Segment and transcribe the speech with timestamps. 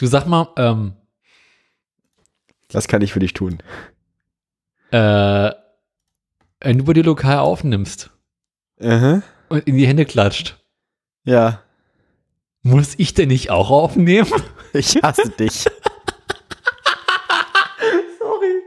[0.00, 0.94] Du sag mal, ähm,
[2.72, 3.58] Was kann ich für dich tun?
[4.92, 5.50] äh,
[6.62, 8.08] wenn du bei dir lokal aufnimmst
[8.82, 9.22] Aha.
[9.50, 10.56] und in die Hände klatscht,
[11.24, 11.62] Ja.
[12.62, 14.32] muss ich denn nicht auch aufnehmen?
[14.72, 15.64] Ich hasse dich.
[18.20, 18.62] Sorry.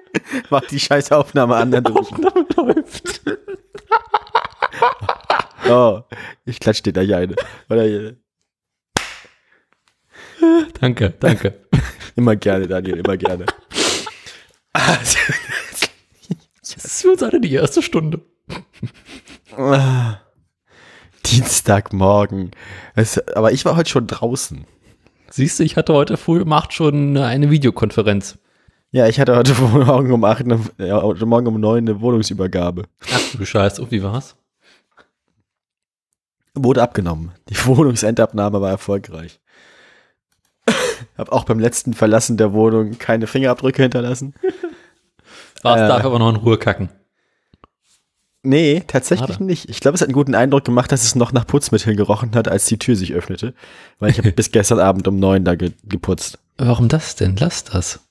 [0.49, 1.95] Mach die scheiß Aufnahme an, dann du.
[1.95, 3.21] Aufnahme läuft.
[5.69, 6.01] Oh,
[6.45, 7.35] ich klatsch dir gleich eine.
[7.69, 8.17] Oder hier.
[10.79, 11.53] Danke, danke.
[12.15, 13.45] Immer gerne, Daniel, immer gerne.
[16.75, 18.21] Das ist für uns alle die erste Stunde.
[19.55, 20.17] Ah.
[21.25, 22.51] Dienstagmorgen.
[22.95, 24.65] Es, aber ich war heute schon draußen.
[25.29, 28.39] Siehst du, ich hatte heute früh um 8 schon eine Videokonferenz.
[28.93, 32.83] Ja, ich hatte heute Morgen um acht, eine, ja, heute Morgen um neun eine Wohnungsübergabe.
[33.11, 34.35] Ach du Scheiße, und wie war's?
[36.53, 37.31] Wurde abgenommen.
[37.49, 39.39] Die Wohnungsendabnahme war erfolgreich.
[41.17, 44.33] Hab auch beim letzten Verlassen der Wohnung keine Fingerabdrücke hinterlassen.
[45.61, 45.87] War's Äh.
[45.87, 46.89] darf aber noch in Ruhe kacken.
[48.45, 49.43] Nee, tatsächlich Schade.
[49.45, 49.69] nicht.
[49.69, 52.49] Ich glaube, es hat einen guten Eindruck gemacht, dass es noch nach Putzmitteln gerochen hat,
[52.49, 53.53] als die Tür sich öffnete.
[53.99, 56.39] Weil ich habe bis gestern Abend um neun da ge geputzt.
[56.57, 57.37] Warum das denn?
[57.37, 58.01] Lass das.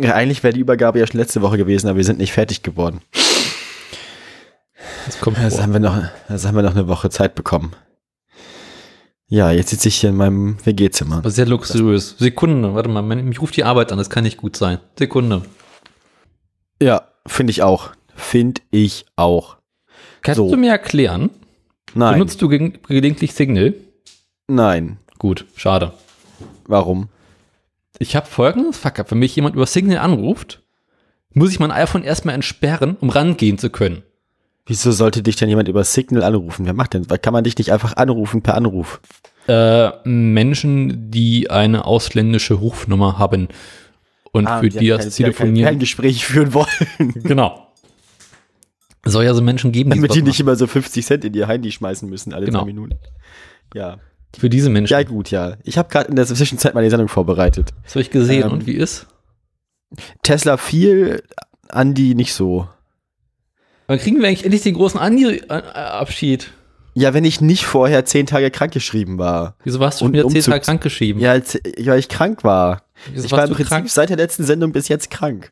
[0.00, 2.62] Ja, eigentlich wäre die Übergabe ja schon letzte Woche gewesen, aber wir sind nicht fertig
[2.62, 3.00] geworden.
[5.06, 5.62] Das kommt Also vor.
[5.64, 5.96] haben wir noch,
[6.28, 7.72] also haben wir noch eine Woche Zeit bekommen.
[9.32, 11.22] Ja, jetzt sitze ich hier in meinem WG-Zimmer.
[11.30, 12.16] Sehr luxuriös.
[12.18, 14.78] Sekunde, warte mal, mich ruft die Arbeit an, das kann nicht gut sein.
[14.98, 15.42] Sekunde.
[16.82, 17.90] Ja, finde ich auch.
[18.16, 19.56] Finde ich auch.
[20.22, 20.50] Kannst So.
[20.50, 21.30] du mir erklären,
[21.94, 23.74] Nein, benutzt du ge gelegentlich Signal?
[24.48, 24.98] nein.
[25.18, 25.92] Gut, schade.
[26.66, 27.08] Warum?
[27.98, 29.10] Ich habe folgendes Fuck-up.
[29.10, 30.62] Wenn mich jemand über Signal anruft,
[31.34, 34.02] muss ich mein iPhone erstmal entsperren, um rangehen zu können.
[34.70, 36.64] Wieso sollte dich denn jemand über Signal anrufen?
[36.64, 37.10] Wer macht denn?
[37.10, 39.00] Weil kann man dich nicht einfach anrufen per Anruf?
[39.48, 43.48] Äh, Menschen, die eine ausländische Rufnummer haben
[44.30, 45.80] und für die das Kein Telefonieren.
[45.80, 46.68] Gespräch führen wollen.
[47.24, 47.66] Genau.
[49.04, 50.48] Soll ja so Menschen geben, die Damit die nicht machen.
[50.50, 52.60] immer so 50 Cent in ihr Handy schmeißen müssen, alle Genau.
[52.60, 52.94] zwei Minuten.
[53.74, 53.96] Ja.
[54.38, 54.92] Für diese Menschen.
[54.92, 55.56] Ja, gut, ja.
[55.64, 57.70] Ich habe gerade in der Zwischenzeit meine Sendung vorbereitet.
[57.82, 58.44] Das habe ich gesehen.
[58.44, 59.08] Ähm, und wie ist?
[60.22, 61.24] Tesla viel,
[61.70, 62.68] Andi nicht so.
[63.90, 66.52] Wann kriegen wir eigentlich endlich den großen Andi-Abschied?
[66.94, 69.56] Ja, wenn ich nicht vorher zehn Tage krankgeschrieben war.
[69.64, 71.20] Wieso warst du schon wieder zehn Tage krankgeschrieben?
[71.20, 72.84] Ja, als, weil ich krank war.
[73.12, 73.90] Wieso ich war im du Prinzip krank?
[73.90, 75.50] seit der letzten Sendung bis jetzt krank.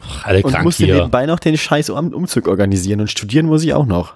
[0.00, 0.94] Ach, alle Und krank musste hier.
[0.94, 4.14] nebenbei noch den scheiß Um- Umzug organisieren und studieren muss ich auch noch.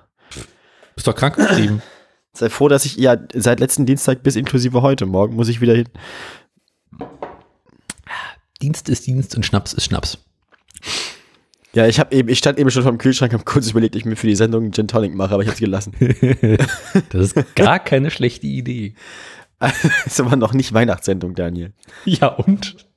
[0.94, 1.82] Bist doch krank geschrieben.
[2.32, 5.04] Sei froh, dass ich, ja, seit letzten Dienstag bis inklusive heute.
[5.04, 5.88] Morgen muss ich wieder hin.
[8.62, 10.16] Dienst ist Dienst und Schnaps ist Schnaps.
[11.72, 14.16] Ja, ich habe eben, ich stand eben schon vom Kühlschrank, habe kurz überlegt, ich mir
[14.16, 15.92] für die Sendung einen Gin Tonic mache, aber ich habe es gelassen.
[17.10, 18.94] Das ist gar keine schlechte Idee.
[20.06, 21.72] ist aber noch nicht Weihnachtssendung, Daniel.
[22.04, 22.89] Ja, und?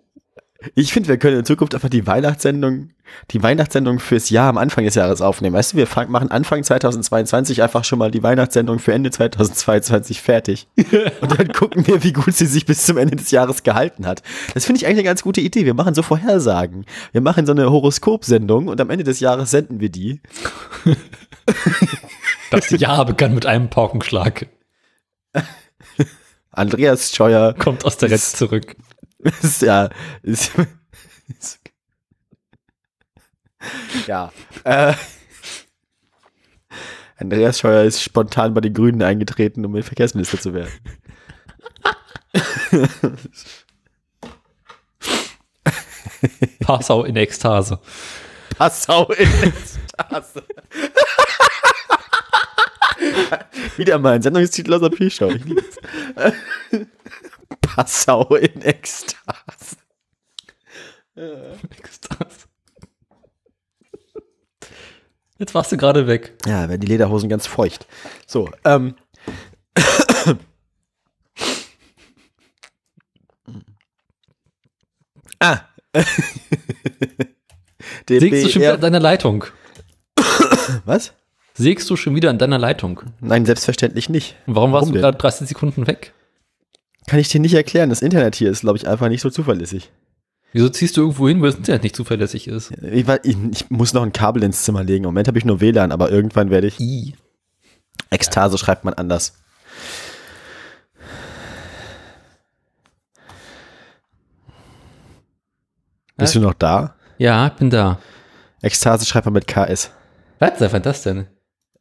[0.76, 2.90] Ich finde, wir können in Zukunft einfach die Weihnachtssendung,
[3.32, 5.56] die Weihnachtssendung fürs Jahr am Anfang des Jahres aufnehmen.
[5.56, 10.68] Weißt du, wir machen Anfang 2022 einfach schon mal die Weihnachtssendung für Ende 2022 fertig.
[11.22, 14.24] Und dann gucken wir, wie gut sie sich bis zum Ende des Jahres gehalten hat.
[14.54, 15.66] Das finde ich eigentlich eine ganz gute Idee.
[15.66, 16.86] Wir machen so Vorhersagen.
[17.12, 20.22] Wir machen so eine Horoskopsendung und am Ende des Jahres senden wir die.
[22.52, 24.46] Das Jahr begann mit einem Paukenschlag.
[26.52, 28.76] Andreas Scheuer Kommt aus der Rest zurück.
[29.42, 29.90] Ist ja,
[30.22, 30.52] ist,
[31.28, 31.60] ist
[34.08, 34.32] ja,
[34.64, 34.94] äh,
[37.18, 40.72] Andreas Scheuer ist spontan bei den Grünen eingetreten, um Verkehrsminister zu werden.
[46.60, 47.80] Passau in Ekstase.
[48.58, 50.44] Passau in Ekstase.
[53.78, 55.30] Wieder mal ein Sendungstitel aus der Pre-Show.
[55.30, 55.80] Ich liebe es.
[57.76, 59.78] Passau in Ekstase.
[61.16, 62.48] Ekstase.
[65.40, 66.34] Jetzt warst du gerade weg.
[66.46, 67.88] Ja, werden die Lederhosen ganz feucht.
[68.28, 68.96] So, ähm.
[75.40, 75.62] ah.
[78.08, 79.46] Sägst du schon wieder an deiner Leitung?
[80.86, 81.14] Was?
[81.56, 83.02] Sägst du schon wieder an deiner Leitung?
[83.20, 84.36] Nein, selbstverständlich nicht.
[84.46, 85.02] Und warum warst Warum du denn?
[85.02, 86.14] gerade 30 Sekunden weg?
[87.08, 87.90] Kann ich dir nicht erklären.
[87.90, 89.92] Das Internet hier ist, glaube ich, einfach nicht so zuverlässig.
[90.54, 92.72] Wieso ziehst du irgendwo hin, wo das Internet nicht zuverlässig ist?
[92.82, 95.04] Ich, war- ich, ich muss noch ein Kabel ins Zimmer legen.
[95.04, 96.80] Im Moment habe ich nur WLAN, aber irgendwann werde ich.
[96.80, 97.16] I.
[98.12, 99.34] Ekstase schreibt man anders.
[106.18, 106.96] Bist du noch da?
[107.18, 108.00] Ja, bin da.
[108.62, 109.92] Ekstase schreibt man mit KS.
[110.40, 111.28] Was sei das denn?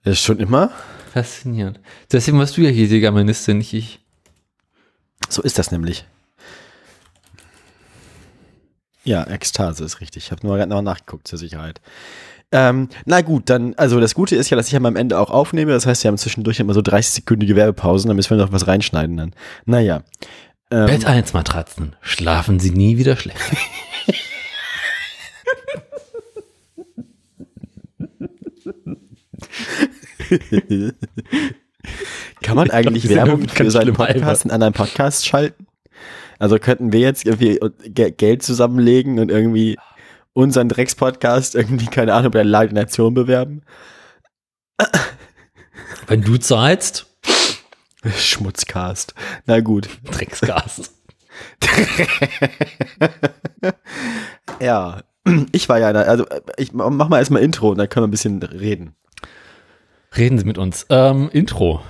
[0.05, 0.71] Ist schon immer?
[1.13, 1.81] Faszinierend.
[2.11, 4.02] Deswegen warst du ja hier die Germanistin, nicht ich.
[5.33, 6.05] So ist das nämlich.
[9.05, 10.27] Ja, Ekstase ist richtig.
[10.27, 11.81] Ich habe nur gerade noch nachgeguckt zur Sicherheit.
[12.53, 15.73] Ähm, na gut, dann, also das Gute ist ja, dass ich am Ende auch aufnehme.
[15.73, 19.17] Das heißt, wir haben zwischendurch immer so 30-sekündige Werbepausen, dann müssen wir noch was reinschneiden
[19.17, 19.33] dann.
[19.65, 20.03] Naja.
[20.71, 21.97] Ähm, Bett 1 Matratzen.
[22.03, 23.39] Schlafen Sie nie wieder schlecht.
[32.43, 34.41] Kann man eigentlich Sendung Werbung für ganz seinen schlimm Podcast albern.
[34.45, 35.67] in anderen Podcast schalten?
[36.39, 39.79] Also könnten wir jetzt irgendwie Ge- Geld zusammenlegen und irgendwie
[40.33, 43.63] unseren Drecks-Podcast irgendwie, keine Ahnung, bei der Nation bewerben?
[46.09, 47.07] Wenn du zahlst,
[48.17, 49.15] Schmutzcast.
[49.47, 49.89] Na gut.
[50.11, 50.91] Drecksgas.
[54.61, 55.03] Ja.
[55.53, 58.11] Ich war ja, der- also ich mach mal erstmal Intro und dann können wir ein
[58.11, 58.97] bisschen reden.
[60.17, 60.85] Reden Sie mit uns.
[60.91, 61.81] Ähm, Intro.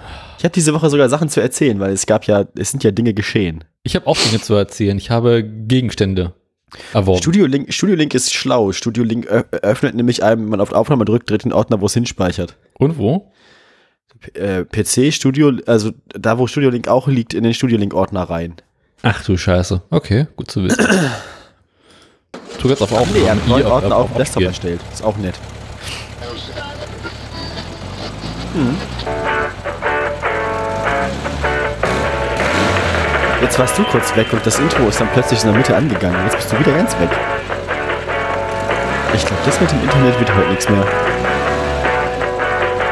[0.43, 2.91] Ich habe diese Woche sogar Sachen zu erzählen, weil es gab ja, es sind ja
[2.91, 3.63] Dinge geschehen.
[3.85, 4.99] Ich habe auch Dinge zu erzählen.
[4.99, 6.33] Ich habe Gegenstände
[6.93, 7.19] erworben.
[7.23, 8.73] Studio Link, Studio Link ist schlau.
[8.73, 11.95] Studio Link öffnet nämlich einem, wenn man auf Aufnahme drückt, direkt den Ordner, wo es
[11.95, 12.57] hinspeichert.
[12.77, 13.31] Und wo?
[14.19, 17.95] P- Äh, PC, Studio, also da, wo Studio Link auch liegt, in den Studio Link
[17.95, 18.57] Ordner rein.
[19.03, 19.83] Ach du Scheiße.
[19.91, 20.85] Okay, gut zu wissen.
[22.59, 23.13] Tu jetzt auf Aufnahme.
[23.17, 24.81] Nee, er hat einen neuen Ordner auf dem auf Desktop erstellt.
[24.93, 25.37] Ist auch nett.
[33.43, 36.17] Jetzt warst du kurz weg und das Intro ist dann plötzlich in der Mitte angegangen.
[36.25, 37.11] Jetzt bist du wieder ganz weg.
[39.15, 40.85] Ich glaube, das mit dem Internet wird heute nichts mehr.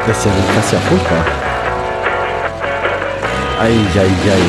[0.07, 1.25] Das ist ja, das ist ja furchtbar.
[3.59, 4.39] Eieiei.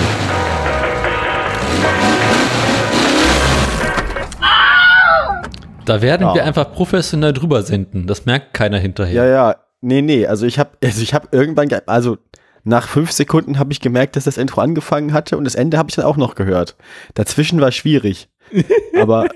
[5.84, 6.34] Da werden Ja.
[6.34, 8.06] wir einfach professionell drüber senden.
[8.06, 9.25] Das merkt keiner hinterher.
[9.25, 9.56] Ja, ja.
[9.81, 10.26] Nee, nee.
[10.26, 12.19] Also ich habe also ich habe irgendwann, ge- also
[12.64, 15.90] nach fünf Sekunden habe ich gemerkt, dass das Intro angefangen hatte und das Ende habe
[15.90, 16.76] ich dann auch noch gehört.
[17.14, 18.28] Dazwischen war schwierig.
[19.00, 19.28] Aber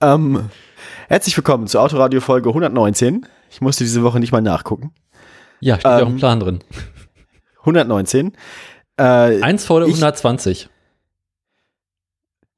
[0.00, 0.50] ähm,
[1.08, 3.26] herzlich willkommen zur Autoradio Folge 119.
[3.50, 4.92] Ich musste diese Woche nicht mal nachgucken.
[5.60, 6.58] Ja, steht ja auch Ähm, im Plan drin.
[7.60, 8.32] 119.
[8.98, 9.02] Äh,
[9.40, 10.68] Eins vor der ich- 120.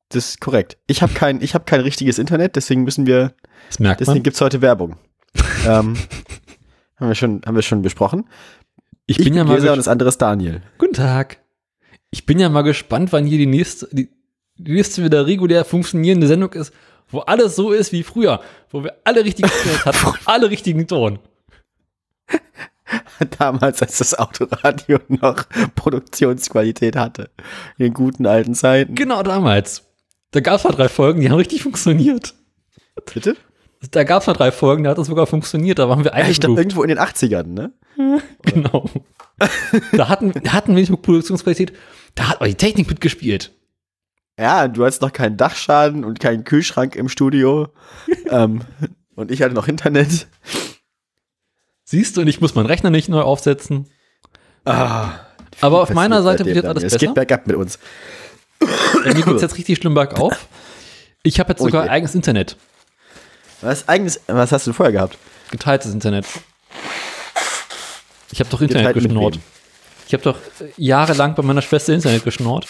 [0.08, 0.76] das ist korrekt.
[0.88, 3.34] Ich habe kein, ich habe kein richtiges Internet, deswegen müssen wir,
[3.68, 4.22] Das merkt deswegen man.
[4.24, 4.96] gibt's heute Werbung.
[5.66, 5.96] ähm,
[6.98, 8.28] haben wir schon, haben wir schon besprochen.
[9.06, 9.78] Ich bin ja mal Gesa und gespannt.
[9.78, 10.62] das andere ist Daniel.
[10.78, 11.38] Guten Tag.
[12.10, 14.08] Ich bin ja mal gespannt, wann hier die nächste, die,
[14.56, 16.72] die nächste wieder regulär funktionierende Sendung ist,
[17.08, 19.48] wo alles so ist wie früher, wo wir alle richtigen
[19.84, 21.20] hatten, alle richtigen Ton.
[23.38, 25.44] Damals, als das Autoradio noch
[25.76, 27.30] Produktionsqualität hatte.
[27.78, 28.94] In den guten alten Zeiten.
[28.94, 29.84] Genau damals.
[30.32, 32.34] Da gab es mal drei Folgen, die haben richtig funktioniert.
[33.12, 33.36] Bitte?
[33.90, 35.78] Da gab es mal drei Folgen, da hat das sogar funktioniert.
[35.78, 36.58] Da waren wir Ja, ich glaube, eingegroovt.
[36.58, 37.72] irgendwo in den 80ern, ne?
[38.42, 38.88] Genau.
[39.92, 41.72] da hatten, da hatten wir nicht mit Produktionsqualität,
[42.14, 43.52] da hat aber die Technik mitgespielt.
[44.38, 47.68] Ja, du hattest noch keinen Dachschaden und keinen Kühlschrank im Studio.
[48.30, 48.62] ähm,
[49.14, 50.26] und ich hatte noch Internet.
[51.84, 53.88] Siehst du, und ich muss meinen Rechner nicht neu aufsetzen.
[54.64, 55.10] Ah,
[55.60, 56.66] Aber auf meiner Seite wird dann?
[56.72, 57.06] alles Es besser.
[57.06, 57.78] geht bergab mit uns.
[58.58, 60.48] Bei mir geht's jetzt richtig schlimm bergauf.
[61.22, 61.90] Ich habe jetzt Oh sogar je.
[61.90, 62.56] eigenes Internet.
[63.62, 65.18] Was, eigenes, was hast du vorher gehabt?
[65.50, 66.26] Geteiltes Internet.
[68.32, 69.40] Ich habe doch Internet Geteilt wem?
[70.06, 72.66] Ich habe doch äh, jahrelang bei meiner Schwester Internet geschnort.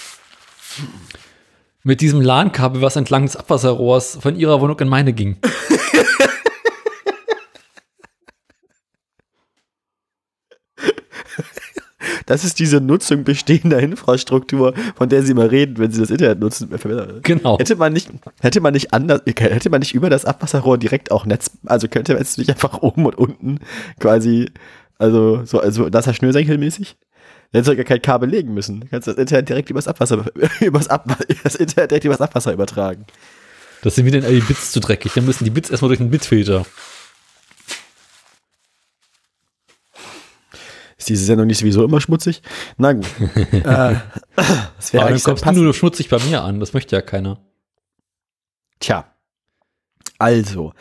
[1.82, 5.36] Mit diesem LAN-Kabel, was entlang des Abwasserrohrs von ihrer Wohnung in meine ging.
[12.26, 16.40] Das ist diese Nutzung bestehender Infrastruktur, von der sie immer reden, wenn sie das Internet
[16.40, 16.68] nutzen.
[17.22, 17.58] Genau.
[17.58, 21.24] Hätte man nicht, hätte man nicht anders, hätte man nicht über das Abwasserrohr direkt auch
[21.24, 23.60] Netz, also könnte man jetzt nicht einfach oben und unten
[24.00, 24.50] quasi,
[24.98, 26.96] also so, also das ist Schnürsenkelmäßig?
[27.52, 28.80] Dann hättest du gar kein Kabel legen müssen.
[28.80, 30.24] Du kannst das Internet direkt übers Abwasser,
[30.60, 33.06] übers Ab, das Internet direkt übers Abwasser übertragen.
[33.82, 35.12] Das sind wieder die Bits zu dreckig.
[35.14, 36.66] Dann müssen die Bits erstmal durch den Bitfilter.
[41.06, 42.42] Ist diese Sendung nicht sowieso immer schmutzig?
[42.78, 43.06] Na gut.
[43.52, 43.62] äh,
[44.76, 45.62] das wäre eigentlich kommst du passend.
[45.62, 46.58] nur schmutzig bei mir an.
[46.58, 47.38] Das möchte ja keiner.
[48.80, 49.06] Tja.
[50.18, 50.72] Also.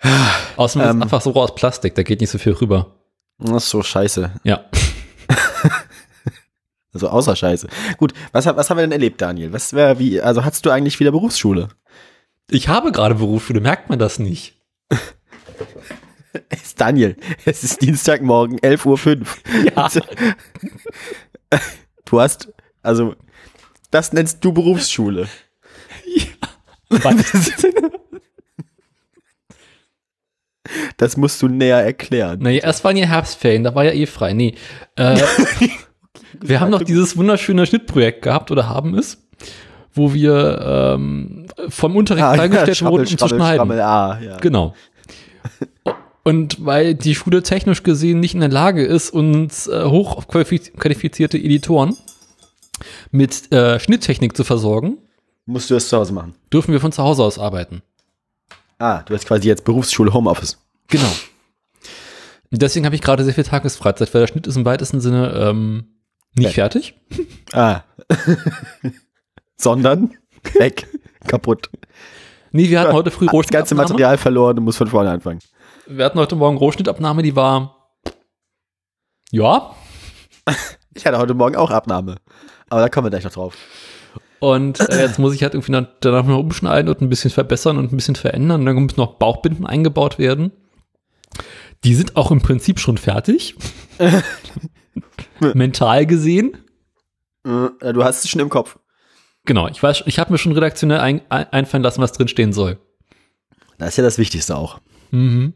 [0.56, 0.98] Außerdem ist Ähm.
[0.98, 1.96] es einfach so aus Plastik.
[1.96, 2.94] Da geht nicht so viel rüber.
[3.38, 4.30] Das ist so scheiße.
[4.44, 4.64] Ja.
[6.94, 7.68] Also außer Scheiße.
[7.98, 9.52] Gut, was, was haben wir denn erlebt, Daniel?
[9.52, 11.68] Was wäre wie, also hattest du eigentlich wieder Berufsschule?
[12.48, 13.60] Ich habe gerade Berufsschule.
[13.60, 14.54] Merkt man das nicht?
[16.48, 19.26] Es ist Daniel, es ist Dienstagmorgen, 11.05 Uhr.
[19.74, 19.90] Ja.
[22.08, 22.52] Du hast,
[22.82, 23.16] also,
[23.90, 25.28] das nennst du Berufsschule.
[30.96, 32.40] Das musst du näher erklären.
[32.40, 34.32] Naja, erst waren ja Herbstferien, da war ja eh frei.
[34.32, 34.54] Nee.
[34.96, 35.16] Äh,
[36.40, 39.28] wir haben noch dieses wunderschöne Schnittprojekt gehabt oder haben es,
[39.92, 43.56] wo wir ähm, vom Unterricht Ah, freigestellt Schrammel, wurden, um zu schneiden.
[43.58, 44.36] Schrammel, ah, ja.
[44.38, 44.74] Genau.
[46.26, 51.96] Und weil die Schule technisch gesehen nicht in der Lage ist, uns äh, hochqualifizierte Editoren
[53.12, 54.98] mit äh, Schnitttechnik zu versorgen,
[55.48, 56.34] Musst du das zu Hause machen.
[56.52, 57.80] dürfen wir von zu Hause aus arbeiten.
[58.80, 60.58] Ah, du hast quasi jetzt Berufsschule Homeoffice.
[60.88, 61.12] Genau.
[62.50, 65.32] Und deswegen habe ich gerade sehr viel Tagesfreizeit, weil der Schnitt ist im weitesten Sinne
[65.32, 65.84] ähm,
[66.34, 66.54] nicht Weg.
[66.54, 66.94] fertig.
[67.52, 67.82] Ah.
[69.56, 70.10] Sondern
[70.54, 70.88] weg,
[71.28, 71.70] kaputt.
[72.50, 73.76] Nee, wir hatten heute früh Das ganze.
[73.76, 75.38] Material verloren, du musst von vorne anfangen.
[75.88, 77.90] Wir hatten heute Morgen Rohschnittabnahme, die war
[79.30, 79.74] ja.
[80.94, 82.16] Ich hatte heute Morgen auch Abnahme.
[82.70, 83.54] Aber da kommen wir gleich noch drauf.
[84.40, 87.76] Und äh, jetzt muss ich halt irgendwie dann- danach noch umschneiden und ein bisschen verbessern
[87.76, 88.60] und ein bisschen verändern.
[88.60, 90.52] Und dann müssen noch Bauchbinden eingebaut werden.
[91.84, 93.56] Die sind auch im Prinzip schon fertig.
[95.40, 96.56] Mental gesehen.
[97.44, 98.78] Äh, Du hast es schon im Kopf.
[99.44, 102.54] Genau, ich weiß, ich habe mir schon redaktionell ein, ein, einfallen lassen, was drin stehen
[102.54, 102.78] soll.
[103.78, 104.80] Das ist ja das Wichtigste auch.
[105.10, 105.52] Mhm.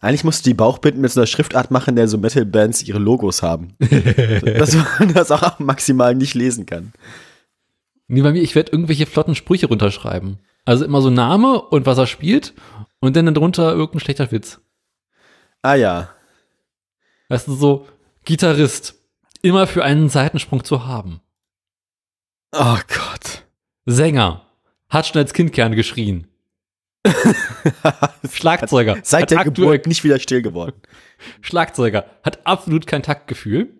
[0.00, 3.42] Eigentlich musst du die Bauchbinden mit so einer Schriftart machen, der so Metal-Bands ihre Logos
[3.42, 3.74] haben.
[3.80, 6.92] dass man das auch maximal nicht lesen kann.
[8.06, 10.38] Nee, bei mir, ich werde irgendwelche flotten Sprüche runterschreiben.
[10.64, 12.54] Also immer so Name und was er spielt
[13.00, 14.60] und dann darunter irgendein schlechter Witz.
[15.62, 16.10] Ah ja.
[17.28, 17.86] Weißt du, so
[18.24, 18.94] Gitarrist,
[19.42, 21.20] immer für einen Seitensprung zu haben.
[22.52, 23.44] Oh Gott.
[23.84, 24.46] Sänger,
[24.88, 26.27] hat schon als Kind gern geschrien.
[28.32, 30.74] Schlagzeuger, Seit hat der Geburt nicht wieder still geworden.
[31.40, 33.74] Schlagzeuger, hat absolut kein Taktgefühl.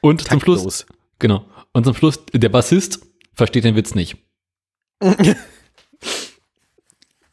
[0.00, 0.86] Und zum Schluss, Taktlos.
[1.18, 3.00] genau, und zum Schluss, der Bassist
[3.34, 4.16] versteht den Witz nicht.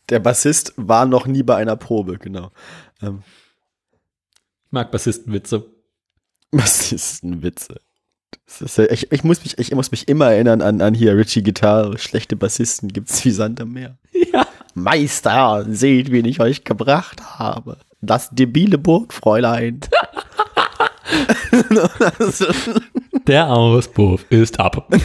[0.10, 2.52] Der Bassist war noch nie bei einer Probe, genau.
[3.02, 3.24] Ähm,
[4.66, 5.66] Ich mag Bassistenwitze.
[6.52, 7.82] Bassistenwitze.
[8.60, 11.98] Ja, ich, ich, muss mich, ich muss mich immer erinnern an, an hier Richie Guitar.
[11.98, 13.98] Schlechte Bassisten gibt's wie Sand am Meer.
[14.34, 14.47] Ja.
[14.78, 17.78] Meister, seht, wen ich euch gebracht habe.
[18.00, 19.80] Das debile Burgfräulein.
[23.26, 24.88] Der Auspuff ist ab.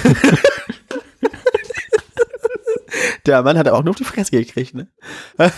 [3.27, 4.89] Der Mann hat auch nur auf die Fresse gekriegt, ne?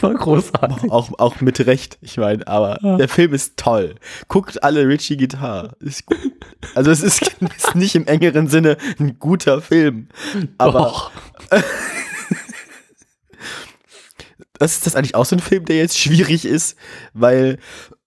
[0.00, 0.90] War großartig.
[0.90, 3.94] Auch, auch mit Recht, ich meine, aber der Film ist toll.
[4.28, 5.76] Guckt alle Richie Guitar.
[5.78, 6.18] Ist gut.
[6.74, 10.08] Also es ist, ist nicht im engeren Sinne ein guter Film.
[10.58, 11.10] Aber
[14.60, 16.76] ist das eigentlich auch so ein Film, der jetzt schwierig ist,
[17.12, 17.58] weil,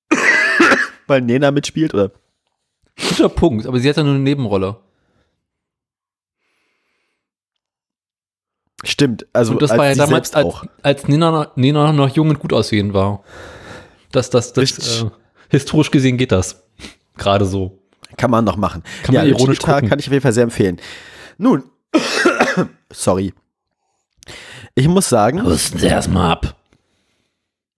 [1.07, 2.11] weil Nena mitspielt, oder?
[3.09, 4.77] Guter Punkt, aber sie hat ja nur eine Nebenrolle.
[8.83, 10.63] Stimmt, also Und das als war ja sie damals, als, auch.
[10.83, 13.23] als Nina, noch- Nina noch jung und gut aussehen war.
[14.11, 15.09] Das, das, das, äh,
[15.49, 16.63] historisch gesehen geht das.
[17.17, 17.79] Gerade so.
[18.17, 18.83] Kann man noch machen.
[19.03, 19.89] Kann man Richie ironisch gucken.
[19.89, 20.79] kann ich auf jeden Fall sehr empfehlen.
[21.37, 21.63] Nun,
[22.91, 23.33] sorry.
[24.77, 26.55] Ich muss sagen, Husten Sie erstmal ab.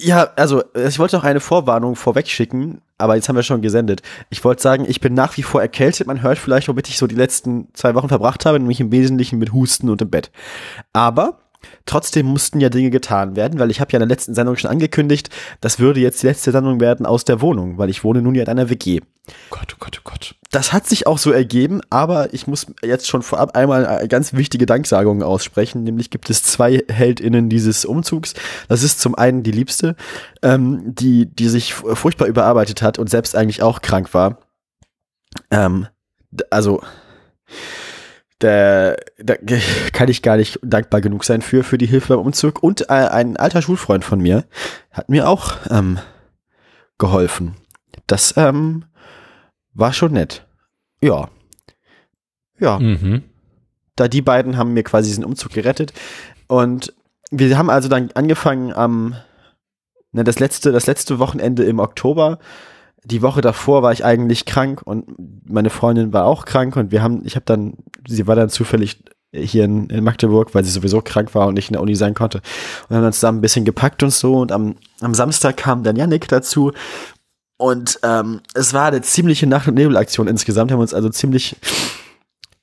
[0.01, 4.01] Ja, also ich wollte noch eine Vorwarnung vorweg schicken, aber jetzt haben wir schon gesendet.
[4.29, 6.07] Ich wollte sagen, ich bin nach wie vor erkältet.
[6.07, 9.39] Man hört vielleicht, womit ich so die letzten zwei Wochen verbracht habe, nämlich im Wesentlichen
[9.39, 10.29] mit Husten und im Bett.
[10.91, 11.39] Aber
[11.85, 14.71] trotzdem mussten ja Dinge getan werden, weil ich habe ja in der letzten Sendung schon
[14.71, 15.29] angekündigt,
[15.61, 18.43] das würde jetzt die letzte Sendung werden aus der Wohnung, weil ich wohne nun ja
[18.43, 19.01] in einer WG.
[19.49, 20.35] Gott, oh Gott, oh Gott.
[20.51, 24.33] Das hat sich auch so ergeben, aber ich muss jetzt schon vorab einmal eine ganz
[24.33, 25.83] wichtige Danksagungen aussprechen.
[25.83, 28.33] Nämlich gibt es zwei HeldInnen dieses Umzugs.
[28.67, 29.95] Das ist zum einen die Liebste,
[30.41, 34.39] ähm, die, die sich fu- furchtbar überarbeitet hat und selbst eigentlich auch krank war.
[35.51, 35.85] Ähm,
[36.49, 36.81] also,
[38.39, 39.35] da, da
[39.93, 42.63] kann ich gar nicht dankbar genug sein für, für die Hilfe beim Umzug.
[42.63, 44.45] Und äh, ein alter Schulfreund von mir
[44.91, 45.99] hat mir auch ähm,
[46.97, 47.55] geholfen.
[48.07, 48.85] Das ähm,
[49.73, 50.45] war schon nett.
[51.01, 51.29] Ja.
[52.59, 53.23] Ja, Mhm.
[53.95, 55.93] da die beiden haben mir quasi diesen Umzug gerettet.
[56.47, 56.93] Und
[57.31, 59.15] wir haben also dann angefangen am,
[60.11, 62.39] ne, das letzte, das letzte Wochenende im Oktober.
[63.05, 65.05] Die Woche davor war ich eigentlich krank und
[65.47, 67.73] meine Freundin war auch krank und wir haben, ich habe dann,
[68.07, 71.69] sie war dann zufällig hier in, in Magdeburg, weil sie sowieso krank war und nicht
[71.69, 72.41] in der Uni sein konnte.
[72.87, 74.37] Und haben dann zusammen ein bisschen gepackt und so.
[74.37, 76.71] Und am, am Samstag kam dann Yannick dazu.
[77.57, 80.71] Und ähm, es war eine ziemliche Nacht- und Nebelaktion insgesamt.
[80.71, 81.57] Haben uns also ziemlich,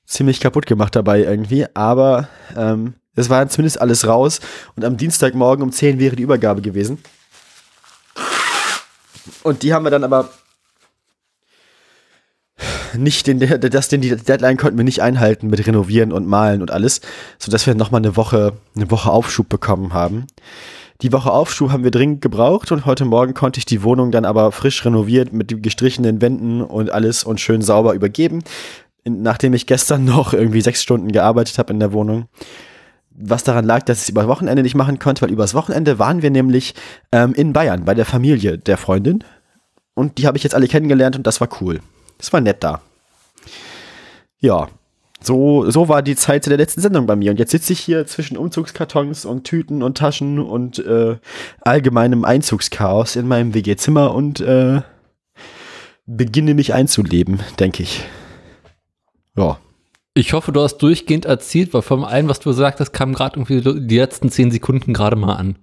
[0.05, 1.65] ziemlich kaputt gemacht dabei irgendwie.
[1.73, 4.41] Aber ähm, es war zumindest alles raus.
[4.75, 6.97] Und am Dienstagmorgen um 10 wäre die Übergabe gewesen.
[9.43, 10.29] Und die haben wir dann aber
[12.95, 16.71] nicht den, das, den die Deadline konnten wir nicht einhalten mit Renovieren und Malen und
[16.71, 17.01] alles,
[17.37, 20.27] sodass wir nochmal eine Woche, eine Woche Aufschub bekommen haben.
[21.01, 24.25] Die Woche Aufschub haben wir dringend gebraucht und heute Morgen konnte ich die Wohnung dann
[24.25, 28.43] aber frisch renoviert mit gestrichenen Wänden und alles und schön sauber übergeben.
[29.05, 32.27] nachdem ich gestern noch irgendwie sechs Stunden gearbeitet habe in der Wohnung.
[33.19, 36.21] Was daran lag, dass ich es über Wochenende nicht machen konnte, weil übers Wochenende waren
[36.21, 36.75] wir nämlich
[37.11, 39.23] ähm, in Bayern bei der Familie der Freundin.
[39.95, 41.79] Und die habe ich jetzt alle kennengelernt und das war cool.
[42.19, 42.81] Das war nett da.
[44.39, 44.67] Ja,
[45.19, 47.31] so, so war die Zeit der letzten Sendung bei mir.
[47.31, 51.17] Und jetzt sitze ich hier zwischen Umzugskartons und Tüten und Taschen und äh,
[51.61, 54.81] allgemeinem Einzugschaos in meinem WG-Zimmer und äh,
[56.05, 58.03] beginne mich einzuleben, denke ich.
[59.35, 59.57] Ja.
[60.17, 63.39] Ich hoffe, du hast durchgehend erzählt, weil von allem, was du gesagt hast, kam gerade
[63.39, 65.59] irgendwie die letzten zehn Sekunden gerade mal an.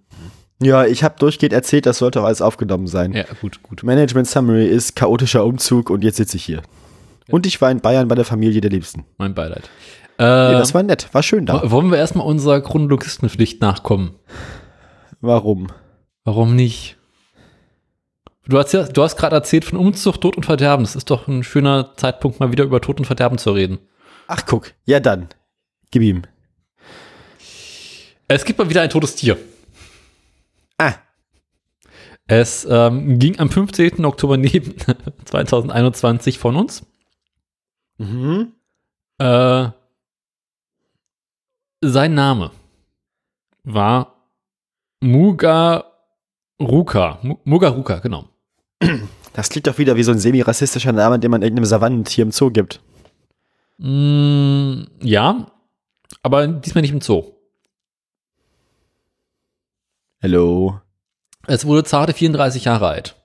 [0.63, 3.13] Ja, ich habe durchgehend erzählt, das sollte auch alles aufgenommen sein.
[3.15, 3.83] Ja, gut, gut.
[3.83, 6.63] Management Summary ist chaotischer Umzug und jetzt sitze ich hier.
[7.29, 9.05] Und ich war in Bayern bei der Familie der Liebsten.
[9.19, 9.69] Mein Beileid.
[10.21, 11.69] Äh, ja, das war nett, war schön da.
[11.73, 14.15] Wollen wir erstmal unserer Chronologistenpflicht nachkommen?
[15.21, 15.67] Warum?
[16.25, 16.97] Warum nicht?
[18.47, 20.85] Du hast, ja, du hast gerade erzählt von Umzug, Tod und Verderben.
[20.85, 23.81] Das ist doch ein schöner Zeitpunkt, mal wieder über Tod und Verderben zu reden.
[24.27, 24.73] Ach, guck.
[24.85, 25.29] Ja, dann.
[25.91, 26.23] Gib ihm.
[28.29, 29.37] Es gibt mal wieder ein totes Tier.
[30.79, 30.95] Ah.
[32.27, 34.05] Es ähm, ging am 15.
[34.05, 34.75] Oktober neben
[35.27, 36.87] 2021 von uns.
[37.99, 38.53] Mhm.
[39.19, 39.69] Äh,
[41.83, 42.51] sein Name
[43.63, 44.17] war
[45.01, 45.85] Mugaruka.
[47.23, 48.29] Mu- Mugaruka, genau.
[49.35, 52.51] Das klingt doch wieder wie so ein semi-rassistischer Name, den man irgendeinem Savannentier im Zoo
[52.51, 52.81] gibt.
[53.79, 55.47] Mm, ja,
[56.23, 57.33] aber diesmal nicht im Zoo.
[60.21, 60.81] Hello.
[61.47, 63.17] Es wurde zarte 34 Jahre alt.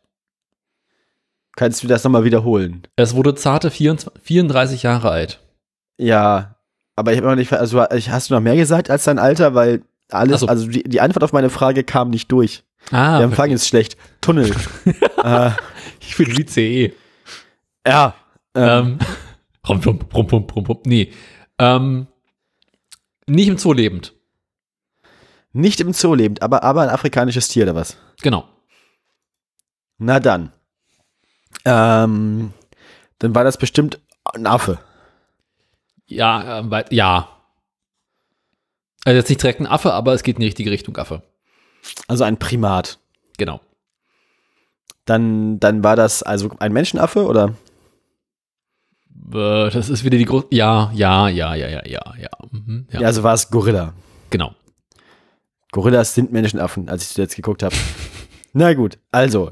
[1.55, 2.83] Kannst du das nochmal wiederholen?
[2.95, 5.39] Es wurde zarte 24, 34 Jahre alt.
[5.97, 6.55] Ja,
[6.95, 9.83] aber ich habe noch nicht, also hast du noch mehr gesagt als dein Alter, weil
[10.09, 10.47] alles, so.
[10.47, 12.63] also die, die Antwort auf meine Frage kam nicht durch.
[12.91, 13.97] Ah, Der Empfang ist schlecht.
[14.21, 14.53] Tunnel.
[15.23, 15.51] äh,
[16.01, 16.93] ich bin CE.
[17.85, 18.15] ja.
[18.55, 18.99] Ähm, Ähm,
[19.69, 20.79] rum, rum, rum, rum, rum, rum.
[20.85, 21.11] Nee.
[21.57, 22.07] Ähm,
[23.27, 24.13] nicht im Zoo lebend.
[25.53, 27.97] nicht im Zoo lebend, aber, aber ein afrikanisches Tier oder was?
[28.21, 28.47] Genau.
[29.97, 30.51] Na dann.
[31.65, 32.53] Ähm,
[33.19, 33.99] dann war das bestimmt
[34.34, 34.79] ein Affe.
[36.05, 37.29] Ja, äh, ja.
[39.05, 41.23] Also jetzt nicht direkt ein Affe, aber es geht in die richtige Richtung Affe.
[42.08, 42.99] Also ein Primat.
[43.38, 43.62] Genau.
[45.05, 47.55] Dann, dann war das also ein Menschenaffe oder?
[49.33, 50.47] Äh, das ist wieder die große.
[50.51, 52.29] Ja, ja, ja, ja, ja, ja, ja.
[52.51, 53.01] Mhm, ja.
[53.01, 53.93] Ja, also war es Gorilla.
[54.29, 54.53] Genau.
[55.71, 57.75] Gorillas sind Menschenaffen, als ich jetzt geguckt habe.
[58.53, 59.51] Na gut, also,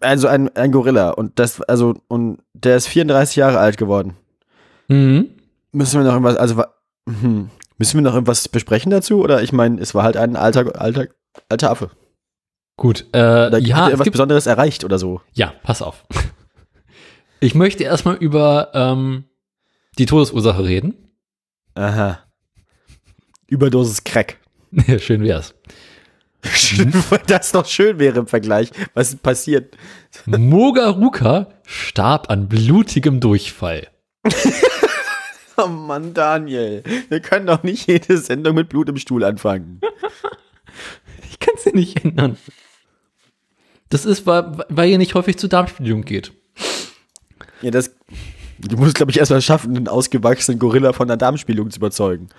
[0.00, 4.16] also ein, ein Gorilla und das, also, und der ist 34 Jahre alt geworden.
[4.88, 5.28] Mhm.
[5.72, 6.64] Müssen wir noch irgendwas, also,
[7.06, 9.20] hm, müssen wir noch irgendwas besprechen dazu?
[9.22, 11.08] Oder ich meine, es war halt ein alter, alter,
[11.50, 11.90] alter Affe.
[12.78, 13.06] Gut.
[13.12, 15.20] Äh, Oder ja, hat er es was gibt, Besonderes erreicht oder so?
[15.34, 16.04] ja, pass auf.
[17.40, 19.24] Ich möchte erstmal über ähm,
[19.98, 20.94] die Todesursache reden.
[21.74, 22.20] Aha.
[23.46, 24.38] Überdosis Crack.
[24.98, 25.54] Schön wär's.
[27.26, 28.70] das doch schön wäre im Vergleich.
[28.94, 29.76] Was ist passiert?
[30.26, 33.88] Mogaruka starb an blutigem Durchfall.
[35.60, 36.84] Oh Mann, Daniel.
[37.08, 39.80] Wir können doch nicht jede Sendung mit Blut im Stuhl anfangen.
[41.28, 42.36] Ich kann es ja nicht ändern.
[43.88, 46.32] Das ist, weil, weil ihr nicht häufig zur Darmspiegelung geht.
[47.62, 47.94] Ja, das.
[48.58, 52.28] Du musst, glaube ich, erstmal schaffen, einen ausgewachsenen Gorilla von der Darmspielung zu überzeugen.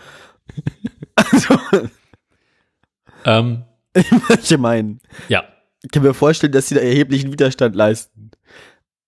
[1.16, 1.60] Also,
[3.26, 3.64] Ähm,
[4.42, 5.44] ich meine, ja.
[5.82, 8.32] ich kann mir vorstellen, dass sie da erheblichen Widerstand leisten.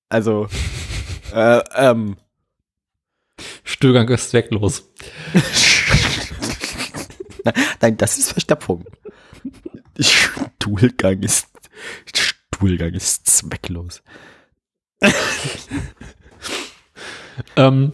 [0.10, 0.48] Also,
[1.34, 2.18] äh, ähm.
[3.64, 4.90] Stillgang ist zwecklos.
[7.82, 8.86] Nein, das ist Verstopfung.
[10.00, 11.48] Stuhlgang ist.
[12.14, 14.04] Stuhlgang ist zwecklos.
[17.56, 17.94] Ähm,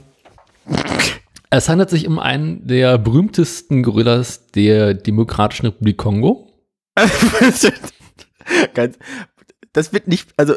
[1.50, 6.52] es handelt sich um einen der berühmtesten Gorillas der Demokratischen Republik Kongo.
[9.74, 10.56] Das wird nicht, also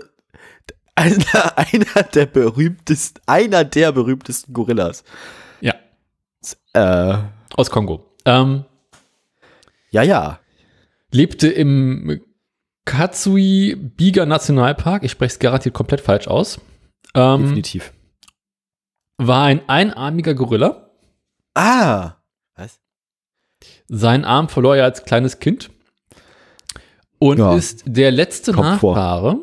[0.94, 5.04] einer, einer der berühmtesten, einer der berühmtesten Gorillas.
[5.60, 5.74] Ja,
[6.72, 7.18] Äh,
[7.56, 8.06] aus Kongo.
[8.24, 8.64] Ähm,
[9.90, 10.40] ja, ja.
[11.10, 12.22] lebte im
[12.84, 15.04] Katsui Biga Nationalpark.
[15.04, 16.60] Ich spreche es garantiert komplett falsch aus.
[17.14, 17.92] Ähm, Definitiv.
[19.18, 20.90] war ein einarmiger Gorilla.
[21.54, 22.14] Ah.
[22.56, 22.80] Was?
[23.88, 25.70] Seinen Arm verlor er als kleines Kind
[27.18, 27.54] und Ja.
[27.54, 28.94] ist der letzte Kommt vor.
[28.94, 29.38] Nachfahre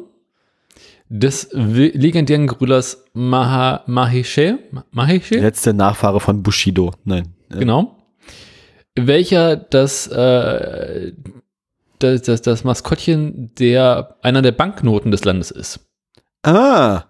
[1.09, 5.35] des legendären Gorillas Maha, Maheshe, Ma- Maheshe?
[5.35, 6.93] Der letzte Nachfahre von Bushido.
[7.05, 7.33] Nein.
[7.49, 7.95] Genau.
[8.95, 11.13] Welcher das, äh,
[11.99, 15.79] das, das, das Maskottchen der, einer der Banknoten des Landes ist.
[16.43, 17.03] Ah.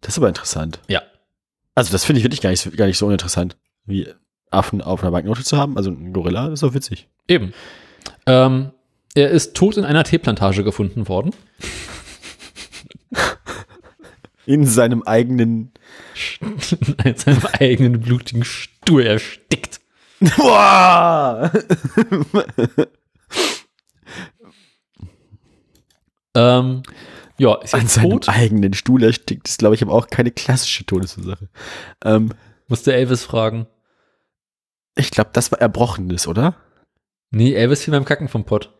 [0.00, 0.80] Das ist aber interessant.
[0.88, 1.02] Ja.
[1.74, 4.08] Also das finde ich wirklich gar nicht, so- gar nicht so uninteressant, wie
[4.50, 5.76] Affen auf einer Banknote zu haben.
[5.76, 7.08] Also ein Gorilla ist doch witzig.
[7.28, 7.52] Eben.
[8.26, 8.70] Ähm,
[9.14, 11.32] er ist tot in einer Teeplantage gefunden worden.
[14.46, 15.72] In seinem eigenen.
[17.04, 19.80] in seinem eigenen blutigen Stuhl erstickt.
[20.38, 21.52] Boah!
[26.38, 26.82] Ähm,
[27.38, 28.28] ja, ist An jetzt seinem tot.
[28.28, 29.48] eigenen Stuhl erstickt.
[29.48, 31.48] ist, glaube ich, aber auch keine klassische Todesursache.
[32.04, 32.32] Ähm,
[32.68, 33.66] Musste Elvis fragen.
[34.96, 36.54] ich glaube, das war Erbrochenes, oder?
[37.30, 38.74] Nee, Elvis fiel beim Kacken vom Pott.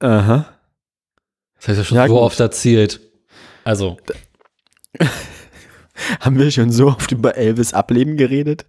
[0.00, 0.46] Aha.
[1.56, 2.22] Das heißt ja schon Ja, so gut.
[2.22, 3.00] oft erzählt.
[3.64, 3.96] Also,
[6.20, 8.66] Haben wir schon so oft über Elvis Ableben geredet?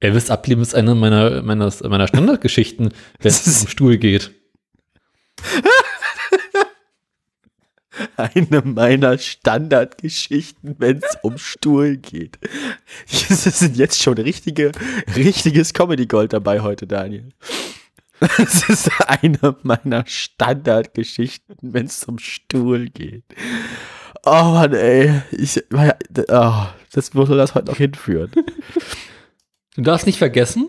[0.00, 2.88] Elvis Ableben ist eine meiner, meiner, meiner Standardgeschichten,
[3.20, 4.32] wenn es um Stuhl geht.
[8.16, 12.38] Eine meiner Standardgeschichten, wenn es um Stuhl geht.
[13.28, 14.72] Das sind jetzt schon richtige,
[15.14, 17.28] richtiges Comedy Gold dabei heute, Daniel.
[18.20, 23.24] Das ist eine meiner Standardgeschichten, wenn es um Stuhl geht.
[24.24, 25.22] Oh Mann, ey.
[25.32, 28.30] Ich, oh, das würde das heute noch hinführen.
[29.74, 30.68] Du darfst nicht vergessen,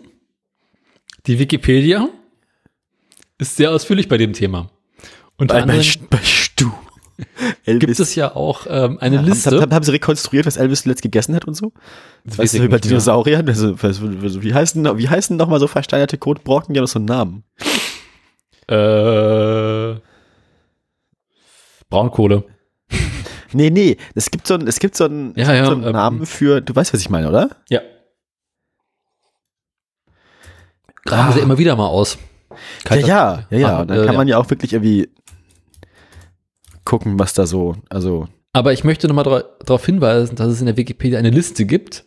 [1.26, 2.08] die Wikipedia
[3.38, 4.70] ist sehr ausführlich bei dem Thema.
[5.36, 6.18] Unter Bei, bei, bei
[7.64, 7.98] gibt Elvis.
[8.00, 9.60] es ja auch ähm, eine Haben, Liste.
[9.60, 11.72] haben, haben sie rekonstruiert, was Elvis zuletzt gegessen hat und so?
[12.24, 12.78] Das Weißt weiß du, mehr.
[12.78, 13.48] Dinosauriern?
[13.48, 16.74] Also, also, also, wie heißen, wie heißen nochmal so versteinerte Kotbrocken?
[16.74, 17.44] Die haben doch so einen Namen.
[18.68, 20.00] Äh,
[21.90, 22.44] Braunkohle.
[23.52, 25.92] Nee, nee, es gibt so einen, es gibt so einen, Ja, ja, so einen ähm,
[25.92, 27.50] Namen für, du weißt, was ich meine, oder?
[27.68, 27.80] Ja.
[31.04, 31.32] Graben Ah.
[31.32, 32.18] sie immer wieder mal aus.
[32.90, 33.78] Ja, ja, ja, ja.
[33.78, 35.08] Ah, dann äh, kann man ja auch wirklich irgendwie
[36.84, 40.76] gucken, was da so, also, Aber ich möchte nochmal darauf hinweisen, dass es in der
[40.76, 42.04] Wikipedia eine Liste gibt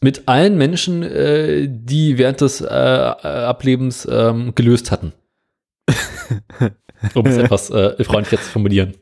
[0.00, 5.12] mit allen Menschen, äh, die während des äh, äh, Ablebens ähm, gelöst hatten.
[7.14, 8.94] um es etwas äh, freundlicher zu formulieren.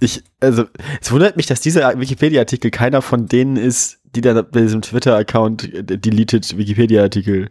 [0.00, 0.64] ich, also,
[1.00, 5.74] es wundert mich, dass dieser Wikipedia-Artikel keiner von denen ist, die dann bei diesem Twitter-Account
[5.74, 7.50] äh, deleted Wikipedia-Artikel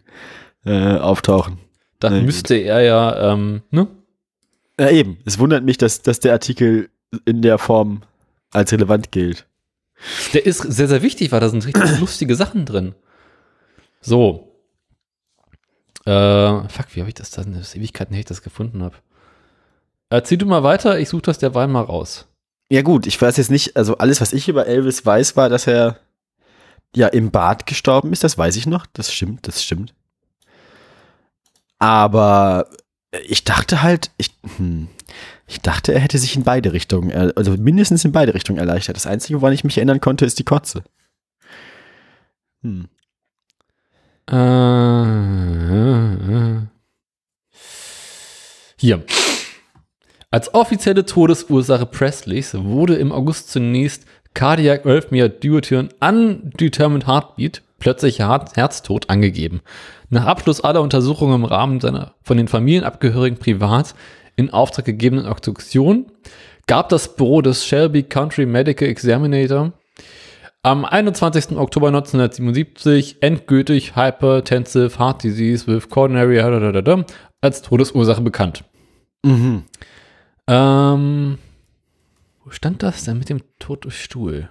[0.66, 1.60] äh, auftauchen.
[2.00, 3.88] Dann Nee, müsste er ja, ähm, ne?
[4.80, 5.18] Ja, eben.
[5.26, 6.90] Es wundert mich, dass, dass der Artikel
[7.26, 8.02] in der Form
[8.52, 9.46] als relevant gilt.
[10.34, 12.96] Der ist sehr, sehr wichtig, weil da sind richtig lustige Sachen drin.
[14.00, 14.56] So.
[16.06, 17.54] Äh, fuck, wie habe ich das dann?
[17.54, 18.96] Das ist Ewigkeiten, her, ich das gefunden habe.
[20.10, 22.28] Erzähl du mal weiter, ich suche das derweil mal raus.
[22.72, 25.68] Ja gut, ich weiß jetzt nicht, also alles, was ich über Elvis weiß, war, dass
[25.68, 26.00] er
[26.96, 29.94] ja im Bad gestorben ist, das weiß ich noch, das stimmt, das stimmt.
[31.80, 32.70] Aber
[33.28, 34.88] ich dachte halt, ich, hm,
[35.48, 38.96] ich dachte, er hätte sich in beide Richtungen, er- also mindestens in beide Richtungen erleichtert.
[38.98, 40.84] Das Einzige, woran ich mich erinnern konnte, ist die Kotze.
[42.62, 42.88] Hm.
[44.28, 44.36] Äh,
[48.78, 49.04] hier.
[50.32, 57.64] Als offizielle Todesursache Presleys wurde im August zunächst Cardiac Arrhythmia due to an undetermined heartbeat,
[57.80, 59.62] plötzlicher Her- Herztod, angegeben.
[60.10, 63.96] Nach Abschluss aller Untersuchungen im Rahmen seiner von den Familienabgehörigen privat
[64.36, 66.12] in Auftrag gegebenen Obduktion
[66.68, 69.74] gab das Büro des Shelby Country Medical Examinator
[70.62, 71.58] am 21.
[71.58, 76.40] Oktober 1977 endgültig Hypertensive Heart Disease with Coronary
[77.42, 78.64] als Todesursache bekannt.
[79.24, 79.64] Mhm.
[80.48, 81.38] Ähm,
[82.44, 84.50] wo stand das denn mit dem Tod durch Stuhl?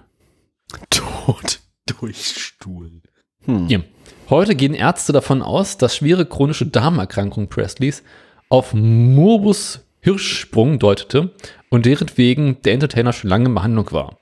[0.89, 3.01] Tod durch Stuhl.
[3.49, 3.67] Hm.
[3.67, 3.83] Hier.
[4.29, 8.03] Heute gehen Ärzte davon aus, dass schwere chronische Darmerkrankung Presleys
[8.49, 11.31] auf Morbus Hirschsprung deutete
[11.69, 14.17] und deren wegen der Entertainer schon lange in Behandlung war.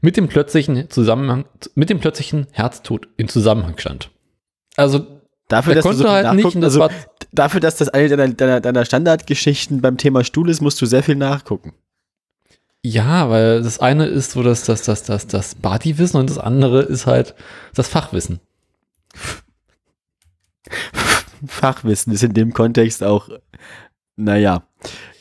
[0.00, 4.10] Mit dem plötzlichen Zusammenhang, mit dem plötzlichen Herztod in Zusammenhang stand.
[4.76, 5.06] Also,
[5.48, 6.90] Dafür, dass du so konnte halt nicht das also, war-
[7.32, 11.02] dafür, dass das eine deiner, deiner, deiner Standardgeschichten beim Thema Stuhl ist, musst du sehr
[11.02, 11.72] viel nachgucken.
[12.84, 16.82] ja, weil das eine ist so das, das, das, das, das Partywissen und das andere
[16.82, 17.34] ist halt
[17.74, 18.40] das Fachwissen.
[21.46, 23.28] Fachwissen ist in dem Kontext auch,
[24.16, 24.66] naja,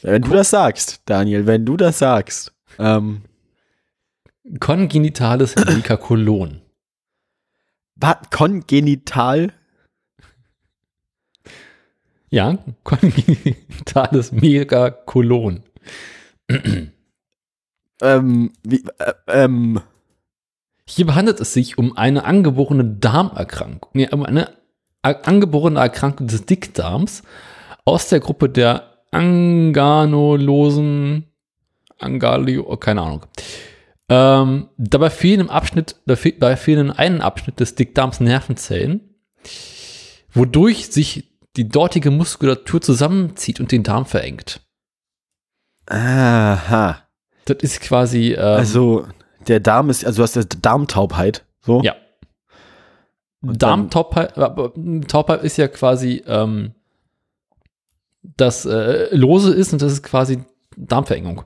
[0.01, 3.23] wenn du das sagst, Daniel, wenn du das sagst, ähm,
[4.59, 6.61] Kongenitales Melikakolon.
[7.95, 9.53] war kongenital,
[12.29, 15.63] Ja, kongenitales Megakolon.
[18.01, 19.81] ähm, wie, äh, ähm,
[20.93, 24.49] Hierbei handelt es sich um eine angeborene Darmerkrankung, nee, um eine
[25.01, 27.23] angeborene Erkrankung des Dickdarms
[27.85, 31.27] aus der Gruppe der Anganolosen,
[31.97, 33.25] Angalio, oh, keine Ahnung.
[34.09, 39.15] Ähm, dabei fehlen im Abschnitt, dabei fehlen in einem Abschnitt des Dickdarms Nervenzellen,
[40.33, 44.59] wodurch sich die dortige Muskulatur zusammenzieht und den Darm verengt.
[45.85, 46.97] Aha.
[47.45, 48.33] Das ist quasi.
[48.33, 49.07] Ähm, Also
[49.47, 51.45] der Darm ist, also du hast Darmtaubheit.
[51.61, 51.81] So.
[51.83, 51.95] Ja.
[53.41, 54.35] Darmtaubheit
[55.07, 56.73] Taubheit ist ja quasi ähm,
[58.21, 60.43] das äh, Lose ist und das ist quasi
[60.77, 61.43] Darmverengung.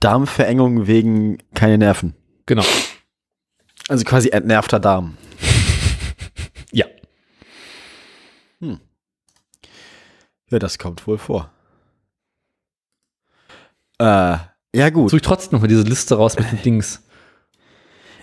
[0.00, 2.14] Darmverengung wegen keine Nerven.
[2.46, 2.64] Genau.
[3.88, 5.16] Also quasi entnervter Darm.
[6.70, 6.84] Ja.
[10.50, 11.50] Ja, das kommt wohl vor.
[13.98, 14.36] Äh,
[14.74, 15.10] ja gut.
[15.10, 17.02] Suche ich trotzdem noch mal diese Liste raus mit den Dings.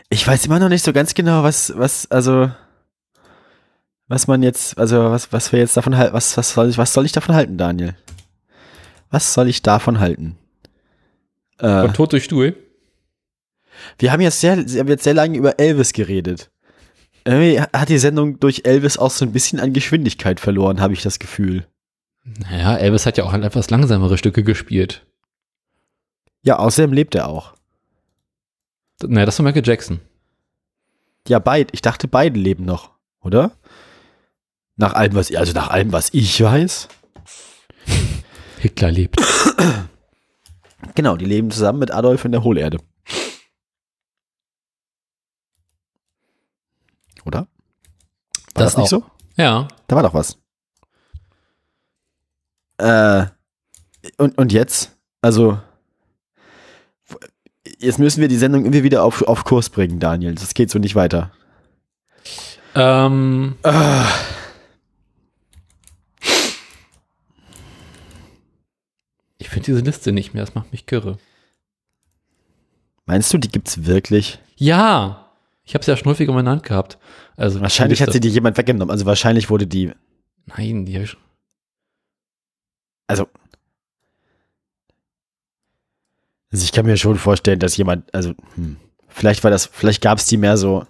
[0.09, 2.51] Ich weiß immer noch nicht so ganz genau, was, was, also,
[4.07, 6.93] was man jetzt, also, was, was wir jetzt davon halten, was, was soll ich, was
[6.93, 7.95] soll ich davon halten, Daniel?
[9.09, 10.37] Was soll ich davon halten?
[11.57, 12.55] Äh, Von Tod durch Stuhl.
[13.97, 16.51] wir haben jetzt sehr, wir haben jetzt sehr lange über Elvis geredet.
[17.23, 21.01] Irgendwie hat die Sendung durch Elvis auch so ein bisschen an Geschwindigkeit verloren, habe ich
[21.01, 21.65] das Gefühl.
[22.23, 25.05] Naja, Elvis hat ja auch halt etwas langsamere Stücke gespielt.
[26.45, 27.55] Ja, außerdem lebt er auch.
[29.03, 29.99] Naja, das war Michael Jackson.
[31.27, 33.51] Ja, beid, ich dachte, beide leben noch, oder?
[34.75, 36.87] Nach allem, was, also nach allem, was ich weiß.
[38.59, 39.19] Hitler lebt.
[40.93, 42.77] Genau, die leben zusammen mit Adolf in der Hohlerde.
[47.25, 47.39] Oder?
[47.39, 47.47] War
[48.53, 49.03] Das das, nicht so?
[49.35, 49.67] Ja.
[49.87, 50.37] Da war doch was.
[52.77, 53.25] Äh,
[54.17, 54.95] und, und jetzt?
[55.21, 55.59] Also,
[57.85, 60.35] jetzt müssen wir die Sendung irgendwie wieder auf, auf Kurs bringen, Daniel.
[60.35, 61.31] Das geht so nicht weiter.
[62.75, 63.55] Ähm,
[69.37, 71.17] ich finde diese Liste nicht mehr, das macht mich kirre.
[73.05, 74.39] Meinst du, die gibt's wirklich?
[74.55, 75.31] Ja,
[75.63, 76.97] ich habe es ja schon häufiger mal in Hand gehabt.
[77.37, 78.91] Also Wahrscheinlich hat sie die jemand weggenommen.
[78.91, 79.91] Also wahrscheinlich wurde die,
[80.45, 81.19] Nein, die hab ich schon.
[83.07, 83.27] also.
[86.55, 88.77] Also ich kann mir schon vorstellen, dass jemand, also, hm,
[89.09, 90.85] vielleicht war das, vielleicht gab es die mehr so,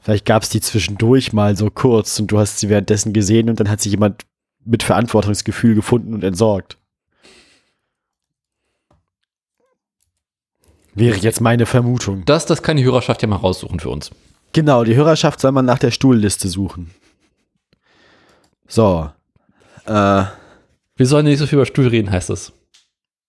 [0.00, 3.60] vielleicht gab es die zwischendurch mal so kurz und du hast sie währenddessen gesehen und
[3.60, 4.22] dann hat sie jemand
[4.64, 6.78] mit Verantwortungsgefühl gefunden und entsorgt.
[10.94, 12.24] Wäre jetzt meine Vermutung.
[12.24, 14.12] Das, das kann die Hörerschaft ja mal raussuchen für uns.
[14.54, 16.90] Genau, die Hörerschaft soll man nach der Stuhlliste suchen.
[18.66, 19.10] So.
[19.84, 20.24] Äh,
[20.96, 22.54] Wir sollen nicht so viel über Stuhl reden, heißt es.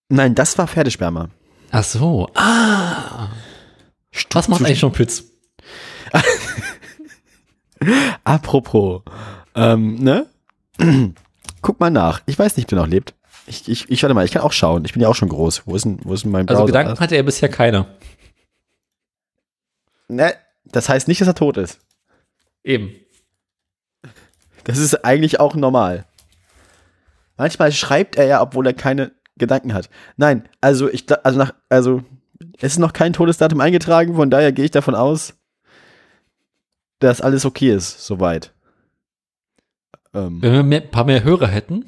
[0.10, 1.30] Nein, das war Pferdesperma.
[1.72, 2.30] Ach so.
[2.36, 3.30] Ah.
[4.32, 5.24] Was macht eigentlich schon Pütz?
[8.24, 9.02] Apropos,
[9.56, 10.28] ähm, ne?
[11.62, 12.22] Guck mal nach.
[12.26, 13.14] Ich weiß nicht, ob der noch lebt.
[13.48, 14.86] Ich, ich, ich warte mal, ich kann auch schauen.
[14.86, 15.64] Ich bin ja auch schon groß.
[15.66, 16.60] Wo ist denn, wo ist denn mein Browser?
[16.62, 17.88] Also Gedanken hatte er bisher keine.
[20.08, 20.34] ne,
[20.66, 21.80] das heißt nicht, dass er tot ist.
[22.64, 22.96] Eben.
[24.64, 26.06] Das ist eigentlich auch normal.
[27.38, 29.90] Manchmal schreibt er ja, obwohl er keine Gedanken hat.
[30.18, 32.04] Nein, also ich, also nach, also
[32.58, 35.36] es ist noch kein Todesdatum eingetragen, von daher gehe ich davon aus,
[37.00, 38.54] dass alles okay ist, soweit.
[40.14, 41.86] Ähm, Wenn wir mehr, ein paar mehr Hörer hätten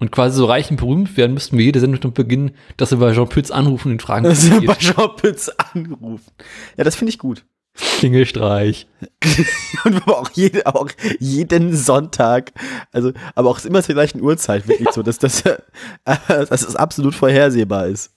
[0.00, 3.12] und quasi so reich und berühmt werden, müssten wir jede Sendung beginnen, dass wir bei
[3.12, 4.74] Jean Pütz anrufen und ihn fragen, dass wir bei.
[4.74, 6.32] Jean Pütz anrufen.
[6.76, 7.44] Ja, das finde ich gut.
[7.74, 8.86] Klingelstreich.
[9.84, 12.52] Und aber auch, jede, auch jeden Sonntag,
[12.92, 15.58] also, aber auch immer zur gleichen Uhrzeit, wirklich so, dass das, äh,
[16.28, 18.12] dass es absolut vorhersehbar ist.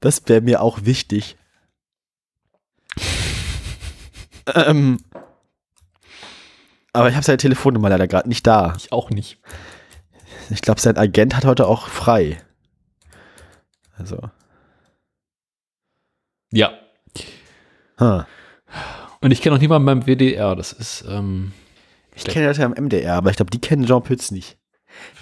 [0.00, 1.36] Das wäre mir auch wichtig.
[4.54, 4.98] ähm,
[6.92, 8.74] aber ich habe seine Telefonnummer leider gerade nicht da.
[8.76, 9.38] Ich auch nicht.
[10.50, 12.42] Ich glaube, sein Agent hat heute auch frei.
[13.98, 14.30] Also,
[16.50, 16.72] Ja.
[17.98, 18.24] hm.
[19.20, 20.54] Und ich kenne auch niemanden beim WDR.
[20.54, 21.52] Das ist, ähm,
[22.14, 24.56] ich kenne Leute am MDR, aber ich glaube, die kennen Jean Pütz nicht.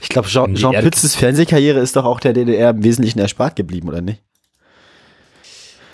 [0.00, 3.88] Ich glaube, Jean, Jean Pützes Fernsehkarriere ist doch auch der DDR im Wesentlichen erspart geblieben,
[3.88, 4.22] oder nicht?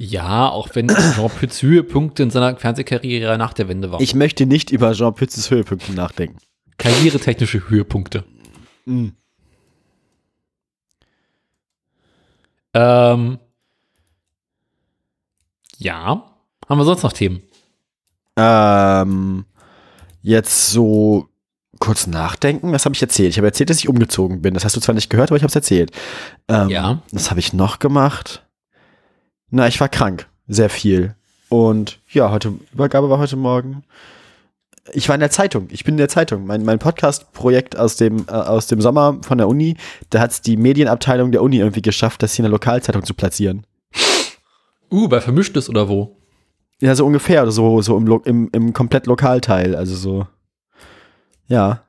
[0.03, 4.03] ja, auch wenn Jean Pütz Höhepunkte in seiner Fernsehkarriere nach der Wende waren.
[4.03, 6.38] Ich möchte nicht über Jean Pützes Höhepunkte nachdenken.
[6.79, 8.25] Karrieretechnische Höhepunkte.
[8.85, 9.15] Mhm.
[12.75, 13.38] Ähm,
[15.79, 16.37] ja.
[16.69, 17.43] Haben wir sonst noch Themen?
[18.37, 19.45] Ähm,
[20.23, 21.29] jetzt so
[21.79, 22.73] kurz nachdenken.
[22.73, 23.31] Was habe ich erzählt?
[23.31, 24.55] Ich habe erzählt, dass ich umgezogen bin.
[24.55, 25.90] Das hast du zwar nicht gehört, aber ich habe es erzählt.
[26.49, 27.03] Ähm, Ja.
[27.11, 28.47] Was habe ich noch gemacht?
[29.51, 30.29] Na, ich war krank.
[30.47, 31.14] Sehr viel.
[31.49, 33.85] Und ja, heute, Übergabe war heute Morgen.
[34.92, 35.68] Ich war in der Zeitung.
[35.71, 36.47] Ich bin in der Zeitung.
[36.47, 39.77] Mein, mein Podcast-Projekt aus dem, äh, aus dem Sommer von der Uni,
[40.11, 43.14] da hat es die Medienabteilung der Uni irgendwie geschafft, das hier in der Lokalzeitung zu
[43.14, 43.66] platzieren.
[44.90, 46.16] Uh, bei Vermischtes oder wo?
[46.83, 50.27] Ja, so ungefähr, so, so im, im, im komplett Lokalteil, also so.
[51.47, 51.85] Ja.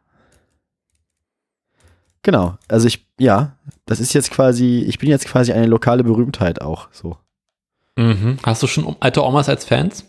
[2.22, 6.62] Genau, also ich, ja, das ist jetzt quasi, ich bin jetzt quasi eine lokale Berühmtheit
[6.62, 7.18] auch, so.
[7.96, 8.38] Mhm.
[8.44, 10.06] Hast du schon alte Omas als Fans?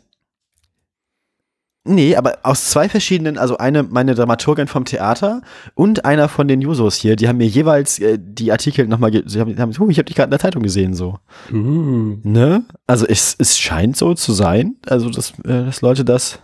[1.87, 5.43] Nee, aber aus zwei verschiedenen, also eine, meine Dramaturgin vom Theater
[5.75, 9.39] und einer von den Jusos hier, die haben mir jeweils äh, die Artikel nochmal, sie
[9.39, 11.19] haben, haben, oh, ich habe dich gerade in der Zeitung gesehen, so.
[11.53, 12.17] Uh.
[12.23, 12.65] Ne?
[12.87, 16.39] Also es, es scheint so zu sein, also dass, äh, dass Leute das,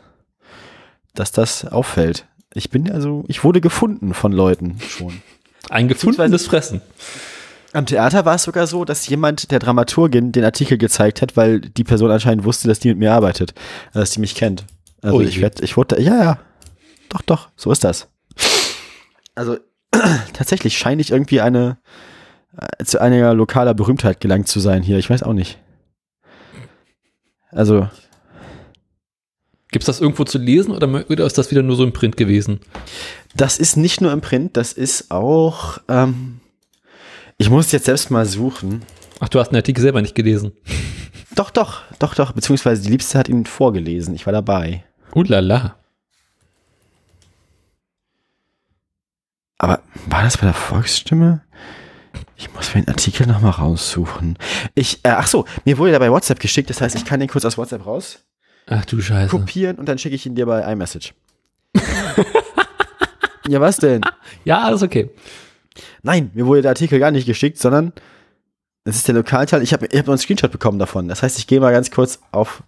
[1.14, 2.26] dass das auffällt.
[2.52, 5.22] Ich bin also, ich wurde gefunden von Leuten schon.
[5.70, 6.82] Ein gefundenes Fressen.
[7.72, 11.60] Am Theater war es sogar so, dass jemand der Dramaturgin den Artikel gezeigt hat, weil
[11.60, 13.52] die Person anscheinend wusste, dass die mit mir arbeitet,
[13.94, 14.66] äh, dass die mich kennt.
[15.02, 15.42] Also Oh ich je.
[15.42, 16.38] werd, ich wurde, ja, ja,
[17.08, 18.08] doch, doch, so ist das.
[19.34, 19.58] Also
[20.32, 21.78] tatsächlich scheine ich irgendwie eine
[22.56, 24.98] äh, zu einiger lokaler Berühmtheit gelangt zu sein hier.
[24.98, 25.58] Ich weiß auch nicht.
[27.50, 27.88] Also
[29.72, 32.60] Gibt es das irgendwo zu lesen oder ist das wieder nur so im Print gewesen?
[33.36, 35.78] Das ist nicht nur im Print, das ist auch.
[35.88, 36.40] Ähm,
[37.38, 38.82] ich muss jetzt selbst mal suchen.
[39.20, 40.52] Ach, du hast den Artikel selber nicht gelesen.
[41.36, 42.32] Doch, doch, doch, doch.
[42.32, 44.14] Beziehungsweise die Liebste hat ihn vorgelesen.
[44.14, 44.84] Ich war dabei.
[45.14, 45.76] Uh la la.
[49.58, 51.42] Aber war das bei der Volksstimme?
[52.36, 54.38] Ich muss mir den Artikel nochmal raussuchen.
[54.74, 56.70] Ich, äh, ach so, mir wurde der bei WhatsApp geschickt.
[56.70, 58.24] Das heißt, ich kann den kurz aus WhatsApp raus
[58.66, 59.30] Ach du Scheiße.
[59.30, 61.12] kopieren und dann schicke ich ihn dir bei iMessage.
[63.48, 64.00] ja, was denn?
[64.44, 65.10] Ja, alles okay.
[66.02, 67.92] Nein, mir wurde der Artikel gar nicht geschickt, sondern
[68.84, 69.62] das ist der Lokalteil.
[69.62, 71.08] Ich habe ich hab noch einen Screenshot bekommen davon.
[71.08, 72.62] Das heißt, ich gehe mal ganz kurz auf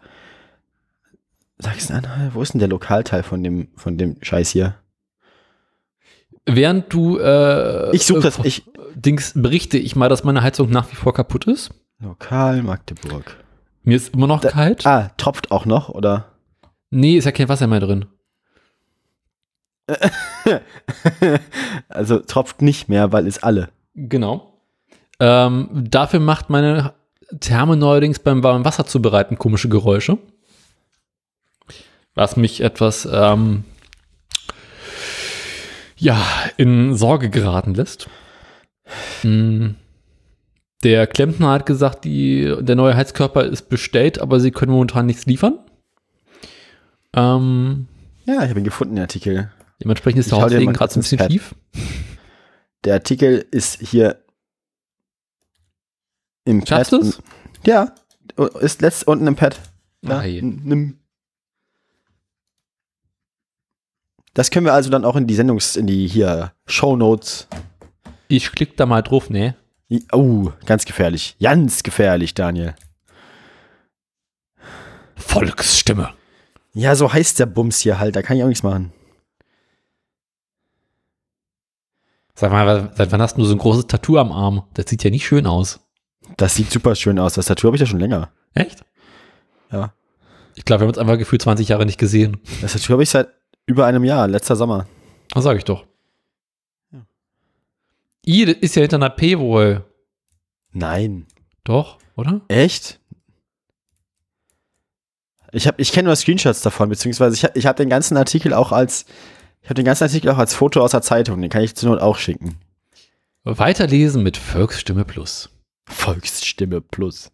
[1.62, 2.34] Sachsen-Anhalt.
[2.34, 4.74] Wo ist denn der Lokalteil von dem, von dem Scheiß hier?
[6.44, 8.38] Während du äh, Ich suche das.
[8.38, 11.70] äh, Ich, Dings berichte ich mal, dass meine Heizung nach wie vor kaputt ist.
[12.00, 13.36] Lokal Magdeburg.
[13.84, 14.86] Mir ist immer noch Da- kalt.
[14.86, 16.32] Ah, tropft auch noch, oder?
[16.90, 18.06] Nee, ist ja kein Wasser mehr drin.
[21.88, 23.68] also tropft nicht mehr, weil es alle.
[23.94, 24.60] Genau.
[25.20, 26.94] Ähm, dafür macht meine
[27.40, 30.18] Therme neuerdings beim warmen Wasser zubereiten komische Geräusche.
[32.14, 33.64] Was mich etwas ähm,
[35.96, 36.20] ja,
[36.56, 38.08] in Sorge geraten lässt.
[39.22, 39.70] Mm.
[40.82, 45.26] Der Klempner hat gesagt, die, der neue Heizkörper ist bestellt, aber sie können momentan nichts
[45.26, 45.58] liefern.
[47.14, 47.86] Ähm,
[48.24, 49.52] Ja, ich habe ihn gefunden, den Artikel.
[49.82, 51.28] dementsprechend ist Ich der hau dir Haussegen mal gerade so ein bisschen Pad.
[51.30, 51.54] tief.
[52.84, 54.18] Der Artikel ist hier
[56.44, 57.00] im Schaffst Pad.
[57.02, 57.22] du es?
[57.64, 57.94] Ja,
[58.60, 59.60] ist letzt unten im Pad.
[60.02, 60.40] Ja, Ah, je.
[60.40, 60.98] n- nimm.
[64.34, 67.48] Das können wir also dann auch in die Sendungs, in die hier Show Notes.
[68.28, 69.56] Ich klick da mal drauf, ne?
[70.10, 71.36] Oh, ganz gefährlich.
[71.40, 72.74] Ganz gefährlich, Daniel.
[75.16, 76.14] Volksstimme.
[76.72, 78.16] Ja, so heißt der Bums hier halt.
[78.16, 78.92] Da kann ich auch nichts machen.
[82.34, 84.64] Sag mal, seit wann hast du so ein großes Tattoo am Arm?
[84.72, 85.80] Das sieht ja nicht schön aus.
[86.38, 87.34] Das sieht super schön aus.
[87.34, 88.32] Das Tattoo habe ich ja schon länger.
[88.54, 88.82] Echt?
[89.70, 89.92] Ja.
[90.54, 92.40] Ich glaube, wir haben uns einfach gefühlt 20 Jahre nicht gesehen.
[92.62, 93.28] Das Tattoo habe ich seit
[93.66, 94.86] über einem Jahr, letzter Sommer.
[95.30, 95.86] Das sage ich doch.
[96.90, 97.06] Ja.
[98.26, 99.84] I, ist ja hinter einer P wohl.
[100.72, 101.26] Nein.
[101.64, 102.40] Doch, oder?
[102.48, 103.00] Echt?
[105.52, 108.54] Ich habe, ich kenne nur Screenshots davon, beziehungsweise ich habe, ich habe den ganzen Artikel
[108.54, 109.04] auch als,
[109.60, 111.40] ich habe den ganzen Artikel auch als Foto aus der Zeitung.
[111.40, 112.56] Den kann ich zur Not auch schicken.
[113.44, 115.50] Weiterlesen mit Volksstimme Plus.
[115.86, 117.30] Volksstimme plus.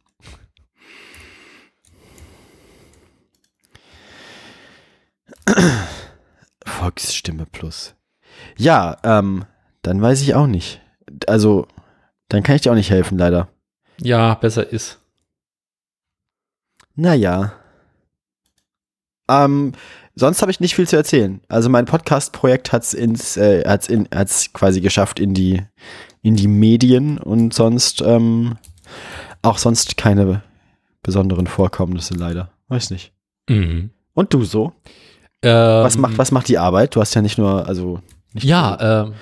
[6.79, 7.97] Volksstimme plus.
[8.57, 9.45] Ja, ähm,
[9.83, 10.81] dann weiß ich auch nicht.
[11.27, 11.67] Also,
[12.29, 13.49] dann kann ich dir auch nicht helfen, leider.
[14.01, 15.01] Ja, besser ist.
[16.95, 17.53] Naja.
[19.29, 19.73] Ähm,
[20.15, 21.41] sonst habe ich nicht viel zu erzählen.
[21.49, 25.63] Also mein Podcast-Projekt hat's ins, äh, hat's in, hat's quasi geschafft in die,
[26.23, 28.57] in die Medien und sonst, ähm,
[29.43, 30.43] auch sonst keine
[31.03, 32.53] besonderen Vorkommnisse leider.
[32.69, 33.13] Weiß nicht.
[33.49, 33.91] Mhm.
[34.15, 34.73] Und du so?
[35.43, 36.97] Ähm, Was macht, was macht die Arbeit?
[36.97, 38.01] Du hast ja nicht nur, also,
[38.33, 39.15] nicht Ja, ähm,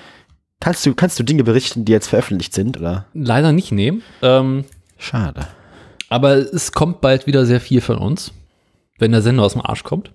[0.59, 3.05] kannst du, kannst du Dinge berichten, die jetzt veröffentlicht sind, oder?
[3.13, 4.01] leider nicht nehmen.
[4.21, 4.65] Ähm,
[4.97, 5.47] Schade.
[6.09, 8.31] aber es kommt bald wieder sehr viel von uns,
[8.97, 10.11] wenn der Sender aus dem Arsch kommt.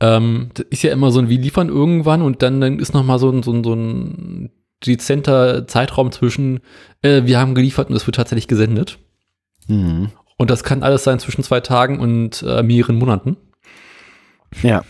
[0.00, 3.04] Ähm, das ist ja immer so ein, wir liefern irgendwann und dann, dann ist noch
[3.04, 4.50] mal so ein, so ein, so ein
[4.86, 6.60] dezenter Zeitraum zwischen,
[7.00, 8.98] äh, wir haben geliefert und es wird tatsächlich gesendet.
[9.68, 10.10] Mhm.
[10.36, 13.38] Und das kann alles sein zwischen zwei Tagen und äh, mehreren Monaten.
[14.62, 14.84] Ja,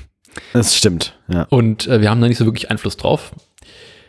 [0.53, 1.43] das stimmt, ja.
[1.51, 3.33] Und äh, wir haben da nicht so wirklich Einfluss drauf.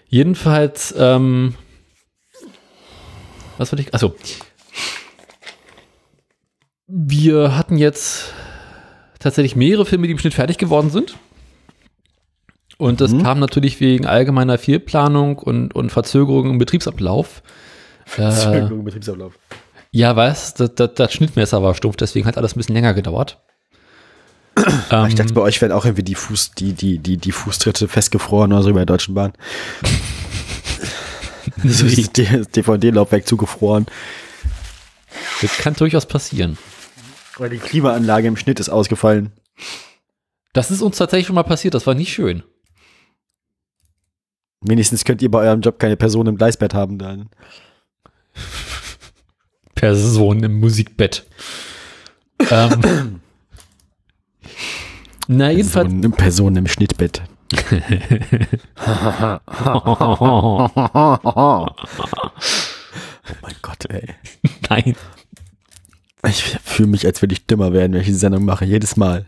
[0.10, 1.56] Jedenfalls, ähm,
[3.58, 3.93] was wollte ich?
[3.93, 4.16] Achso.
[6.88, 8.32] wir hatten jetzt
[9.20, 11.18] tatsächlich mehrere Filme, die im Schnitt fertig geworden sind.
[12.78, 13.24] Und das Mhm.
[13.24, 17.41] kam natürlich wegen allgemeiner Fehlplanung und, und Verzögerung im Betriebsablauf.
[18.06, 19.34] Äh, Verzögerung im Betriebsablauf.
[19.91, 23.41] ja, weißt das, das, das Schnittmesser war stumpf, deswegen hat alles ein bisschen länger gedauert.
[24.91, 27.88] Ähm, Ich dachte, bei euch werden auch irgendwie die Fuß, die, die, die, die Fußtritte
[27.88, 29.34] festgefroren oder so bei der Deutschen Bahn.
[31.63, 33.86] so ist das DVD-Laufwerk zugefroren.
[35.41, 36.57] das kann durchaus passieren.
[37.39, 39.32] Oder die Klimaanlage im Schnitt ist ausgefallen.
[40.53, 42.43] Das ist uns tatsächlich schon mal passiert, das war nicht schön.
[44.61, 47.30] Wenigstens könnt ihr bei eurem Job keine Person im Gleisbett haben dann.
[49.76, 51.28] Person im Musikbett.
[52.49, 53.22] ähm,
[55.28, 55.89] na, jedenfalls.
[55.89, 57.21] Person, Person im Schnittbett.
[63.30, 64.07] Oh mein Gott, ey.
[64.69, 64.95] Nein.
[66.28, 69.25] Ich fühle mich, als würde ich dümmer werden, wenn ich diese Sendung mache, jedes Mal.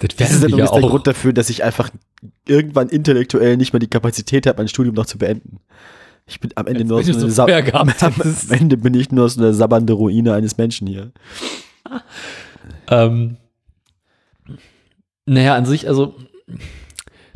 [0.00, 0.90] Das Diese Sendung ist der auch.
[0.90, 1.90] Grund dafür, dass ich einfach
[2.46, 5.58] irgendwann intellektuell nicht mehr die Kapazität habe, mein Studium noch zu beenden.
[6.26, 8.50] Ich bin am Ende Als nur so eine so am hättest.
[8.50, 11.12] Ende bin ich nur so eine sabbernde Ruine eines Menschen hier.
[12.88, 13.36] Ähm,
[15.26, 16.14] naja, an sich, also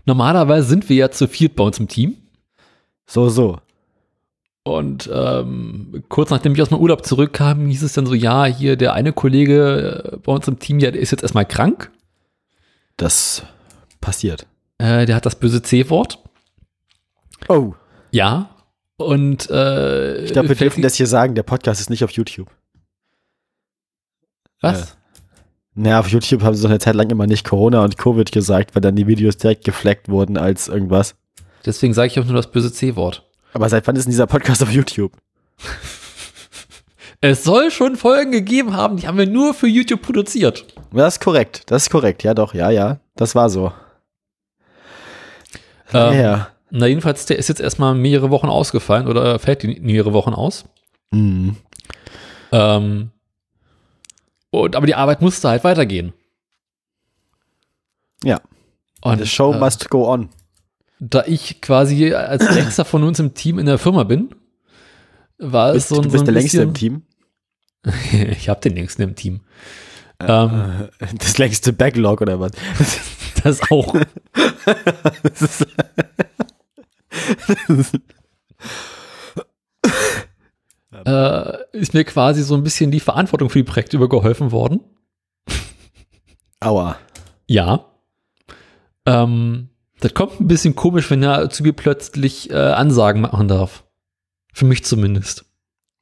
[0.07, 2.17] normalerweise sind wir ja zu viert bei uns im Team.
[3.07, 3.59] So, so.
[4.63, 8.77] Und ähm, kurz nachdem ich aus meinem Urlaub zurückkam, hieß es dann so, ja, hier
[8.77, 11.91] der eine Kollege äh, bei uns im Team, ja, der ist jetzt erstmal krank.
[12.97, 13.43] Das
[14.01, 14.47] passiert.
[14.79, 16.23] Äh, der hat das böse C-Wort.
[17.49, 17.75] Oh.
[18.11, 18.51] Ja.
[18.97, 22.51] Und äh, Ich glaube, wir dürfen das hier sagen, der Podcast ist nicht auf YouTube.
[24.61, 24.99] Was?
[25.75, 28.75] Naja, auf YouTube haben sie so eine Zeit lang immer nicht Corona und Covid gesagt,
[28.75, 31.15] weil dann die Videos direkt gefleckt wurden als irgendwas.
[31.65, 33.29] Deswegen sage ich auch nur das böse C-Wort.
[33.53, 35.13] Aber seit wann ist denn dieser Podcast auf YouTube?
[37.23, 40.65] Es soll schon Folgen gegeben haben, die haben wir nur für YouTube produziert.
[40.91, 42.23] Das ist korrekt, das ist korrekt.
[42.23, 42.99] Ja, doch, ja, ja.
[43.15, 43.73] Das war so.
[45.93, 46.49] Ähm, ja.
[46.71, 50.65] Na, jedenfalls, der ist jetzt erstmal mehrere Wochen ausgefallen oder fällt die mehrere Wochen aus.
[51.11, 51.57] Mhm.
[52.53, 53.11] Ähm,
[54.51, 56.13] und, aber die Arbeit musste halt weitergehen.
[58.25, 58.41] Ja.
[59.03, 60.29] Und The show äh, must go on.
[60.99, 64.35] da ich quasi als längster von uns im Team in der Firma bin,
[65.39, 67.03] war es Bist, so, du so bist ein der längste im bisschen-
[68.13, 68.31] Team.
[68.33, 69.41] ich habe den längsten im Team.
[70.21, 70.89] Ähm,
[71.19, 72.53] Das längste Backlog oder was?
[73.43, 73.97] das auch.
[75.23, 75.67] Das ist
[81.07, 84.81] äh, ist mir quasi so ein bisschen die Verantwortung für die Projekte übergeholfen worden.
[86.61, 86.97] Aua.
[87.47, 87.87] Ja.
[89.07, 89.69] Ähm,
[90.01, 93.85] das kommt ein bisschen komisch, wenn er zu mir plötzlich äh, Ansagen machen darf.
[94.53, 95.45] Für mich zumindest.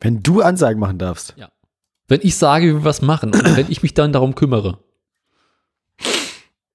[0.00, 1.34] Wenn du Ansagen machen darfst.
[2.06, 4.78] Wenn ich sage, wie wir was machen und wenn ich mich dann darum kümmere.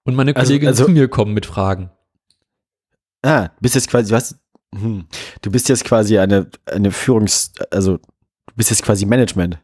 [0.03, 1.89] Und meine Also- Kolleginnen also- zu mir kommen mit Fragen.
[3.21, 4.35] Ah, du bist jetzt quasi, du hast,
[4.75, 5.07] hm,
[5.41, 7.99] du bist jetzt quasi eine, eine Führungs, also,
[8.53, 9.57] du bist jetzt quasi Management.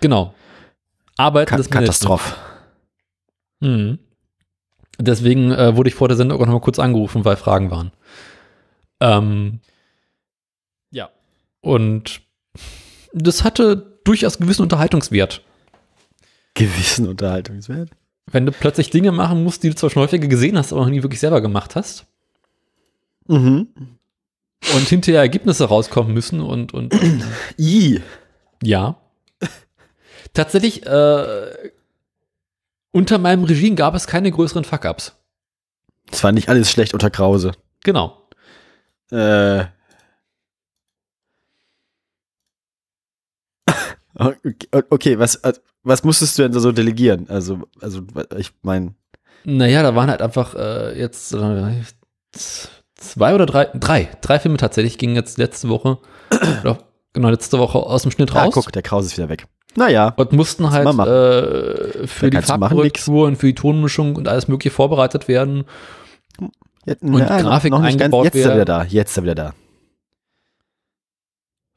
[0.00, 0.34] Genau.
[1.16, 1.86] Arbeiten Ka des Management.
[1.86, 2.34] Katastrophe.
[3.60, 3.98] Mhm.
[4.98, 7.92] Deswegen äh, wurde ich vor der Sendung auch noch mal kurz angerufen, weil Fragen waren.
[9.00, 9.60] Ähm,
[10.90, 11.10] ja.
[11.60, 12.22] Und
[13.12, 15.42] das hatte durchaus gewissen Unterhaltungswert.
[16.54, 17.90] Gewissen Unterhaltungswert.
[18.30, 20.90] Wenn du plötzlich Dinge machen musst, die du zwar schon häufiger gesehen hast, aber noch
[20.90, 22.06] nie wirklich selber gemacht hast
[23.28, 23.68] Mhm.
[24.74, 26.94] Und hinterher Ergebnisse rauskommen müssen und, und
[27.58, 28.00] I.
[28.62, 28.96] ja.
[30.32, 31.70] Tatsächlich, äh,
[32.92, 35.16] unter meinem Regime gab es keine größeren Fuck-Ups.
[36.10, 37.52] Es war nicht alles schlecht unter Krause.
[37.84, 38.28] Genau.
[39.10, 39.64] Äh.
[44.88, 45.52] Okay, was, äh,
[45.82, 47.28] was musstest du denn so delegieren?
[47.28, 48.00] Also, also
[48.38, 48.94] ich meine,
[49.44, 51.82] Naja, da waren halt einfach äh, jetzt äh,
[52.96, 55.98] zwei oder drei, drei, drei Filme tatsächlich gingen jetzt letzte Woche,
[56.62, 56.78] oder,
[57.12, 58.54] genau, letzte Woche aus dem Schnitt ah, raus.
[58.54, 59.46] guck, der Krause ist wieder weg.
[59.76, 62.46] Naja, Und mussten halt äh, für Da die.
[62.46, 65.64] Farbkorrektur und für die Tonmischung und alles mögliche vorbereitet werden.
[66.86, 68.56] Jetzt, Grafik eingebaut Jetzt ist er werden.
[68.56, 69.54] wieder da, jetzt ist er wieder da.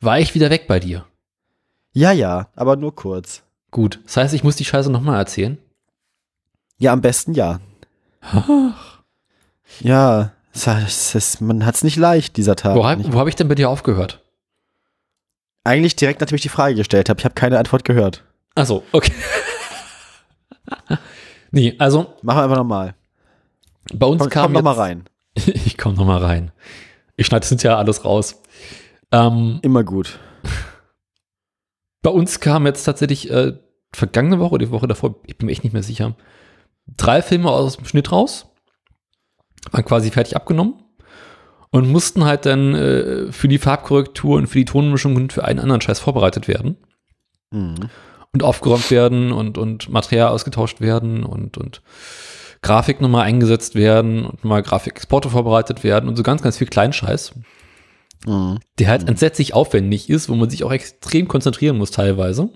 [0.01, 1.05] War ich wieder weg bei dir?
[1.91, 3.43] Ja, ja, aber nur kurz.
[3.71, 3.99] Gut.
[4.05, 5.57] Das heißt, ich muss die Scheiße nochmal erzählen.
[6.77, 7.59] Ja, am besten ja.
[9.81, 10.31] Ja,
[10.67, 12.75] es, es, man hat es nicht leicht, dieser Tag.
[12.75, 12.81] Wo,
[13.13, 14.23] wo habe ich denn bei dir aufgehört?
[15.63, 17.19] Eigentlich direkt, nachdem ich die Frage gestellt habe.
[17.19, 18.23] Ich habe keine Antwort gehört.
[18.55, 19.11] Achso, okay.
[21.51, 22.95] nee, also Machen wir einfach nochmal.
[23.93, 25.09] bei uns Komm, kam komm noch mal jetzt- rein.
[25.65, 26.51] ich komme noch mal rein.
[27.15, 28.41] Ich schneide das hinterher alles raus.
[29.11, 30.19] Ähm, Immer gut.
[32.01, 33.53] bei uns kam jetzt tatsächlich äh,
[33.93, 36.15] vergangene Woche, die Woche davor, ich bin mir echt nicht mehr sicher,
[36.87, 38.47] drei Filme aus dem Schnitt raus,
[39.71, 40.75] waren quasi fertig abgenommen
[41.71, 45.59] und mussten halt dann äh, für die Farbkorrektur und für die Tonmischung und für einen
[45.59, 46.77] anderen Scheiß vorbereitet werden
[47.51, 47.89] Mhm.
[48.31, 51.81] und aufgeräumt werden und, und Material ausgetauscht werden und, und
[52.61, 57.33] Grafik nochmal eingesetzt werden und mal Grafikexporte vorbereitet werden und so ganz, ganz viel Kleinscheiß,
[58.27, 58.59] Mhm.
[58.77, 62.49] der halt entsetzlich aufwendig ist, wo man sich auch extrem konzentrieren muss teilweise.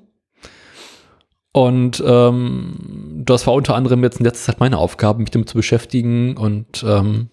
[1.56, 5.56] Und ähm, das war unter anderem jetzt in letzter Zeit meine Aufgabe, mich damit zu
[5.56, 7.30] beschäftigen und ähm,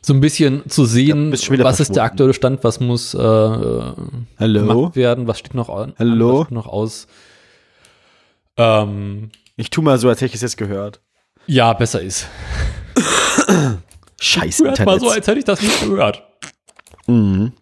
[0.00, 3.18] so ein bisschen zu sehen, was ist der aktuelle Stand, was muss äh,
[4.38, 6.38] gemacht werden, was steht noch an, Hallo?
[6.38, 7.06] was steht noch aus.
[8.56, 11.02] Ähm, Ich tu mal so, als hätte ich es jetzt gehört.
[11.46, 12.26] ja, besser ist.
[14.18, 16.22] Scheiß Hört mal so, als hätte ich das nicht gehört.
[17.06, 17.52] Mhm.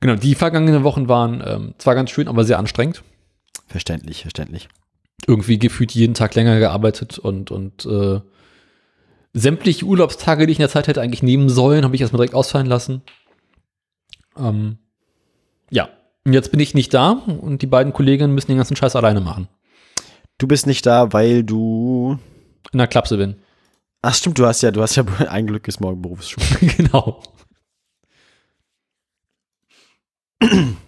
[0.00, 3.02] Genau, die vergangenen Wochen waren ähm, zwar ganz schön, aber sehr anstrengend.
[3.66, 4.68] Verständlich, verständlich.
[5.26, 8.20] Irgendwie gefühlt jeden Tag länger gearbeitet und, und äh,
[9.32, 12.34] sämtliche Urlaubstage, die ich in der Zeit hätte eigentlich nehmen sollen, habe ich erstmal direkt
[12.34, 13.02] ausfallen lassen.
[14.36, 14.78] Ähm,
[15.70, 15.88] ja,
[16.24, 19.20] und jetzt bin ich nicht da und die beiden Kolleginnen müssen den ganzen Scheiß alleine
[19.20, 19.48] machen.
[20.38, 22.18] Du bist nicht da, weil du.
[22.72, 23.36] In der Klapse bin.
[24.02, 26.46] Ach stimmt, du hast ja, du hast ja ein Glück ist morgen Berufsschule.
[26.76, 27.22] genau.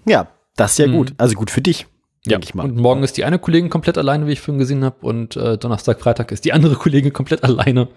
[0.04, 0.92] Ja, das ist ja Mhm.
[0.92, 1.14] gut.
[1.18, 1.86] Also gut für dich,
[2.26, 2.64] Ja, ich mal.
[2.64, 5.56] und morgen ist die eine Kollegin komplett alleine, wie ich vorhin gesehen habe, und äh,
[5.56, 7.88] Donnerstag, Freitag ist die andere Kollegin komplett alleine.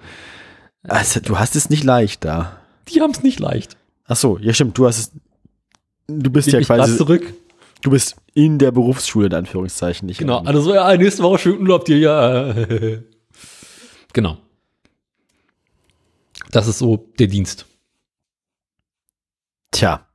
[0.84, 2.58] Also, du hast es nicht leicht da.
[2.88, 3.78] Die haben es nicht leicht.
[4.06, 5.12] Ach so, ja stimmt, du hast es.
[6.08, 7.34] Du bist Leg ja quasi, zurück.
[7.82, 10.18] du bist in der Berufsschule in Anführungszeichen nicht.
[10.18, 12.54] Genau, also so, ja, nächste Woche schön Urlaub dir, ja.
[14.14, 14.38] genau.
[16.52, 17.66] Das ist so der Dienst.
[19.72, 20.06] Tja.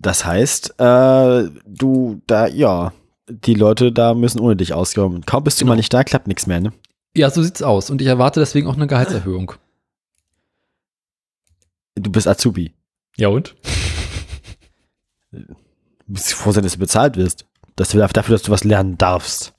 [0.00, 2.92] Das heißt, äh, du da, ja,
[3.28, 5.24] die Leute da müssen ohne dich auskommen.
[5.26, 5.72] Kaum bist du Genau.
[5.72, 6.72] mal nicht da, klappt nichts mehr, ne?
[7.16, 7.90] Ja, so sieht's aus.
[7.90, 9.52] Und ich erwarte deswegen auch eine Gehaltserhöhung.
[11.96, 12.74] Du bist Azubi.
[13.16, 13.56] Ja und?
[15.32, 15.44] Du
[16.06, 17.44] bist froh sein, dass du bezahlt wirst.
[17.76, 19.52] Dass du dafür, dass du was lernen darfst.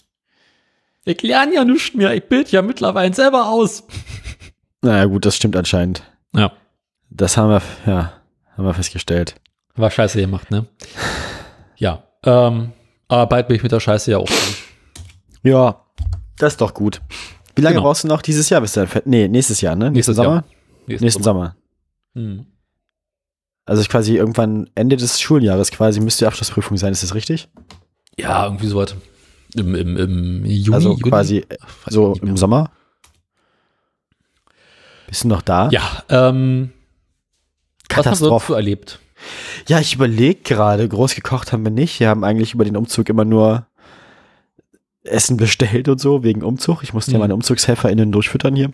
[1.05, 2.13] Ich lerne ja nichts mehr.
[2.15, 3.83] Ich bild ja mittlerweile selber aus.
[4.81, 6.03] Naja, gut, das stimmt anscheinend.
[6.33, 6.51] Ja,
[7.09, 8.13] Das haben wir, ja,
[8.55, 9.35] haben wir festgestellt.
[9.79, 10.65] War scheiße gemacht, ne?
[11.77, 12.71] Ja, ähm,
[13.07, 14.63] aber bald bin ich mit der Scheiße ja auch durch.
[15.43, 15.85] Ja,
[16.37, 17.01] das ist doch gut.
[17.55, 17.87] Wie lange Genau.
[17.87, 18.87] brauchst du noch dieses Jahr bis dann?
[19.05, 19.91] Nee, nächstes Jahr, ne?
[19.91, 20.29] Nächstes Sommer?
[20.29, 20.43] Jahr.
[20.87, 21.55] Nächsten Nächsten Sommer.
[22.15, 22.45] Hm.
[23.65, 27.47] Also quasi irgendwann Ende des Schuljahres quasi müsste die Abschlussprüfung sein, ist das richtig?
[28.17, 28.95] Ja, irgendwie so was.
[29.55, 30.75] Im, im, im Juni.
[30.75, 32.71] also quasi Weiß so ich im Sommer?
[35.07, 35.69] Bist du noch da?
[35.71, 36.71] Ja, ähm,
[37.89, 38.55] was hast du sonst Katastrophe.
[38.55, 38.99] erlebt?
[39.67, 41.99] Ja, ich überlege gerade, groß gekocht haben wir nicht.
[41.99, 43.67] Wir haben eigentlich über den Umzug immer nur
[45.03, 46.83] Essen bestellt und so, wegen Umzug.
[46.83, 47.21] Ich musste ja Mhm.
[47.21, 48.71] meine UmzugshelferInnen durchfüttern hier.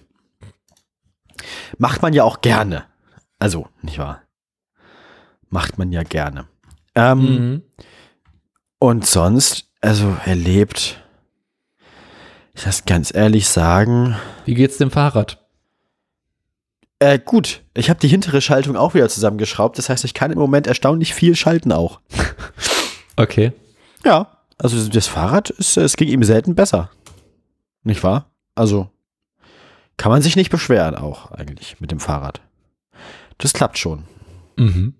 [1.77, 2.85] Macht man ja auch gerne.
[3.39, 4.21] Also, nicht wahr?
[5.49, 6.47] Macht man ja gerne.
[6.95, 7.61] Ähm, Mhm.
[8.79, 11.01] Und sonst, also erlebt,
[12.53, 14.15] ich das ganz ehrlich sagen,
[14.45, 15.44] Wie geht's dem Fahrrad?
[16.99, 19.77] Äh, gut, ich habe die hintere Schaltung auch wieder zusammengeschraubt.
[19.77, 21.99] Das heißt, ich kann im Moment erstaunlich viel schalten auch.
[23.17, 23.53] Okay.
[24.03, 24.27] Ja,
[24.57, 26.89] also das Fahrrad, ist, es ging ihm selten besser.
[27.83, 28.29] Nicht wahr?
[28.55, 28.89] Also
[29.97, 32.41] kann man sich nicht beschweren auch eigentlich mit dem Fahrrad.
[33.37, 34.03] Das klappt schon.
[34.57, 34.95] Mhm.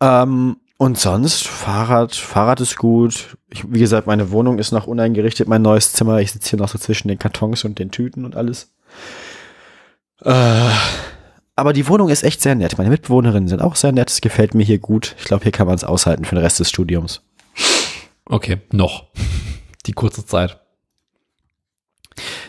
[0.00, 3.36] Ähm, und sonst, Fahrrad, Fahrrad ist gut.
[3.50, 6.20] Ich, wie gesagt, meine Wohnung ist noch uneingerichtet, mein neues Zimmer.
[6.20, 8.72] Ich sitze hier noch so zwischen den Kartons und den Tüten und alles.
[10.22, 10.70] Äh,
[11.56, 12.78] aber die Wohnung ist echt sehr nett.
[12.78, 14.10] Meine Mitbewohnerinnen sind auch sehr nett.
[14.10, 15.14] Es gefällt mir hier gut.
[15.18, 17.22] Ich glaube, hier kann man es aushalten für den Rest des Studiums.
[18.26, 19.06] Okay, noch.
[19.86, 20.58] Die kurze Zeit.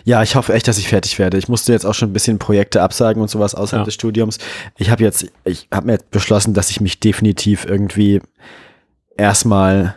[0.03, 1.37] Ja, ich hoffe echt, dass ich fertig werde.
[1.37, 3.85] Ich musste jetzt auch schon ein bisschen Projekte absagen und sowas außerhalb Ja.
[3.85, 4.37] des Studiums.
[4.77, 8.21] Ich habe jetzt, ich habe mir jetzt beschlossen, dass ich mich definitiv irgendwie
[9.17, 9.95] erstmal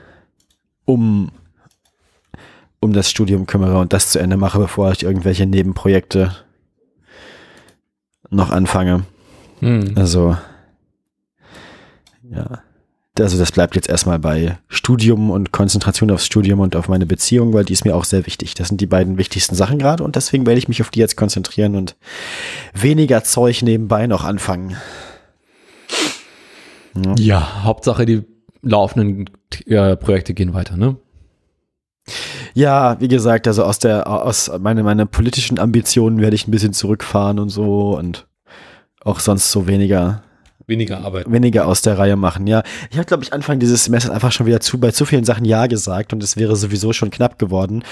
[0.85, 1.31] um
[2.81, 6.37] um das Studium kümmere und das zu Ende mache, bevor ich irgendwelche Nebenprojekte
[8.35, 9.05] noch anfange.
[9.61, 9.93] Hm.
[9.97, 10.37] Also
[12.31, 12.63] ja,
[13.19, 17.53] also das bleibt jetzt erstmal bei Studium und Konzentration aufs Studium und auf meine Beziehung,
[17.53, 18.55] weil die ist mir auch sehr wichtig.
[18.55, 21.17] Das sind die beiden wichtigsten Sachen gerade und deswegen werde ich mich auf die jetzt
[21.17, 21.97] konzentrieren und
[22.73, 24.77] weniger Zeug nebenbei noch anfangen.
[27.19, 28.23] Ja, Hauptsache die
[28.63, 29.31] laufenden
[29.67, 30.97] äh, Projekte gehen weiter, ne?
[32.55, 36.73] Ja, wie gesagt, also aus der aus meine meine politischen Ambitionen werde ich ein bisschen
[36.73, 38.27] zurückfahren und so und
[39.05, 40.23] auch sonst so weniger
[40.67, 41.31] Weniger Arbeit.
[41.31, 42.47] weniger aus der Reihe machen.
[42.47, 45.25] Ja, ich habe, glaube ich, Anfang dieses Semesters einfach schon wieder zu bei zu vielen
[45.25, 47.85] Sachen Ja gesagt und es wäre sowieso schon knapp geworden.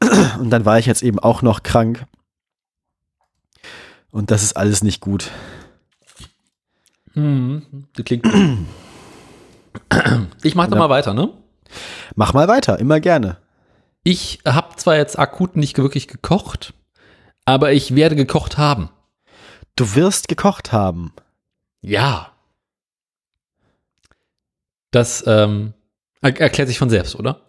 [0.40, 2.06] Und dann war ich jetzt eben auch noch krank.
[4.10, 5.30] Und das ist alles nicht gut.
[7.14, 7.62] Hm,
[7.94, 8.26] das klingt.
[10.42, 10.78] ich mach doch Ja.
[10.78, 11.30] mal weiter, ne?
[12.16, 13.38] Mach mal weiter, immer gerne.
[14.04, 16.74] Ich habe zwar jetzt akut nicht wirklich gekocht,
[17.44, 18.90] aber ich werde gekocht haben.
[19.76, 21.12] Du wirst gekocht haben.
[21.80, 22.32] Ja.
[24.90, 25.74] Das ähm,
[26.20, 27.42] er erklärt sich von selbst, oder?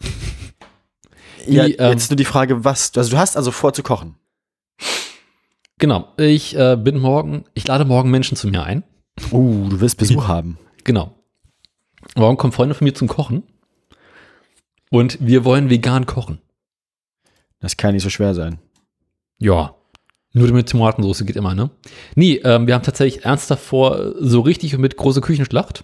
[1.46, 2.96] Ja, Wie, ähm, jetzt nur die Frage, was.
[2.96, 4.16] Also du hast also vor zu kochen.
[5.78, 6.14] Genau.
[6.18, 8.84] Ich äh, bin morgen, ich lade morgen Menschen zu mir ein.
[9.32, 10.58] Uh, du wirst Besuch haben.
[10.84, 11.14] Genau.
[12.16, 13.44] Morgen kommen Freunde von mir zum Kochen.
[14.94, 16.38] Und wir wollen vegan kochen.
[17.60, 18.60] Das kann nicht so schwer sein.
[19.40, 19.74] Ja.
[20.34, 21.72] Nur mit Tomatensauce geht immer, ne?
[22.14, 25.84] Nee, ähm, wir haben tatsächlich ernsthaft vor, so richtig und mit großer Küchenschlacht.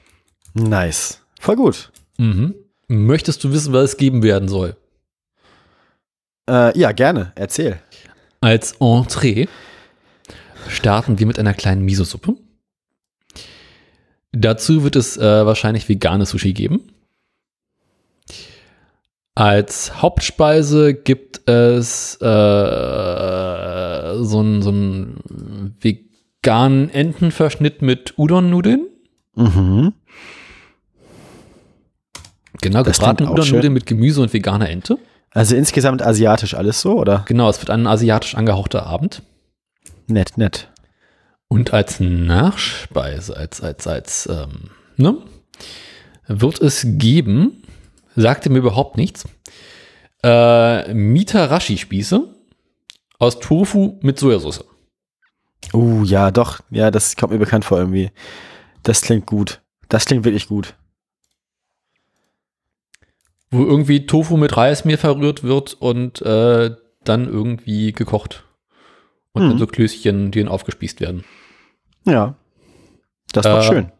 [0.53, 1.23] Nice.
[1.39, 1.91] Voll gut.
[2.19, 2.53] Mhm.
[2.87, 4.75] Möchtest du wissen, was es geben werden soll?
[6.47, 7.31] Äh, ja, gerne.
[7.33, 7.79] Erzähl.
[8.41, 9.47] Als Entree
[10.67, 12.35] starten wir mit einer kleinen Miso-Suppe.
[14.33, 16.91] Dazu wird es äh, wahrscheinlich veganes Sushi geben.
[19.39, 22.25] Als Hauptspeise gibt es äh,
[24.21, 28.87] so einen so einen veganen Entenverschnitt mit Udon-Nudeln.
[29.35, 29.93] Mhm.
[32.59, 33.31] Genau, Das gebratene.
[33.31, 34.97] Udon-Nudeln mit Gemüse und veganer Ente.
[35.31, 37.23] Also insgesamt asiatisch alles so, oder?
[37.25, 39.21] Genau, es wird ein asiatisch angehauchter Abend.
[40.07, 40.67] Nett, nett.
[41.47, 45.15] Und als Nachspeise, als, als, als, ähm, ne,
[46.27, 47.58] wird es geben,
[48.21, 49.27] sagte mir überhaupt nichts,
[50.23, 52.33] äh, Mitarashi-Spieße
[53.19, 54.65] aus Tofu mit Sojasauce.
[55.73, 56.61] Uh, ja, doch.
[56.69, 58.11] Ja, das kommt mir bekannt vor irgendwie.
[58.83, 59.61] Das klingt gut.
[59.89, 60.75] Das klingt wirklich gut.
[63.51, 68.43] Wo irgendwie Tofu mit Reismehl verrührt wird und äh, dann irgendwie gekocht.
[69.33, 69.59] Und dann Mhm.
[69.59, 71.23] so Klößchen, die dann aufgespießt werden.
[72.05, 72.35] Ja.
[73.31, 73.91] Das doch Äh, schön.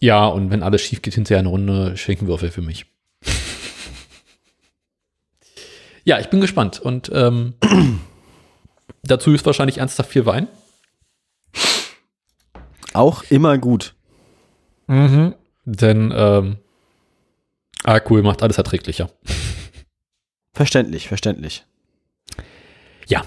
[0.00, 2.86] Ja, und wenn alles schief geht, hinterher eine Runde Schinkenwürfel für mich.
[6.06, 6.78] Ja, ich bin gespannt.
[6.78, 7.54] Und ähm,
[9.02, 10.46] dazu ist wahrscheinlich ernsthaft viel Wein.
[12.94, 13.94] Auch immer gut.
[15.64, 16.58] Denn ähm,
[17.82, 19.10] Alkohol macht alles erträglicher.
[20.52, 21.64] Verständlich, verständlich.
[23.08, 23.24] Ja,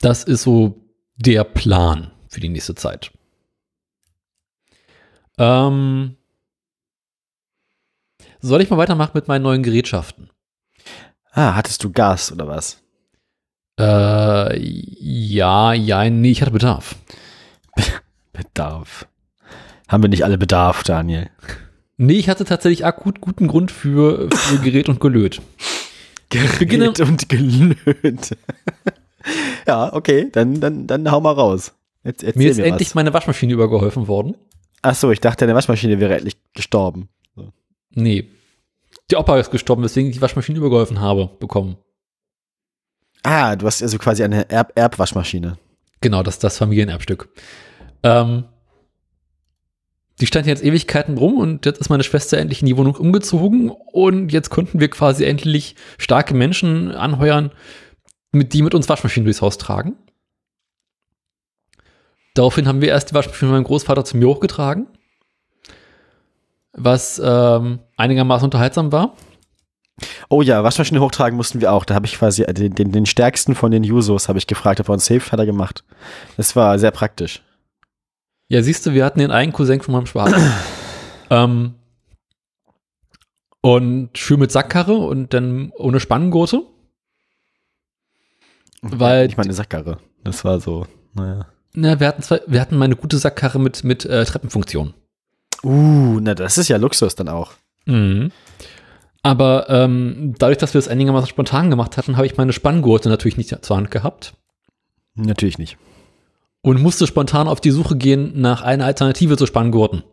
[0.00, 0.82] das ist so
[1.16, 3.12] der Plan für die nächste Zeit.
[5.36, 6.16] Ähm,
[8.40, 10.29] soll ich mal weitermachen mit meinen neuen Gerätschaften?
[11.32, 12.82] Ah, hattest du Gas oder was?
[13.78, 16.96] Äh, ja, ja, nee, ich hatte Bedarf.
[18.32, 19.06] Bedarf.
[19.88, 21.30] Haben wir nicht alle Bedarf, Daniel?
[21.96, 25.40] Nee, ich hatte tatsächlich akut guten Grund für, für Gerät und Gelöt.
[26.30, 28.36] Gerät und gelöt.
[29.66, 31.72] ja, okay, dann, dann, dann hau mal raus.
[32.04, 32.94] Jetzt, Mir ist mir endlich was.
[32.94, 34.36] meine Waschmaschine übergeholfen worden.
[34.80, 37.08] Ach so, ich dachte, deine Waschmaschine wäre endlich gestorben.
[37.90, 38.28] Nee.
[39.10, 41.76] Die Opa ist gestorben, weswegen ich die Waschmaschine übergeholfen habe, bekommen.
[43.22, 45.58] Ah, du hast also quasi eine Erb Erbwaschmaschine.
[46.00, 47.28] Genau, das das Familienerbstück.
[48.02, 48.44] Ähm,
[50.20, 53.70] die stand jetzt Ewigkeiten rum und jetzt ist meine Schwester endlich in die Wohnung umgezogen
[53.70, 57.52] und jetzt konnten wir quasi endlich starke Menschen anheuern,
[58.32, 59.96] mit die mit uns Waschmaschinen durchs Haus tragen.
[62.34, 64.86] Daraufhin haben wir erst die Waschmaschine von meinem Großvater zu mir hochgetragen,
[66.72, 69.14] was ähm, einigermaßen unterhaltsam war.
[70.28, 71.84] Oh ja, Waschmaschine hochtragen mussten wir auch.
[71.84, 74.88] Da habe ich quasi den, den, den stärksten von den Jusos habe ich gefragt, ob
[74.88, 75.84] er uns hilft, hat er gemacht.
[76.36, 77.42] Das war sehr praktisch.
[78.48, 80.40] Ja, siehst du, wir hatten den einen Cousin von meinem Schwager.
[81.30, 81.74] ähm,
[83.60, 86.62] und schön mit Sackkarre und dann ohne Spannengurte.
[88.82, 89.98] Weil- ich meine Sackkarre.
[90.24, 91.46] Das war so, naja.
[91.74, 94.94] Na, wir hatten zwei, wir hatten mal eine gute Sackkarre mit, mit äh, Treppenfunktion.
[95.62, 97.52] Uh, na das ist ja Luxus dann auch.
[97.86, 98.30] Mhm.
[99.22, 103.36] Aber ähm, dadurch, dass wir es einigermaßen spontan gemacht hatten, habe ich meine Spanngurte natürlich
[103.36, 104.34] nicht zur Hand gehabt
[105.14, 105.76] Natürlich nicht.
[106.62, 110.04] und musste spontan auf die Suche gehen nach einer Alternative zu Spanngurten.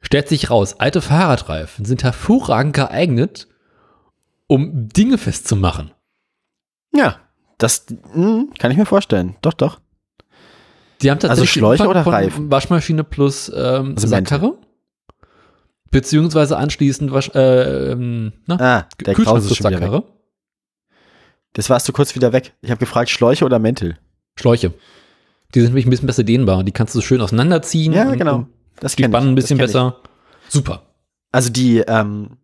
[0.00, 3.46] Stellt sich raus, alte Fahrradreifen sind hervorragend geeignet,
[4.46, 5.90] um Dinge festzumachen.
[6.94, 7.20] Ja,
[7.58, 9.36] das mh, kann ich mir vorstellen.
[9.42, 9.80] Doch, doch.
[11.02, 12.50] Die haben tatsächlich den Schläuche oder Reifen?
[12.50, 14.58] Waschmaschine plus ähm, Also Sackkarre.
[15.90, 19.58] Beziehungsweise anschließend Wasch, äh, ähm, na, Ah, der Kühlschrank plus.
[19.58, 20.04] Sackkarre.
[21.54, 22.52] Das warst du kurz wieder weg.
[22.60, 23.96] Ich habe gefragt, Schläuche oder Mäntel?
[24.36, 24.74] Schläuche.
[25.54, 26.62] Die sind nämlich ein bisschen besser dehnbar.
[26.62, 27.94] Die kannst du schön auseinanderziehen.
[27.94, 28.46] Ja, und, genau.
[28.80, 29.72] Das die spannen ein ich, das bisschen kenn ich.
[29.72, 29.96] besser.
[30.48, 30.82] Super.
[31.32, 32.36] Also die, ähm,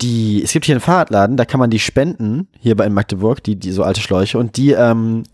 [0.00, 3.42] die, es gibt hier einen Fahrradladen, da kann man die spenden, hier bei in Magdeburg,
[3.42, 5.24] die, die so alte Schläuche, und die, ähm,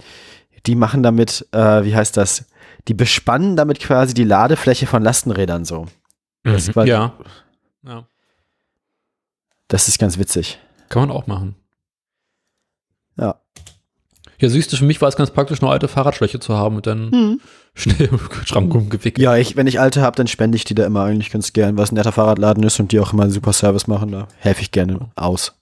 [0.66, 2.46] die machen damit, äh, wie heißt das?
[2.88, 5.86] Die bespannen damit quasi die Ladefläche von Lastenrädern so.
[6.44, 6.76] Das Mhm.
[6.76, 7.12] war- Ja.
[7.84, 8.06] ja.
[9.68, 10.58] Das ist ganz witzig.
[10.88, 11.54] Kann man auch machen.
[13.16, 13.36] Ja.
[14.38, 16.86] Ja, siehst du, für mich war es ganz praktisch, nur alte Fahrradschläuche zu haben und
[16.86, 17.40] dann
[17.74, 19.18] schnell im Schrank umgewickelt.
[19.22, 21.76] Ja, ich, wenn ich alte habe, dann spende ich die da immer eigentlich ganz gern,
[21.76, 24.62] was ein netter Fahrradladen ist und die auch immer einen super Service machen, da helfe
[24.62, 25.54] ich gerne aus.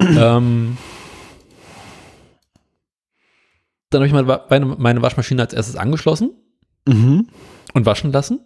[0.00, 0.76] ähm,
[3.94, 6.30] dann habe ich meine, meine, Waschmaschine als erstes angeschlossen
[6.86, 7.28] Mhm.
[7.72, 8.40] und waschen lassen.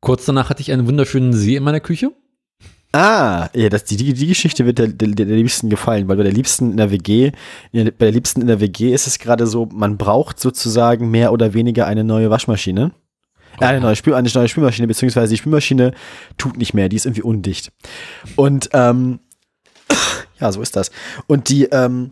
[0.00, 2.12] Kurz danach hatte ich einen wunderschönen See in meiner Küche.
[2.92, 6.32] Ah, ja, das, die, die, Geschichte wird der, der, der Liebsten gefallen, weil bei der
[6.32, 7.30] Liebsten in der WG,
[7.70, 11.10] in der, bei der Liebsten in der WG ist es gerade so, man braucht sozusagen
[11.10, 12.92] mehr oder weniger eine neue Waschmaschine.
[13.60, 15.92] Äh, eine, neue Spül, eine neue Spülmaschine, beziehungsweise die Spülmaschine
[16.36, 17.70] tut nicht mehr, die ist irgendwie undicht.
[18.34, 19.20] Und ähm,
[20.40, 20.90] ja, so ist das.
[21.28, 22.10] Und die, ähm,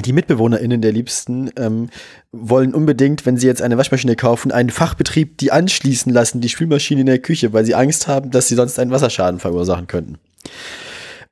[0.00, 1.90] die MitbewohnerInnen der Liebsten ähm,
[2.32, 7.02] wollen unbedingt, wenn sie jetzt eine Waschmaschine kaufen, einen Fachbetrieb die anschließen lassen, die Spülmaschine
[7.02, 10.18] in der Küche, weil sie Angst haben, dass sie sonst einen Wasserschaden verursachen könnten.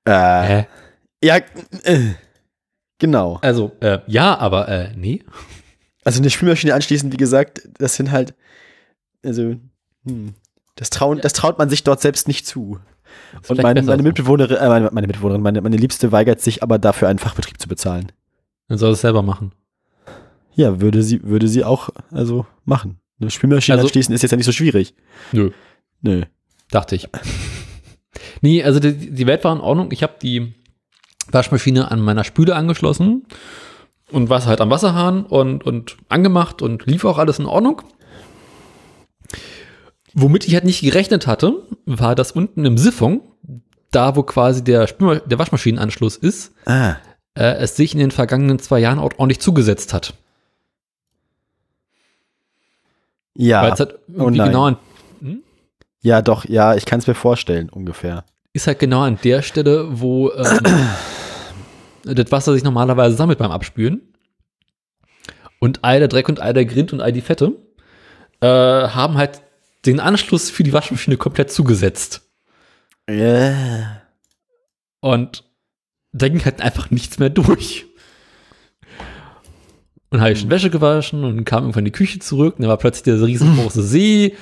[0.05, 0.67] Äh, Hä?
[1.25, 1.37] ja,
[1.85, 2.01] äh,
[2.99, 3.39] genau.
[3.41, 5.23] Also, äh, ja, aber äh, nee.
[6.05, 8.35] Also eine Spülmaschine anschließen, wie gesagt, das sind halt,
[9.25, 9.57] also,
[10.05, 10.35] hm,
[10.77, 12.79] das, trauen, das traut man sich dort selbst nicht zu.
[13.49, 14.03] Und meine, meine.
[14.03, 17.69] Mitbewohnerin, äh, meine, meine Mitbewohnerin, meine, meine Liebste weigert sich aber dafür einen Fachbetrieb zu
[17.69, 18.13] bezahlen.
[18.71, 19.51] Dann soll es selber machen.
[20.55, 23.01] Ja, würde sie, würde sie auch, also, machen.
[23.21, 24.95] Eine Spülmaschine Also- anschließen ist jetzt ja nicht so schwierig.
[25.33, 25.51] Nö.
[26.03, 26.23] Nö.
[26.71, 27.09] Dachte ich.
[28.43, 29.91] nee, also die, die Welt war in Ordnung.
[29.91, 30.55] Ich habe die
[31.33, 33.27] Waschmaschine an meiner Spüle angeschlossen
[34.13, 37.83] und Wasser halt am Wasserhahn und, und angemacht und lief auch alles in Ordnung.
[40.15, 43.21] Womit ich halt nicht gerechnet hatte, war, dass unten im Siphon,
[43.91, 46.97] da wo quasi der, Spülma der Waschmaschinenanschluss ist, Ah.
[47.35, 50.15] Äh, es sich in den vergangenen zwei Jahren auch ordentlich zugesetzt hat.
[53.35, 53.63] Ja.
[53.63, 54.49] Weil es halt Oh nein.
[54.49, 54.77] genau an,
[56.03, 58.25] Ja, doch, ja, ich kann es mir vorstellen, ungefähr.
[58.53, 60.61] ist halt genau an der Stelle, wo ähm,
[62.05, 64.03] das Wasser sich normalerweise sammelt beim Abspülen.
[65.59, 67.53] Und all der Dreck und all der Grind und all die Fette
[68.41, 69.43] äh, haben halt
[69.85, 72.23] den Anschluss für die Waschmaschine komplett zugesetzt.
[73.09, 74.01] Ja.
[75.01, 75.45] Und
[76.13, 77.87] da ging halt einfach nichts mehr durch.
[80.13, 82.69] Und habe ich schon Wäsche gewaschen und kam irgendwann in die Küche zurück und da
[82.69, 84.35] war plötzlich dieser riesengroße See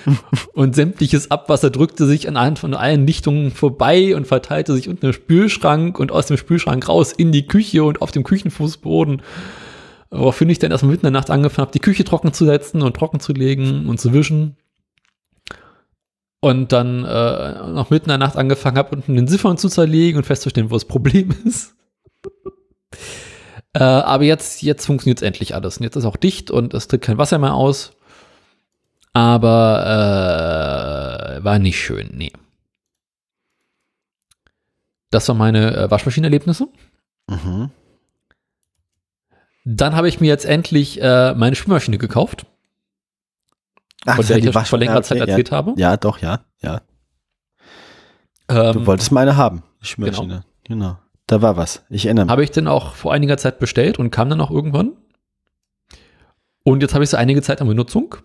[0.55, 5.05] und sämtliches Abwasser drückte sich an allen von allen Lichtungen vorbei und verteilte sich unten
[5.05, 9.21] im Spülschrank und aus dem Spülschrank raus in die Küche und auf dem Küchenfußboden.
[10.11, 12.81] Woraufhin ich dann erstmal mitten in der Nacht angefangen habe, die Küche trocken zu setzen
[12.81, 14.57] und trocken zu legen und zu wischen.
[16.41, 20.19] Und dann äh, noch mitten in der Nacht angefangen habe, unten den Siphon zu zerlegen
[20.19, 21.75] und festzustellen, wo das Problem ist.
[23.75, 25.79] äh, aber jetzt, jetzt funktioniert es endlich alles.
[25.79, 27.93] Und jetzt ist auch dicht und es tritt kein Wasser mehr aus.
[29.13, 32.33] Aber äh, war nicht schön, nee.
[35.11, 36.69] Das waren meine äh, Waschmaschinenerlebnisse.
[37.29, 37.71] Mhm.
[39.65, 42.47] Dann habe ich mir jetzt endlich äh, meine Spülmaschine gekauft,
[44.09, 45.75] Ach, von der ich ja vor längerer ja, Zeit erzählt habe.
[45.77, 46.81] Ja, ja, doch, ja, ja.
[48.49, 50.45] Du Ähm, wolltest meine haben, Spülmaschine.
[50.65, 50.99] Genau.
[51.27, 51.85] Da war was.
[51.91, 52.31] Ich erinnere mich.
[52.33, 54.93] Habe ich denn auch vor einiger Zeit bestellt und kam dann auch irgendwann.
[56.65, 58.17] Und jetzt habe ich so einige Zeit an Benutzung.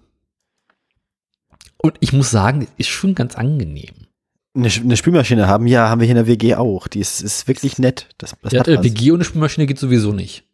[1.77, 4.07] Und ich muss sagen, ist schon ganz angenehm.
[4.55, 6.87] Eine, eine Spülmaschine haben, ja, haben wir hier in der WG auch.
[6.87, 8.07] Die ist, ist wirklich nett.
[8.17, 8.83] Das, das Ja, äh.
[8.83, 10.45] WG ohne Spülmaschine geht sowieso nicht.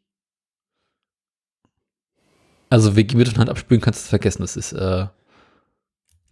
[2.71, 4.41] Also WG mit und Hand abspülen kannst du vergessen.
[4.41, 5.07] Das ist, äh,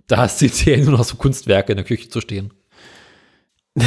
[0.07, 2.53] da hast du zählen nur noch so Kunstwerke in der Küche zu stehen.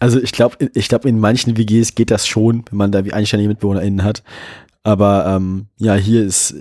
[0.00, 3.12] Also ich glaube, ich glaube, in manchen WGs geht das schon, wenn man da wie
[3.12, 4.24] einständige MitbewohnerInnen hat.
[4.82, 6.56] Aber ähm, ja, hier ist,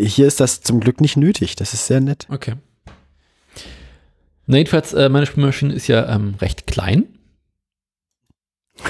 [0.00, 1.56] hier ist das zum Glück nicht nötig.
[1.56, 2.26] Das ist sehr nett.
[2.30, 2.54] Okay.
[4.46, 7.04] Na, jedenfalls, äh, meine Spülmaschine ist ja ähm, recht klein.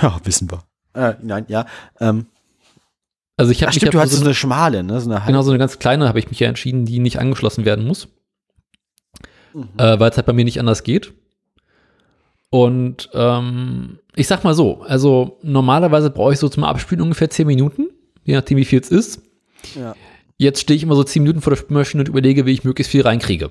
[0.00, 0.62] Ja, wissen wir.
[0.94, 1.66] Äh, nein, ja.
[1.98, 2.26] Ähm,
[3.36, 5.00] Also ich habe mich stimmt, ja du hast so so eine schmale, ne?
[5.00, 7.64] So eine Genau, so eine ganz kleine habe ich mich ja entschieden, die nicht angeschlossen
[7.64, 8.08] werden muss,
[9.54, 9.68] Mhm.
[9.78, 11.12] äh, weil es halt bei mir nicht anders geht.
[12.50, 17.46] Und ähm, ich sag mal so, also normalerweise brauche ich so zum Abspülen ungefähr 10
[17.46, 17.88] Minuten,
[18.24, 19.22] je nachdem wie viel es ist.
[19.74, 19.94] Ja.
[20.36, 22.90] Jetzt stehe ich immer so 10 Minuten vor der Spülmaschine und überlege, wie ich möglichst
[22.90, 23.50] viel reinkriege.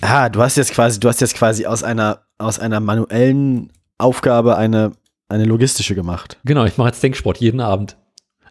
[0.00, 4.56] Ah, du hast jetzt quasi, du hast jetzt quasi aus einer, aus einer manuellen Aufgabe
[4.56, 4.92] eine
[5.28, 6.38] eine logistische gemacht.
[6.44, 7.96] Genau, ich mache jetzt Denksport jeden Abend.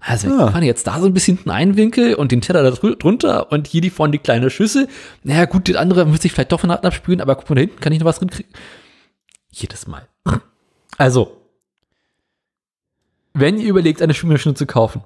[0.07, 0.45] Also Ah.
[0.47, 3.65] ich kann jetzt da so ein bisschen hinten einwinkel und den Teller da drunter und
[3.65, 4.87] hier die vorne die kleine Schüssel.
[5.23, 7.55] Naja, gut, das andere müsste ich vielleicht doch von der Hand abspülen, aber guck mal,
[7.55, 8.49] da hinten kann ich noch was drin kriegen.
[9.49, 10.07] Jedes Mal.
[10.97, 11.41] Also,
[13.33, 15.01] wenn ihr überlegt, eine Spülmaschine zu kaufen,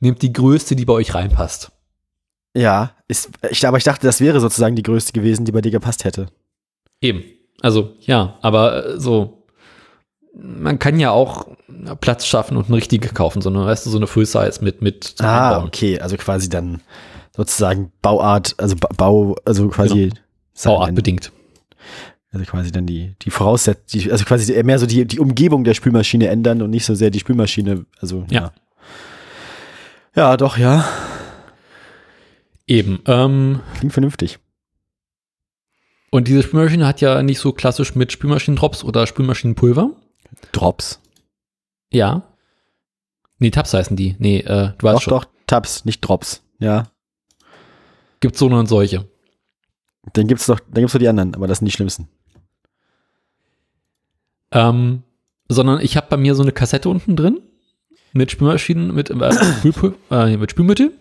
[0.00, 1.70] nehmt die größte, die bei euch reinpasst.
[2.54, 5.70] Ja, ist, ich, aber ich dachte, das wäre sozusagen die größte gewesen, die bei dir
[5.70, 6.26] gepasst hätte.
[7.00, 7.22] Eben.
[7.60, 9.37] Also, ja, aber äh, so,
[10.40, 11.46] man kann ja auch
[12.00, 15.14] Platz schaffen und eine richtige kaufen, sondern weißt du, so eine Full Size mit, mit
[15.18, 15.66] Ah, Einbauen.
[15.68, 16.80] okay, also quasi dann
[17.36, 20.12] sozusagen Bauart, also ba Bau, also quasi
[20.64, 21.32] Bauart bedingt.
[22.30, 26.28] Also quasi dann die, die Voraussetzung, also quasi mehr so die, die Umgebung der Spülmaschine
[26.28, 28.52] ändern und nicht so sehr die Spülmaschine, also Ja.
[30.14, 30.84] Ja, doch, ja.
[32.66, 33.00] Eben.
[33.06, 34.38] Ähm, Klingt vernünftig.
[36.10, 39.90] und diese Spülmaschine hat ja nicht so klassisch mit Spülmaschinendrops oder Spülmaschinenpulver.
[40.52, 41.00] Drops.
[41.90, 42.22] Ja.
[43.38, 44.16] Nee, Tabs heißen die.
[44.18, 45.10] Nee, äh, du weißt Doch, schon.
[45.12, 46.42] doch, Tabs, nicht Drops.
[46.58, 46.90] Ja.
[48.20, 49.08] Gibt so und solche.
[50.12, 52.08] Dann gibt's doch, dann gibt's doch die anderen, aber das sind die schlimmsten.
[54.50, 55.02] Ähm,
[55.48, 57.40] sondern ich habe bei mir so eine Kassette unten drin
[58.12, 60.92] mit Spülmaschinen, mit, äh, Spülpul äh, mit Spülmittel.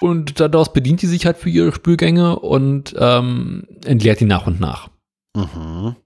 [0.00, 4.60] Und daraus bedient die sich halt für ihre Spülgänge und ähm, entleert die nach und
[4.60, 4.88] nach.
[5.34, 5.96] Mhm.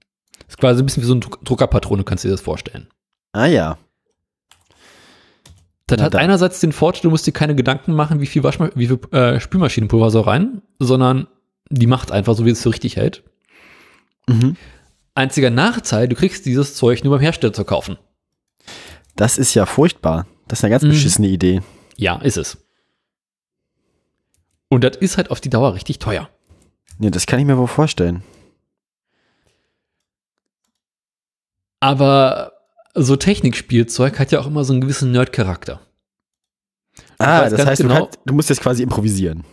[0.53, 2.87] Ist quasi ein bisschen wie so eine Druck Druckerpatrone, kannst du dir das vorstellen.
[3.31, 3.77] Ah ja.
[5.87, 6.21] Das Na hat dann.
[6.21, 9.39] einerseits den Vorteil, du musst dir keine Gedanken machen, wie viel, Waschma wie viel äh,
[9.39, 11.27] Spülmaschinenpulver soll rein, sondern
[11.69, 13.23] die macht einfach so, wie es für richtig hält.
[14.27, 14.55] Mhm.
[15.15, 17.97] Einziger Nachteil, du kriegst dieses Zeug nur beim Hersteller zu kaufen.
[19.15, 20.25] Das ist ja furchtbar.
[20.47, 20.89] Das ist eine ganz Mhm.
[20.89, 21.61] beschissene Idee.
[21.97, 22.57] Ja, ist es.
[24.69, 26.29] Und das ist halt auf die Dauer richtig teuer.
[26.97, 28.23] Nee, das kann ich mir wohl vorstellen.
[31.83, 32.53] Aber
[32.93, 35.81] so Technikspielzeug hat ja auch immer so einen gewissen Nerd-Charakter.
[37.17, 39.43] Ah, das heißt, genau- du, kannst, du musst jetzt quasi improvisieren.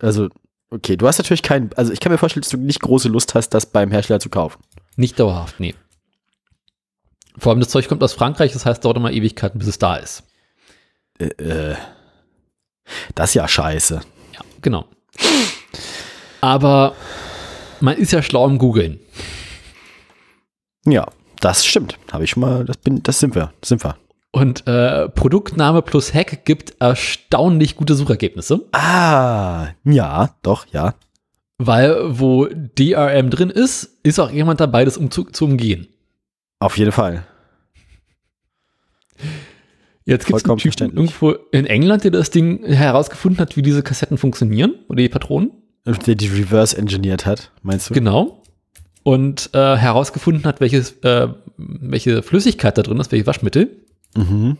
[0.00, 0.28] Also,
[0.68, 3.34] okay, du hast natürlich keinen, also ich kann mir vorstellen, dass du nicht große Lust
[3.34, 4.62] hast, das beim Hersteller zu kaufen.
[4.96, 5.74] Nicht dauerhaft, nee.
[7.38, 9.96] Vor allem das Zeug kommt aus Frankreich, das heißt, dauert immer Ewigkeiten, bis es da
[9.96, 10.24] ist.
[11.18, 11.76] Äh, äh,
[13.14, 14.02] das ist ja scheiße.
[14.34, 14.84] Ja, genau.
[16.42, 16.94] Aber
[17.80, 19.00] man ist ja schlau im Googeln.
[20.84, 21.06] Ja,
[21.40, 21.98] das stimmt.
[22.12, 23.96] Habe ich schon mal, das bin, das sind wir, das sind wir.
[24.32, 30.94] Und äh, Produktname plus Hack gibt erstaunlich gute Suchergebnisse, Ah, ja, doch, ja.
[31.58, 35.88] weil wo DRM drin ist, ist auch jemand dabei, das um zu, zu umgehen.
[36.58, 37.24] Auf jeden Fall.
[40.04, 43.82] Jetzt gibt es einen Typen irgendwo in England, der das Ding herausgefunden hat, wie diese
[43.82, 45.50] Kassetten funktionieren oder die Patronen.
[45.84, 47.94] Der die reverse engineert hat, meinst du?
[47.94, 48.42] Genau.
[49.06, 53.84] Und äh, herausgefunden hat, welches, äh, welche Flüssigkeit da drin ist, welche Waschmittel.
[54.16, 54.58] Mhm.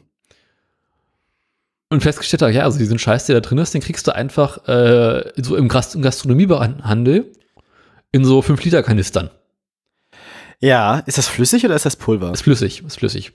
[1.89, 4.69] Und festgestellt hat, ja, also diesen Scheiß, der da drin ist, den kriegst du einfach
[4.69, 7.33] äh, so im, Gast im Gastronomiehandel
[8.13, 9.31] in so 5-Liter-Kanistern.
[10.61, 12.33] Ja, ist das flüssig oder ist das Pulver?
[12.33, 13.33] Ist flüssig, ist flüssig.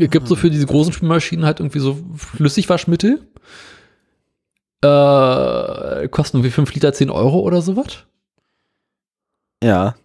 [0.00, 3.28] Es gibt so für diese großen Spülmaschinen halt irgendwie so Flüssigwaschmittel.
[4.80, 8.06] Äh, kosten irgendwie 5 Liter 10 Euro oder sowas.
[9.62, 9.96] Ja.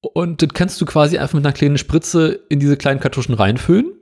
[0.00, 3.92] Und das kannst du quasi einfach mit einer kleinen Spritze in diese kleinen Kartuschen reinfüllen.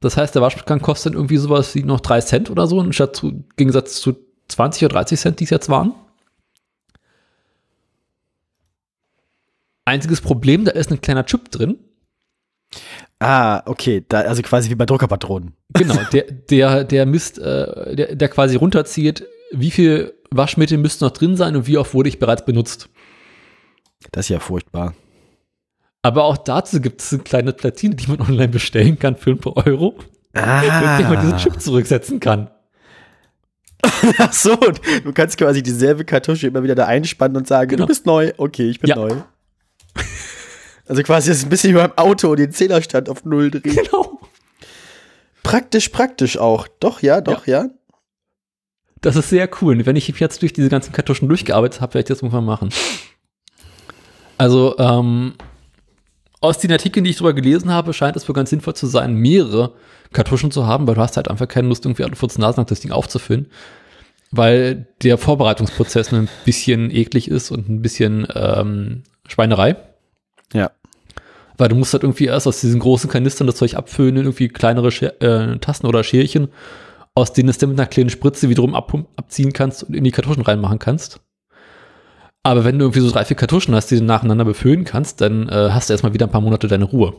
[0.00, 3.28] Das heißt, der Waschgang kostet dann irgendwie sowas wie noch 3 Cent oder so, zu,
[3.28, 4.16] im Gegensatz zu
[4.48, 5.94] 20 oder 30 Cent, die es jetzt waren.
[9.84, 11.78] Einziges Problem, da ist ein kleiner Chip drin.
[13.18, 15.54] Ah, okay, da, also quasi wie bei Druckerpatronen.
[15.72, 21.12] Genau, der, der, der misst, äh, der, der quasi runterzieht, wie viel Waschmittel müsste noch
[21.12, 22.88] drin sein und wie oft wurde ich bereits benutzt.
[24.12, 24.94] Das ist ja furchtbar.
[26.02, 29.38] Aber auch dazu gibt es eine kleine Platine, die man online bestellen kann für ein
[29.38, 29.94] paar Euro,
[30.32, 31.36] mit der man diesen Ah.
[31.38, 32.50] Chip zurücksetzen kann.
[34.18, 37.82] Ach so, und du kannst quasi dieselbe Kartusche immer wieder da einspannen und sagen, Genau.
[37.84, 38.32] du bist neu.
[38.36, 38.96] Okay, ich bin Ja.
[38.96, 39.14] neu.
[40.86, 43.76] Also quasi ist ein bisschen wie beim Auto den Zählerstand auf Null drehen.
[43.76, 44.20] Genau.
[45.42, 46.66] Praktisch, praktisch auch.
[46.80, 47.66] Doch, ja, doch, ja.
[49.00, 49.76] Das ist sehr cool.
[49.76, 52.70] Und wenn ich jetzt durch diese ganzen Kartuschen durchgearbeitet habe, werde ich das irgendwann machen.
[54.36, 55.34] Also, ähm,
[56.40, 59.14] aus den Artikeln, die ich drüber gelesen habe, scheint es wohl ganz sinnvoll zu sein,
[59.14, 59.72] mehrere
[60.12, 62.80] Kartuschen zu haben, weil du hast halt einfach keine Lust, irgendwie alle 14 Nasen das
[62.80, 63.46] Ding aufzufüllen.
[64.30, 69.76] Weil der Vorbereitungsprozess ein bisschen eklig ist und ein bisschen ähm, Schweinerei.
[70.52, 70.70] Ja.
[71.56, 74.48] Weil du musst halt irgendwie erst aus diesen großen Kanistern das Zeug abfüllen in irgendwie
[74.48, 76.48] kleinere Scher äh, Tassen oder Scherchen,
[77.18, 80.10] aus denen es dann mit einer kleinen Spritze wiederum ab abziehen kannst und in die
[80.10, 81.20] Kartuschen reinmachen kannst.
[82.42, 85.48] Aber wenn du irgendwie so drei, vier Kartuschen hast, die du nacheinander befüllen kannst, dann
[85.48, 87.14] äh, hast du erstmal wieder ein paar Monate deine Ruhe.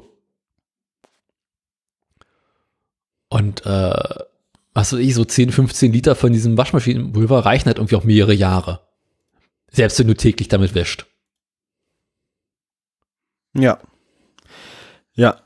[3.30, 4.26] Und äh,
[4.74, 8.34] was weiß ich, so 10, 15 Liter von diesem Waschmaschinenpulver reichen halt irgendwie auch mehrere
[8.34, 8.82] Jahre.
[9.70, 11.06] Selbst wenn du täglich damit wäscht.
[13.54, 13.80] Ja.
[15.14, 15.42] Ja.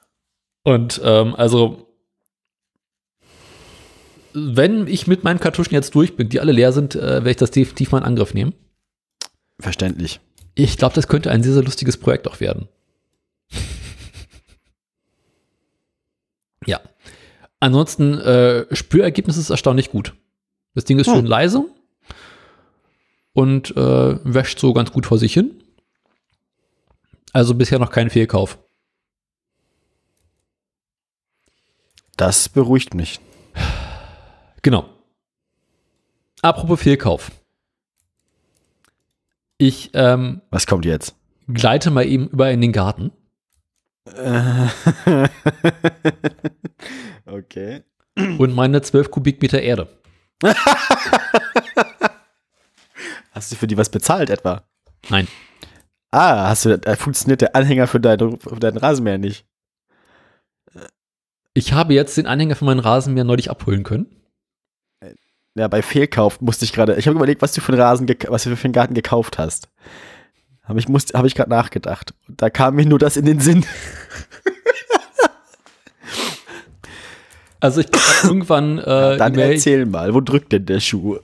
[0.63, 1.92] Und ähm, also,
[4.33, 7.37] wenn ich mit meinen Kartuschen jetzt durch bin, die alle leer sind, äh, werde ich
[7.37, 8.53] das definitiv mal in Angriff nehmen.
[9.59, 10.19] Verständlich.
[10.55, 12.67] Ich glaube, das könnte ein sehr, sehr lustiges Projekt auch werden.
[16.65, 16.79] ja.
[17.59, 20.13] Ansonsten, äh, Spürergebnis ist erstaunlich gut.
[20.75, 21.13] Das Ding ist Hm.
[21.15, 21.65] schön leise
[23.33, 25.63] und äh, wäscht so ganz gut vor sich hin.
[27.31, 28.59] Also bisher noch kein Fehlkauf.
[32.17, 33.19] Das beruhigt mich.
[34.63, 34.89] Genau.
[36.41, 37.31] Apropos Fehlkauf.
[39.59, 41.15] Ich ähm, Was kommt jetzt?
[41.47, 43.11] gleite mal eben über in den Garten.
[47.25, 47.83] okay.
[48.15, 49.87] und meine 12 Kubikmeter Erde.
[53.31, 54.63] Hast du für die was bezahlt etwa?
[55.09, 55.27] Nein.
[56.11, 59.45] Ah, hast du, da funktioniert der Anhänger für, dein, für deinen Rasenmäher nicht.
[61.53, 64.22] Ich habe jetzt den Anhänger für meinen Rasenmäher neulich abholen können.
[65.55, 68.43] Ja, bei Fehlkauf musste ich gerade, ich habe überlegt, was du für einen Rasen, was
[68.43, 69.69] du für einen Garten gekauft hast.
[70.63, 72.13] Habe ich, musste- habe ich gerade nachgedacht.
[72.27, 73.65] Und da kam mir nur das in den Sinn.
[77.59, 81.19] Also ich grad irgendwann äh, Dann die Mail- erzähl mal, wo drückt denn der Schuh?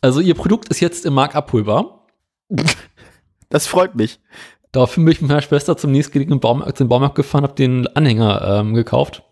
[0.00, 2.06] Also ihr Produkt ist jetzt im Markt abholbar.
[3.50, 4.18] Das freut mich.
[4.72, 8.60] Daraufhin bin ich mit meiner Schwester zum nächstgelegenen Baumarkt, zum Baumarkt gefahren, habe den Anhänger
[8.60, 9.22] ähm, gekauft.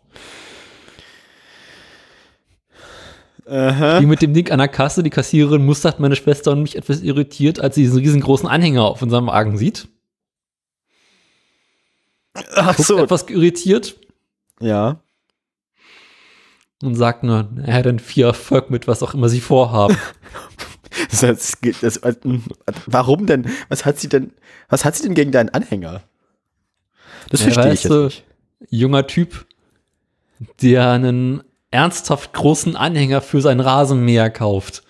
[3.50, 3.98] Aha.
[4.00, 7.00] Die mit dem Ding an der Kasse, die Kassiererin mustert meine Schwester und mich etwas
[7.00, 9.88] irritiert, als sie diesen riesengroßen Anhänger auf unserem Wagen sieht.
[12.54, 12.98] Ach Guckt so.
[12.98, 13.96] etwas irritiert
[14.60, 15.00] Ja.
[16.82, 19.96] und sagt nur, naja, dann viel Erfolg mit was auch immer sie vorhaben.
[21.12, 22.00] Das, das, das,
[22.86, 23.48] warum denn?
[23.68, 24.32] Was hat sie denn?
[24.68, 26.02] Was hat sie denn gegen deinen Anhänger?
[27.30, 28.24] Das Ja, verstehe ich jetzt du, nicht.
[28.70, 29.46] junger Typ,
[30.62, 34.82] der einen ernsthaft großen Anhänger für sein Rasenmäher kauft.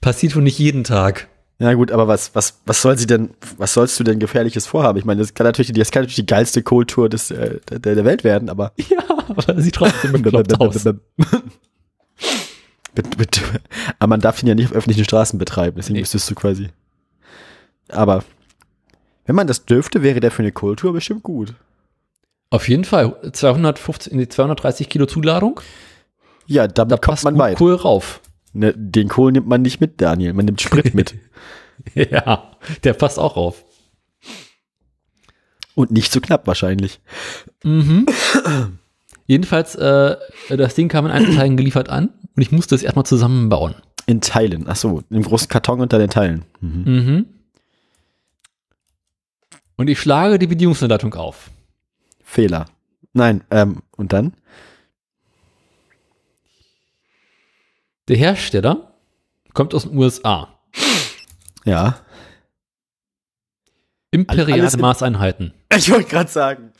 [0.00, 1.28] Passiert wohl nicht jeden Tag.
[1.58, 4.98] Ja gut, aber was, was, was soll sie denn, was sollst du denn gefährliches vorhaben?
[4.98, 8.04] Ich meine, das kann natürlich, das kann natürlich die geilste Kultur des, äh, der, der
[8.06, 10.84] Welt werden, aber Ja, aber sieht trotzdem bekloppt aus.
[12.96, 13.40] Mit- mit-
[13.98, 16.00] aber man darf ihn ja nicht auf öffentlichen Straßen betreiben, deswegen Nee.
[16.00, 16.68] müsstest du quasi.
[17.88, 18.24] Aber
[19.26, 21.54] wenn man das dürfte, wäre der für eine Kultur bestimmt gut.
[22.50, 23.16] Auf jeden Fall.
[23.32, 25.60] 250, nee, 230 Kilo Zuladung.
[26.50, 27.56] Ja, damit Da kommt passt man weit.
[27.58, 28.20] Kohl rauf.
[28.52, 30.32] Ne, den Kohl nimmt man nicht mit, Daniel.
[30.32, 31.14] Man nimmt Sprit mit.
[31.94, 32.50] Ja,
[32.84, 33.64] der passt auch rauf.
[35.74, 37.00] Und nicht zu knapp wahrscheinlich.
[37.64, 38.04] Mhm.
[39.26, 40.14] Jedenfalls, äh,
[40.50, 43.76] das Ding kam in Einzelteilen geliefert an und ich musste es erstmal zusammenbauen.
[44.04, 44.66] In Teilen.
[44.68, 46.44] Ach so, im großen Karton unter den Teilen.
[46.60, 46.82] Mhm.
[46.84, 47.26] Mhm.
[49.76, 51.50] Und ich schlage die Bedienungsanleitung auf.
[52.22, 52.66] Fehler.
[53.14, 54.34] Nein, ähm, und dann?
[58.10, 58.92] Der Hersteller
[59.54, 60.48] kommt aus den USA.
[61.64, 62.00] Ja.
[64.10, 65.54] Imperiale Alles in- Maßeinheiten.
[65.76, 66.72] Ich wollte gerade sagen.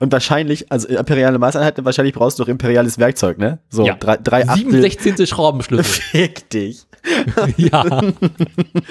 [0.00, 3.60] Und wahrscheinlich, also imperiale Maßeinheiten, wahrscheinlich brauchst du doch imperiales Werkzeug, ne?
[3.70, 3.94] So, Ja.
[3.94, 4.82] drei, drei Sieben Achtel.
[4.82, 5.84] Sechzehntel Schraubenschlüssel.
[6.10, 6.84] Fick dich.
[7.56, 7.84] ja.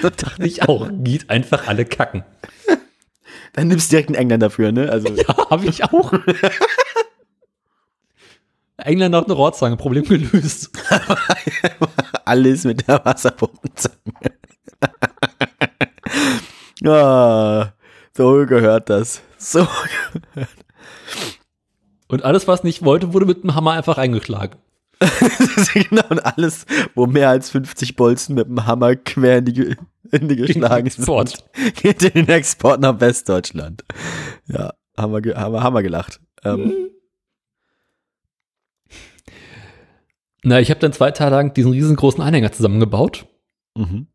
[0.00, 0.88] Dachte ich auch.
[0.90, 2.24] Geht einfach alle kacken.
[3.52, 4.88] Dann nimmst du direkt einen Engländer dafür, ne?
[4.90, 6.14] Also, Ja, habe ich auch.
[8.76, 10.70] Engländer hat eine Rohrzange, Problem gelöst.
[12.24, 13.94] alles mit der Wasserpumpenzange.
[16.90, 17.72] ah,
[18.16, 19.22] so gehört das.
[19.38, 19.66] So.
[22.08, 24.58] Und alles, was nicht wollte, wurde mit dem Hammer einfach eingeschlagen.
[25.74, 29.76] genau, und alles, wo mehr als 50 Bolzen mit dem Hammer quer in die,
[30.10, 31.44] in die geschlagen sind,
[31.74, 33.84] geht in den Export nach Westdeutschland.
[34.46, 36.20] Ja, haben wir, haben wir, haben wir gelacht.
[36.44, 36.90] Ähm,
[40.46, 43.26] Na, ich habe dann zwei Tage lang diesen riesengroßen Anhänger zusammengebaut
[43.74, 44.08] mhm.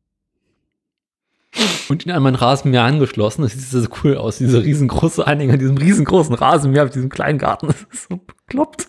[1.90, 3.42] und ihn an meinen Rasenmäher angeschlossen.
[3.42, 7.68] Das sieht so cool aus, dieser riesengroße Anhänger, diesem riesengroßen Rasenmäher auf diesem kleinen Garten.
[7.68, 8.88] Das ist so bekloppt.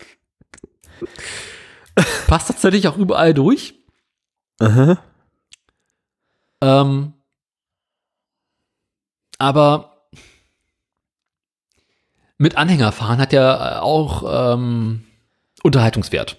[2.27, 3.75] Passt tatsächlich auch überall durch.
[4.59, 5.03] Aha.
[6.61, 7.15] Ähm,
[9.39, 10.05] aber
[12.37, 15.07] mit Anhänger fahren hat ja auch ähm,
[15.63, 16.37] Unterhaltungswert.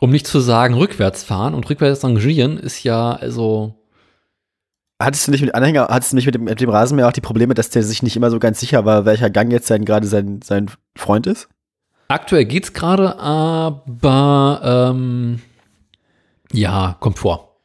[0.00, 3.80] Um nicht zu sagen, rückwärts fahren und rückwärts rangieren ist ja also
[5.00, 7.20] hattest du nicht mit Anhänger, hattest du nicht mit dem, mit dem Rasenmäher auch die
[7.20, 10.06] Probleme, dass der sich nicht immer so ganz sicher war, welcher Gang jetzt sein, gerade
[10.06, 11.48] sein, sein Freund ist?
[12.08, 15.40] Aktuell geht's gerade, aber ähm,
[16.52, 17.60] ja, kommt vor.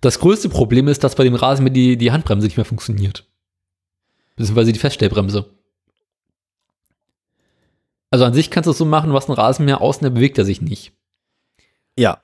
[0.00, 3.26] Das größte Problem ist, dass bei dem Rasenmäher die, die Handbremse nicht mehr funktioniert.
[4.36, 5.50] Beziehungsweise die Feststellbremse.
[8.10, 10.44] Also an sich kannst du es so machen, was ein Rasenmäher außen, der bewegt er
[10.44, 10.92] sich nicht.
[12.00, 12.22] Ja.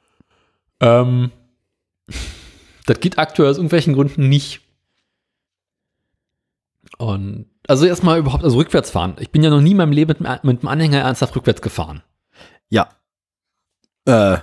[0.81, 1.31] Ähm,
[2.87, 4.62] das geht aktuell aus irgendwelchen Gründen nicht.
[6.99, 9.16] Und also erstmal überhaupt, also rückwärts fahren.
[9.20, 12.03] Ich bin ja noch nie in meinem Leben mit, mit dem Anhänger ernsthaft rückwärts gefahren.
[12.70, 12.89] Ja.
[14.07, 14.39] Äh,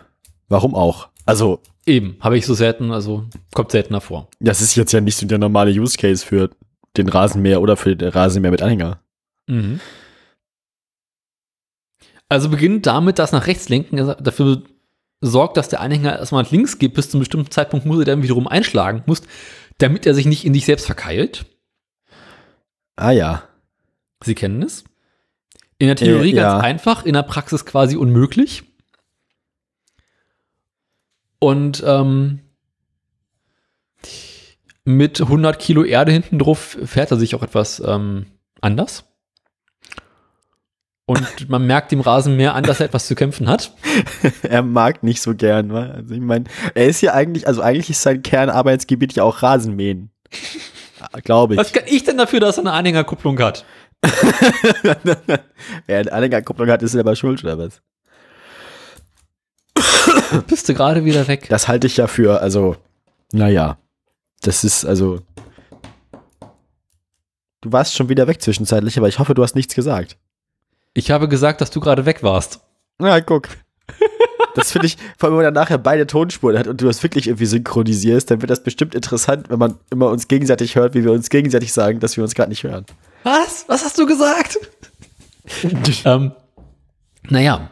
[0.50, 1.10] warum auch?
[1.26, 4.30] Also, Eben, habe ich so selten, also kommt seltener vor.
[4.40, 6.50] das ist jetzt ja nicht so der normale Use Case für
[6.96, 9.02] den Rasenmäher oder für den Rasenmäher mit Anhänger.
[9.48, 9.80] Mhm.
[12.30, 14.64] Also beginnt damit, dass nach rechts lenken dafür
[15.24, 18.06] sorgt, dass der Anhänger erstmal nach links geht, bis zu einem bestimmten Zeitpunkt muss er
[18.06, 19.22] dann wiederum einschlagen muss,
[19.78, 21.46] damit er sich nicht in dich selbst verkeilt.
[22.96, 23.44] Ah ja.
[24.24, 24.84] Sie kennen es.
[25.80, 26.52] In der Theorie Äh, ja.
[26.52, 28.64] ganz einfach, in der Praxis quasi unmöglich.
[31.40, 32.40] Und ähm,
[34.86, 38.28] mit 100 Kilo Erde hinten drauf fährt er sich auch etwas ähm,
[38.62, 39.06] anders.
[41.06, 43.74] Und man merkt dem Rasenmäher an, dass er etwas zu kämpfen hat.
[44.44, 45.72] er mag nicht so gern.
[45.72, 46.46] Also ich meine,
[46.76, 50.12] er ist ja eigentlich, also eigentlich ist sein Kernarbeitsgebiet ja auch Rasenmähen.
[51.24, 51.60] Glaube ich.
[51.60, 53.66] Was kann ich denn dafür, dass er eine Anhängerkupplung hat?
[55.86, 57.82] Wer eine Anhängerkupplung hat, ist selber schuld oder was?
[60.48, 61.48] Bist du gerade wieder weg?
[61.50, 62.78] Das halte ich ja für, also,
[63.34, 63.78] naja.
[64.42, 65.20] Das ist, also.
[67.60, 70.18] Du warst schon wieder weg zwischenzeitlich, aber ich hoffe, du hast nichts gesagt.
[70.94, 72.60] Ich habe gesagt, dass du gerade weg warst.
[73.00, 73.50] Na, guck.
[74.56, 77.02] Das finde ich, vor allem wenn man dann nachher beide Tonspuren hat und du das
[77.02, 81.04] wirklich irgendwie synchronisierst, dann wird das bestimmt interessant, wenn man immer uns gegenseitig hört, wie
[81.04, 82.86] wir uns gegenseitig sagen, dass wir uns gerade nicht hören.
[83.24, 83.66] Was?
[83.68, 84.60] Was hast du gesagt?
[86.06, 86.34] ähm,
[87.30, 87.72] naja.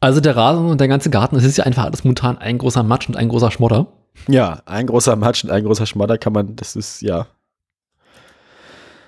[0.00, 2.82] Also der Rasen und der ganze Garten, es ist ja einfach alles momentan ein großer
[2.82, 3.86] Matsch und ein großer Schmodder.
[4.28, 7.26] Ja, ein großer Matsch und ein großer Schmodder kann man, das ist, ja.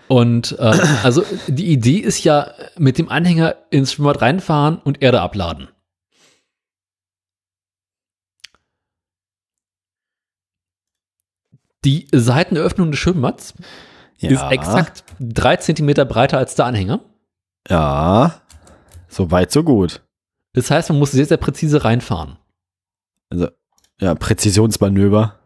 [0.08, 5.20] Und äh, also die Idee ist ja, mit dem Anhänger ins Schwimmbad reinfahren und Erde
[5.20, 5.68] abladen.
[11.84, 13.54] Die Seitenöffnung des Schwimmbads
[14.18, 14.30] ja.
[14.30, 17.00] ist exakt drei Zentimeter breiter als der Anhänger.
[17.68, 18.42] Ja.
[19.08, 20.02] So weit, so gut.
[20.54, 22.38] Das heißt, man muss sehr, sehr präzise reinfahren.
[23.30, 23.48] Also,
[24.00, 25.38] ja, Präzisionsmanöver.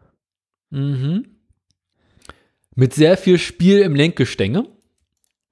[0.69, 1.36] Mhm.
[2.77, 4.65] Mit sehr viel Spiel im Lenkgestänge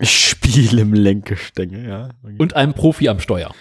[0.01, 2.09] Spiel im Lenkgestänge, ja.
[2.23, 2.35] Okay.
[2.37, 3.53] und einem Profi am Steuer.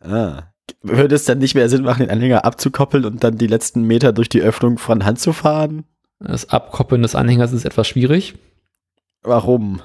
[0.00, 0.44] Ah.
[0.82, 4.12] Würde es dann nicht mehr Sinn machen, den Anhänger abzukoppeln und dann die letzten Meter
[4.12, 5.84] durch die Öffnung von Hand zu fahren?
[6.20, 8.34] Das Abkoppeln des Anhängers ist etwas schwierig,
[9.22, 9.82] Warum?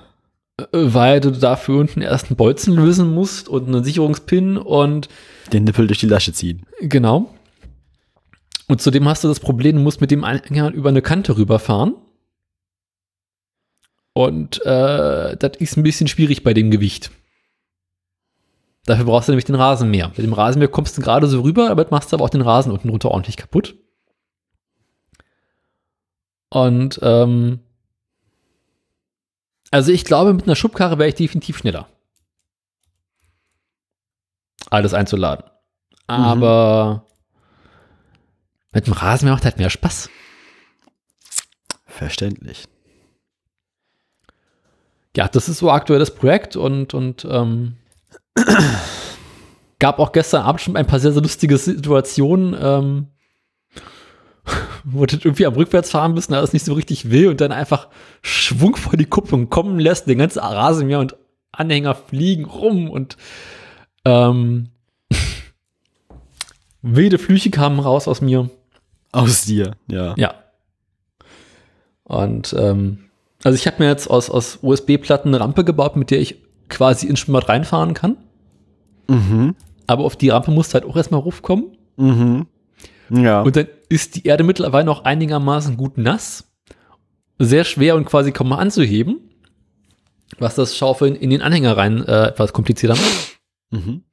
[0.58, 5.10] äh, weil du dafür unten erst einen Bolzen lösen musst und einen Sicherungspin und
[5.52, 6.66] Den Nippel durch die Lasche ziehen.
[6.80, 7.34] genau.
[8.68, 11.96] Und zudem hast du das Problem, du musst mit dem Anhänger über eine Kante rüberfahren.
[14.14, 17.12] Und äh, das ist ein bisschen schwierig bei dem Gewicht.
[18.86, 20.10] Dafür brauchst du nämlich den Rasenmäher.
[20.10, 22.72] Mit dem Rasenmäher kommst du gerade so rüber, damit machst du aber auch den Rasen
[22.72, 23.76] unten runter ordentlich kaputt.
[26.50, 27.60] Und ähm,
[29.70, 31.88] also ich glaube, mit einer Schubkarre wäre ich definitiv schneller.
[34.70, 35.46] Alles einzuladen.
[36.08, 37.06] Aber
[38.74, 40.10] mit dem Rasenmäher macht halt mehr Spaß.
[41.86, 42.68] Verständlich.
[45.16, 47.76] Ja, das ist so aktuell das Projekt und, und ähm,
[49.80, 53.08] gab auch gestern Abend schon ein paar sehr, sehr lustige Situationen, ähm,
[54.84, 57.90] wo du irgendwie am Rückwärtsfahren bist und das nicht so richtig will und dann einfach
[58.22, 61.16] Schwung vor die Kupplung kommen lässt, den ganzen Rasenmäher und
[61.52, 63.18] Anhänger fliegen rum und
[64.06, 64.70] ähm,
[66.82, 68.50] wilde Flüche kamen raus aus mir.
[69.12, 70.16] Aus dir, ja.
[70.18, 70.36] Ja.
[72.04, 73.11] Und ähm,
[73.44, 77.08] also ich habe mir jetzt aus, aus USB-Platten eine Rampe gebaut, mit der ich quasi
[77.08, 78.18] ins Schwimmbad reinfahren kann.
[79.08, 79.56] Mhm.
[79.88, 81.78] Aber auf die Rampe musst du halt auch erstmal raufkommen.
[81.98, 82.48] Mhm.
[83.10, 83.42] Ja.
[83.42, 86.46] Und dann ist die Erde mittlerweile noch einigermaßen gut nass.
[87.40, 89.20] Sehr schwer und quasi kaum mal anzuheben.
[90.40, 93.40] Was das Schaufeln in den Anhänger rein äh, etwas komplizierter macht.
[93.72, 94.04] mhm.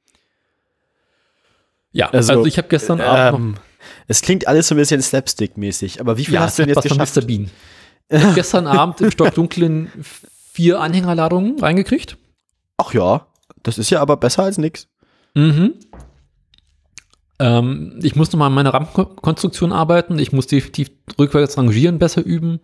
[1.91, 3.63] Ja, also, Also, ich habe gestern Abend Ähm,
[4.07, 6.77] es klingt alles so ein bisschen Slapstick-mäßig, aber wie viel ja, hast du denn jetzt
[6.77, 7.15] was von geschafft?
[7.15, 7.25] Mr.
[7.25, 7.49] Bean.
[8.35, 9.91] Gestern Abend im Stockdunklen
[10.51, 12.17] vier Anhängerladungen reingekriegt.
[12.77, 13.27] Ach ja,
[13.63, 14.87] das ist ja aber besser als nix.
[15.35, 15.75] Mhm.
[17.39, 20.17] Ähm, ich muss nochmal an meiner Rampenkonstruktion arbeiten.
[20.17, 22.59] Ich muss definitiv rückwärts rangieren besser üben.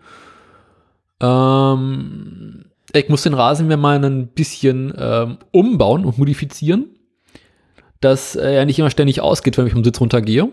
[1.22, 6.88] Ähm, ich muss den Rasenmäher mal ein bisschen ähm, umbauen und modifizieren,
[8.01, 10.49] dass er nicht immer ständig ausgeht, wenn ich vom Sitz runtergehe.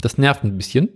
[0.00, 0.88] Das nervt ein bisschen.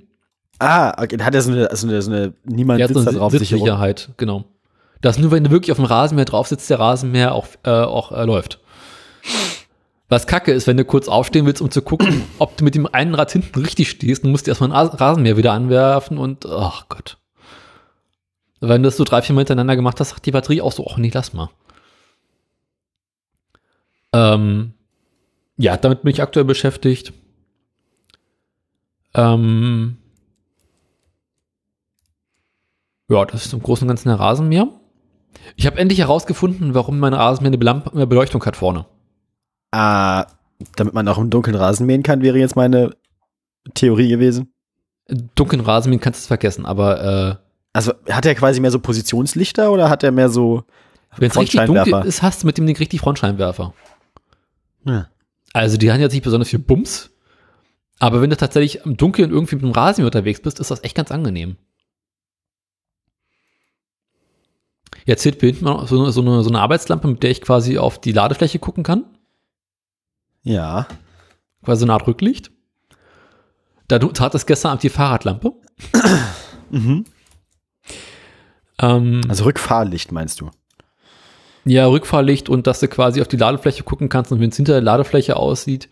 [0.58, 1.18] Ah, okay.
[1.22, 3.18] hat er so eine, so eine, so eine niemand Er hat so sitzt da eine
[3.18, 4.44] drauf Sitzsicherheit, genau.
[5.02, 8.12] Das nur, wenn du wirklich auf dem Rasenmäher drauf sitzt, der Rasenmäher auch, äh, auch
[8.12, 8.60] äh, läuft.
[10.08, 12.86] Was kacke ist, wenn du kurz aufstehen willst, um zu gucken, ob du mit dem
[12.86, 16.46] einen Rad hinten richtig stehst, dann musst du erstmal einen Ras- Rasenmäher wieder anwerfen und,
[16.46, 17.18] ach Gott.
[18.60, 20.86] Wenn du das so drei, vier Mal hintereinander gemacht hast, sagt die Batterie auch so,
[20.90, 21.50] ach nee, lass mal.
[24.14, 24.72] Ähm,
[25.58, 27.12] ja, damit bin ich aktuell beschäftigt.
[29.14, 29.98] Ähm,
[33.08, 34.68] ja, das ist im Großen und Ganzen der Rasenmäher.
[35.54, 38.86] Ich habe endlich herausgefunden, warum mein Rasenmäher eine Belamp eine Beleuchtung hat vorne.
[39.70, 40.26] Ah,
[40.76, 42.96] damit man auch im Dunkeln Rasen mähen kann, wäre jetzt meine
[43.74, 44.52] Theorie gewesen.
[45.34, 47.40] Dunklen Rasenmähen kannst du es vergessen, aber
[47.72, 50.64] Also hat er quasi mehr so Positionslichter oder hat er mehr so
[51.12, 53.74] äh, wenn es richtig dunkel ist, hast du mit dem Ding richtig Frontscheinwerfer.
[54.84, 55.08] Ja.
[55.52, 57.10] Also die haben jetzt nicht besonders viel Bums,
[57.98, 60.96] aber wenn du tatsächlich im Dunkeln irgendwie mit dem Rasenmäher unterwegs bist, ist das echt
[60.96, 61.56] ganz angenehm.
[65.06, 67.78] Jetzt hier hinten noch so, eine- so, eine, so eine Arbeitslampe, mit der ich quasi
[67.78, 69.04] auf die Ladefläche gucken kann.
[70.42, 70.86] Ja.
[71.64, 72.50] quasi eine Art Rücklicht.
[73.88, 75.52] Da tat es gestern Abend die Fahrradlampe.
[76.70, 77.04] Mhm.
[78.80, 80.50] Ähm, Also Rückfahrlicht meinst du?
[81.64, 84.72] ja, Rückfahrlicht und dass du quasi auf die Ladefläche gucken kannst und wie es hinter
[84.74, 85.88] der Ladefläche aussieht.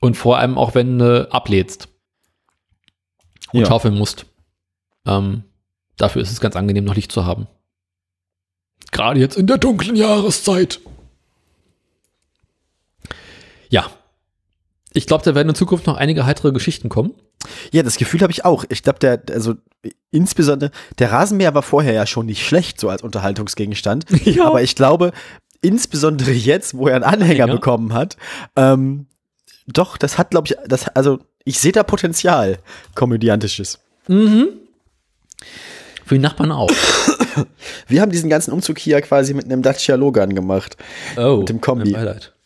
[0.00, 1.88] Und vor allem auch, wenn du ablädst
[3.52, 3.66] und Ja.
[3.66, 4.26] schaufeln musst.
[5.06, 5.44] Ähm,
[5.96, 7.46] dafür ist es ganz angenehm, noch Licht zu haben.
[8.92, 10.80] Gerade jetzt in der dunklen Jahreszeit.
[13.68, 13.90] Ja.
[14.92, 17.12] Ich glaube, da werden in Zukunft noch einige heitere Geschichten kommen.
[17.72, 18.64] Ja, das Gefühl habe ich auch.
[18.68, 19.54] Ich glaube, der, also
[20.10, 24.06] insbesondere, der Rasenmäher war vorher ja schon nicht schlecht, so als Unterhaltungsgegenstand.
[24.24, 24.46] Ja.
[24.46, 25.12] Aber ich glaube,
[25.60, 27.52] insbesondere jetzt, wo er einen Anhänger Anhänger?
[27.54, 28.16] bekommen hat,
[28.56, 29.06] ähm,
[29.66, 32.58] doch, das hat, glaube ich, das, also ich sehe da Potenzial,
[32.94, 33.80] komödiantisches.
[34.08, 34.48] Mhm.
[36.04, 36.70] Für die Nachbarn auch.
[37.88, 40.76] Wir haben diesen ganzen Umzug hier quasi mit einem Dacia Logan gemacht.
[41.16, 41.94] Oh, Mit dem Kombi.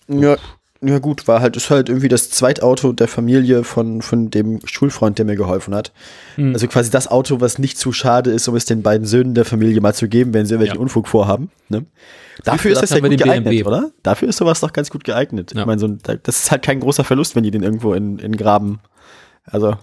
[0.08, 0.36] Ja,
[0.80, 5.18] ja gut, war halt, ist halt irgendwie das Zweitauto der Familie von, von dem Schulfreund,
[5.18, 5.92] der mir geholfen hat.
[6.36, 6.52] Mhm.
[6.52, 9.44] Also quasi das Auto, was nicht zu schade ist, um es den beiden Söhnen der
[9.44, 10.82] Familie mal zu geben, wenn sie irgendwelchen Ja.
[10.82, 11.50] Unfug vorhaben.
[11.68, 11.84] Ne?
[12.44, 13.64] Dafür ist das ja gut geeignet, BMW.
[13.64, 13.90] oder?
[14.04, 15.52] Dafür ist sowas doch ganz gut geeignet.
[15.52, 15.62] Ja.
[15.62, 18.20] Ich meine, so ein, das ist halt kein großer Verlust, wenn die den irgendwo in,
[18.20, 18.78] in Graben,
[19.44, 19.76] also,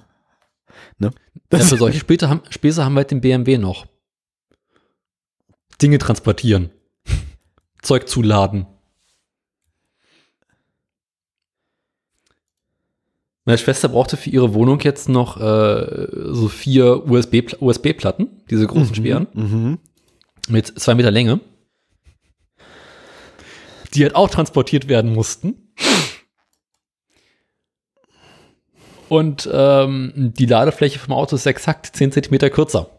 [1.00, 1.12] ne?
[1.52, 3.86] Ja, für solche Später haben, Späße haben wir halt den BMW noch.
[5.82, 6.70] Dinge transportieren.
[7.82, 8.68] Zeug zuladen.
[13.48, 18.96] Meine Schwester brauchte für ihre Wohnung jetzt noch äh, so vier USB-Pla- USB-Platten, diese großen
[18.96, 19.78] schweren, Mhm.
[20.50, 21.40] mit zwei Meter Länge,
[23.94, 25.74] die halt auch transportiert werden mussten.
[29.10, 32.90] Und ähm, die Ladefläche vom Auto ist exakt 10 Zentimeter kürzer.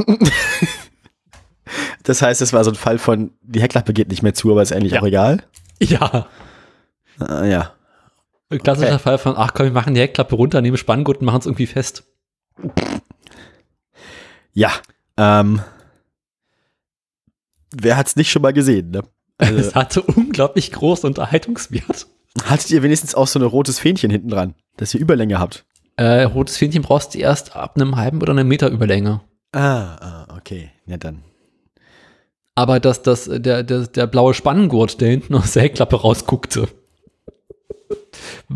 [2.04, 4.62] Das heißt, es war so ein Fall von, die Heckklappe geht nicht mehr zu, aber
[4.62, 5.02] ist eigentlich Ja.
[5.02, 5.44] auch egal.
[5.82, 6.28] Ja.
[7.20, 7.74] Ah, ja.
[8.50, 9.00] Ein klassischer Okay.
[9.00, 11.66] Fall von, ach komm, wir machen die Heckklappe runter, nehmen Spanngurt und machen es irgendwie
[11.66, 12.04] fest.
[14.54, 14.72] Ja.
[15.18, 15.62] Ähm,
[17.76, 19.02] wer hat's nicht schon mal gesehen, ne?
[19.38, 22.08] Also, Es hatte unglaublich großen Unterhaltungswert.
[22.46, 25.66] hattet ihr wenigstens auch so ein rotes Fähnchen hinten dran, dass ihr Überlänge habt?
[25.98, 29.22] Äh, rotes Fähnchen brauchst du erst ab einem halben oder einem Meter Überlänge.
[29.56, 30.70] Ah, ah okay.
[30.86, 31.24] Ja, dann.
[32.56, 36.68] Aber dass das, der, der, der blaue Spanngurt, der hinten aus der Heckklappe rausguckte,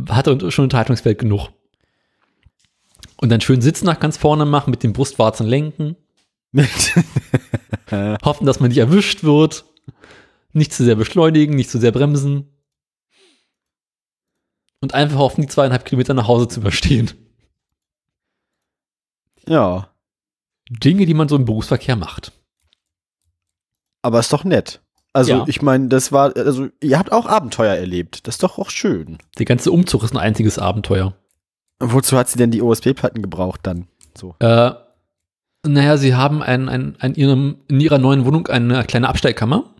[0.09, 1.49] hatte schon Unterhaltungswert genug.
[3.21, 5.95] Und dann schön Sitz nach ganz vorne machen, mit den Brustwarzen lenken,
[8.23, 9.65] hoffen, dass man nicht erwischt wird,
[10.51, 12.49] nicht zu sehr beschleunigen, nicht zu sehr bremsen
[14.81, 17.11] und einfach hoffen, die zweieinhalb Kilometer nach Hause zu überstehen.
[19.47, 19.88] ja.
[20.69, 22.31] Dinge, die man so im Berufsverkehr macht.
[24.01, 24.81] Aber ist doch nett.
[25.11, 25.43] Also, Ja.
[25.47, 28.27] ich meine, das war, also, ihr habt auch Abenteuer erlebt.
[28.27, 29.17] Das ist doch auch schön.
[29.39, 31.15] Der ganze Umzug ist ein einziges Abenteuer.
[31.79, 33.87] Wozu hat sie denn die OSB-Platten gebraucht dann?
[34.15, 34.35] So.
[34.39, 34.71] Äh,
[35.65, 39.73] naja, sie haben ein, ein, ein, in, ihrem, in ihrer neuen Wohnung eine kleine Abstellkammer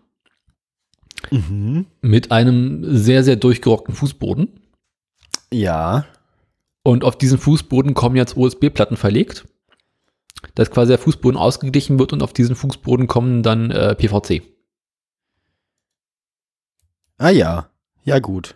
[1.31, 1.85] Mhm.
[2.01, 4.47] mit einem sehr, sehr durchgerockten Fußboden.
[5.51, 6.05] Ja.
[6.83, 9.45] Und auf diesen Fußboden kommen jetzt USB-Platten verlegt,
[10.55, 14.41] dass quasi der Fußboden ausgeglichen wird und auf diesen Fußboden kommen dann äh, PVC.
[17.17, 17.69] Ah ja.
[18.03, 18.55] Ja, gut.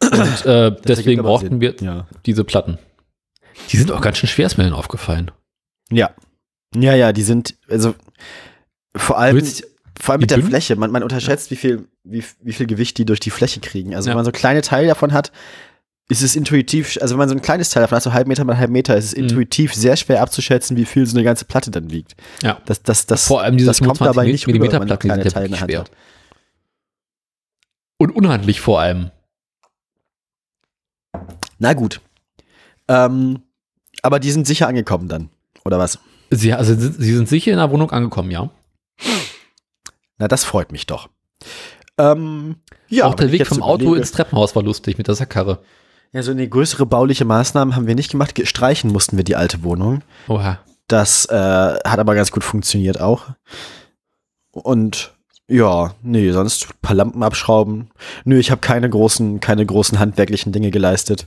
[0.00, 2.06] Und äh, deswegen brauchten wir Ja.
[2.26, 2.78] diese Platten.
[3.70, 5.30] Die sind auch ganz schön schwer, ist mir denn aufgefallen.
[5.90, 6.10] Ja.
[6.74, 7.94] Ja, ja, die sind, also
[8.96, 9.64] vor allem, Willst-
[10.00, 10.46] vor allem mit der dünn?
[10.48, 10.74] Fläche.
[10.76, 13.94] Man, man unterschätzt, wie viel, wie, wie viel Gewicht die durch die Fläche kriegen.
[13.94, 14.12] Also Ja.
[14.12, 15.32] wenn man so kleine Teile davon hat,
[16.08, 18.44] ist es intuitiv, also wenn man so ein kleines Teil davon hat, so halb Meter
[18.44, 19.22] mal halb Meter, ist es Mhm.
[19.28, 22.14] intuitiv sehr schwer abzuschätzen, wie viel so eine ganze Platte dann wiegt.
[22.42, 22.60] Ja.
[22.66, 24.88] Das, das, das, Vor allem diese das kommt dabei 25 nicht rüber, Millimeter wenn man
[24.88, 25.80] nur Platten, sind ja Teile in der Hand schwer.
[25.80, 25.90] hat.
[27.98, 29.10] Und unhandlich vor allem.
[31.58, 32.00] Na gut.
[32.88, 33.40] Ähm,
[34.02, 35.30] aber die sind sicher angekommen dann,
[35.64, 35.98] oder was?
[36.30, 38.50] Sie, also, sie sind sicher in der Wohnung angekommen, ja.
[40.18, 41.08] Na, das freut mich doch.
[41.98, 42.56] Ähm,
[42.88, 45.62] ja, auch wenn der Weg vom Auto ins Treppenhaus war lustig mit der Sackkarre.
[46.12, 48.34] Ja, so eine größere bauliche Maßnahmen haben wir nicht gemacht.
[48.34, 50.02] Ge- Streichen mussten wir die alte Wohnung.
[50.28, 50.58] Oha.
[50.88, 53.28] Das äh, hat aber ganz gut funktioniert auch.
[54.50, 55.14] Und
[55.48, 57.90] ja, nee, sonst ein paar Lampen abschrauben.
[58.24, 61.26] Nö, ich habe keine großen, keine großen handwerklichen Dinge geleistet.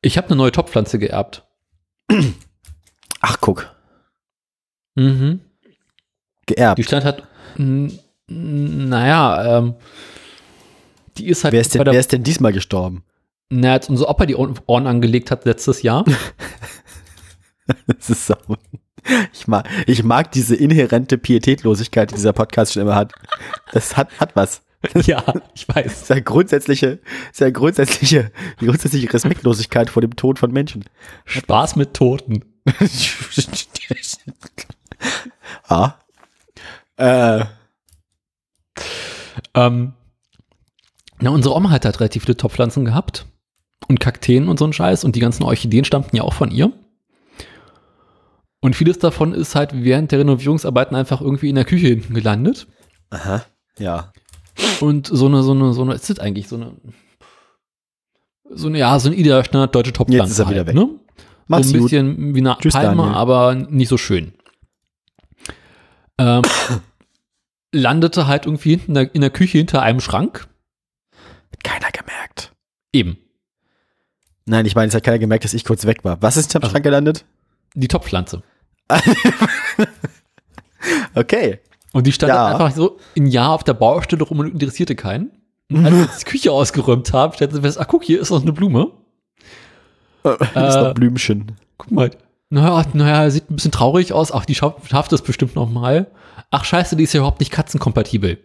[0.00, 1.46] Ich habe eine neue Topfpflanze geerbt.
[3.20, 3.74] Ach, guck,
[4.94, 5.40] Mhm.
[6.46, 6.78] geerbt.
[6.78, 7.22] Die stand
[7.58, 7.98] n-
[8.28, 9.74] n- naja, ähm,
[11.18, 13.04] die ist halt Wer ist, denn, wer ist denn diesmal gestorben?
[13.50, 16.04] Na, als unser Opa die Ohren angelegt hat letztes Jahr.
[17.86, 18.34] Das ist so.
[19.34, 23.12] Ich mag, ich mag diese inhärente Pietätlosigkeit, die dieser Podcast schon immer hat.
[23.72, 24.62] Das hat, hat was.
[25.04, 25.22] ja,
[25.54, 26.06] ich weiß.
[26.06, 26.98] Sehr grundsätzliche,
[27.30, 30.86] sehr grundsätzliche, grundsätzliche Respektlosigkeit vor dem Tod von Menschen.
[31.26, 32.42] Spaß mit Toten.
[35.68, 35.92] ah.
[36.96, 37.44] Äh,
[39.54, 39.92] Ähm,
[41.20, 43.26] na, unsere Oma hat halt relativ viele Topfpflanzen gehabt.
[43.88, 45.04] Und Kakteen und so ein Scheiß.
[45.04, 46.72] Und die ganzen Orchideen stammten ja auch von ihr.
[48.60, 52.66] Und vieles davon ist halt während der Renovierungsarbeiten einfach irgendwie in der Küche hinten gelandet.
[53.10, 53.44] aha,
[53.78, 54.12] ja.
[54.80, 56.72] Und so eine, so eine, so eine, ist das eigentlich so eine,
[58.50, 60.24] so eine, ja, so ein idealer Standard deutsche Topfpflanze.
[60.24, 60.74] Jetzt ist er wieder halt, weg.
[60.74, 60.98] Ne?
[61.46, 61.90] Mach's so ein gut.
[61.90, 63.14] bisschen wie eine Tschüss, Palme, Daniel.
[63.14, 64.32] aber nicht so schön.
[66.18, 66.42] Ähm,
[67.72, 70.48] landete halt irgendwie hinten in der, in der Küche hinter einem Schrank.
[71.52, 72.52] Hat keiner gemerkt.
[72.92, 73.18] Eben.
[74.48, 76.20] Nein, ich meine, es hat keiner gemerkt, dass ich kurz weg war.
[76.22, 77.24] Was ist Also- Schrank gelandet?
[77.74, 78.42] Die Topfpflanze.
[81.14, 81.58] Okay.
[81.92, 82.50] Und die stand Ja.
[82.50, 85.30] dann einfach so ein Jahr auf der Baustelle rum und interessierte keinen.
[85.70, 88.40] Und als wir die Küche ausgeräumt haben, stellten sie fest, ach guck, hier ist noch
[88.42, 88.92] eine Blume.
[90.22, 91.52] das ist Äh, noch Blümchen.
[91.78, 92.10] Guck mal.
[92.50, 94.32] Naja, naja, sieht ein bisschen traurig aus.
[94.32, 96.06] Ach, die schafft, schafft es bestimmt noch mal.
[96.50, 98.38] Ach scheiße, die ist ja überhaupt nicht katzenkompatibel.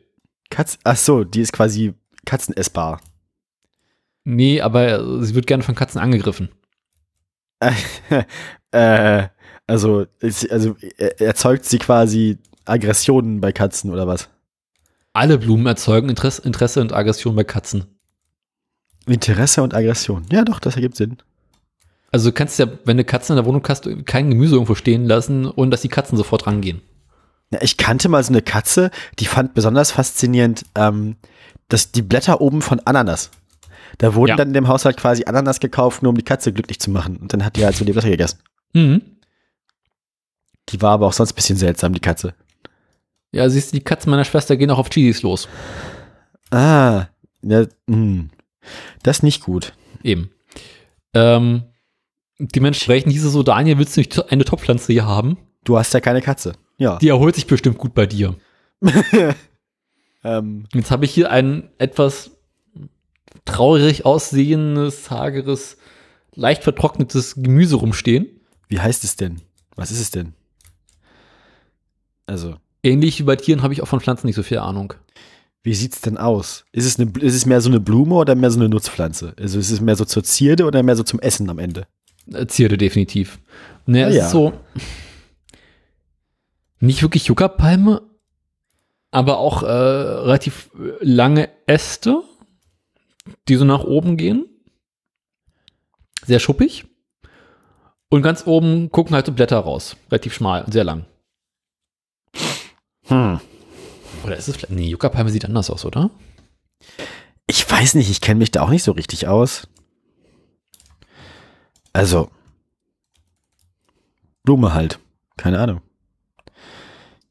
[0.49, 1.93] Katz, ach so, die ist quasi
[2.25, 2.99] katzenessbar.
[4.25, 6.49] Nee, aber äh, sie wird gerne von Katzen angegriffen.
[8.71, 9.27] äh,
[9.67, 10.05] also,
[10.49, 14.29] also er- erzeugt sie quasi Aggressionen bei Katzen oder was?
[15.13, 17.85] Alle Blumen erzeugen Interesse, Interesse und Aggression bei Katzen.
[19.05, 20.25] Interesse und Aggression.
[20.31, 21.17] Ja, doch, das ergibt Sinn.
[22.11, 25.05] Also du kannst ja, wenn du Katzen in der Wohnung hast, kein Gemüse irgendwo stehen
[25.05, 26.81] lassen, ohne dass die Katzen sofort rangehen.
[27.51, 31.15] Ja, ich kannte mal so eine Katze, die fand besonders faszinierend, ähm,
[31.69, 33.31] dass die Blätter oben von Ananas.
[33.97, 34.35] Da wurden Ja.
[34.35, 37.17] dann in dem Haushalt quasi Ananas gekauft, nur um die Katze glücklich zu machen.
[37.17, 38.39] Und dann hat die halt so die Blätter gegessen.
[38.73, 39.01] Mhm.
[40.69, 42.33] Die war aber auch sonst ein bisschen seltsam, die Katze.
[43.31, 45.47] Ja, siehst du, die Katzen meiner Schwester gehen auch auf Chilis los.
[46.51, 47.07] Ah,
[47.41, 48.29] ja, hm.
[49.01, 49.73] das ist nicht gut.
[50.03, 50.29] Eben.
[51.13, 51.63] Ähm,
[52.39, 55.37] dementsprechend hieß es so, Daniel, willst du nicht eine Topfpflanze hier haben?
[55.63, 56.53] Du hast ja keine Katze.
[56.77, 56.97] Ja.
[56.97, 58.35] Die erholt sich bestimmt gut bei dir.
[60.23, 62.31] ähm, Jetzt habe ich hier ein etwas
[63.45, 65.77] traurig aussehendes, hageres,
[66.35, 68.27] leicht vertrocknetes Gemüse rumstehen.
[68.69, 69.41] wie heißt es denn?
[69.75, 70.33] Was ist es denn?
[72.25, 72.55] Also,
[72.85, 74.93] Ähnlich wie bei Tieren habe ich auch von Pflanzen nicht so viel Ahnung.
[75.63, 76.65] wie sieht's denn aus?
[76.73, 79.33] Ist es, eine, ist es mehr so eine Blume oder mehr so eine Nutzpflanze?
[79.39, 81.87] Also ist es mehr so zur Zierde oder mehr so zum Essen am Ende?
[82.31, 83.39] Äh, Zierde definitiv.
[83.85, 84.25] Ne, Ah, es ja.
[84.25, 84.51] ist so
[86.79, 88.01] nicht wirklich Juckerpalme,
[89.11, 92.21] aber auch äh, relativ lange Äste,
[93.47, 94.45] die so nach oben gehen.
[96.25, 96.85] Sehr schuppig.
[98.09, 99.97] Und ganz oben gucken halt so Blätter raus.
[100.11, 101.05] Relativ schmal, sehr lang.
[103.05, 103.39] Hm.
[104.23, 104.71] Oder ist es vielleicht.
[104.71, 106.11] Nee, Juckerpalme sieht anders aus, oder?
[107.47, 109.67] Ich weiß nicht, ich kenne mich da auch nicht so richtig aus.
[111.91, 112.29] Also,
[114.43, 114.99] Blume halt.
[115.37, 115.81] Keine Ahnung.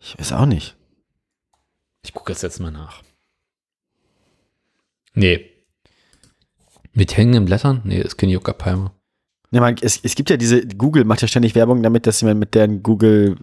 [0.00, 0.76] Ich weiß auch nicht.
[2.04, 3.02] Ich gucke das jetzt mal nach.
[5.14, 5.51] Nee.
[6.94, 7.80] Mit hängenden Blättern?
[7.84, 8.90] Nee, ist keine Juckerpalme.
[9.50, 12.38] Ja, man, es, es gibt ja diese, Google macht ja ständig Werbung damit, dass man
[12.38, 13.36] mit deren Google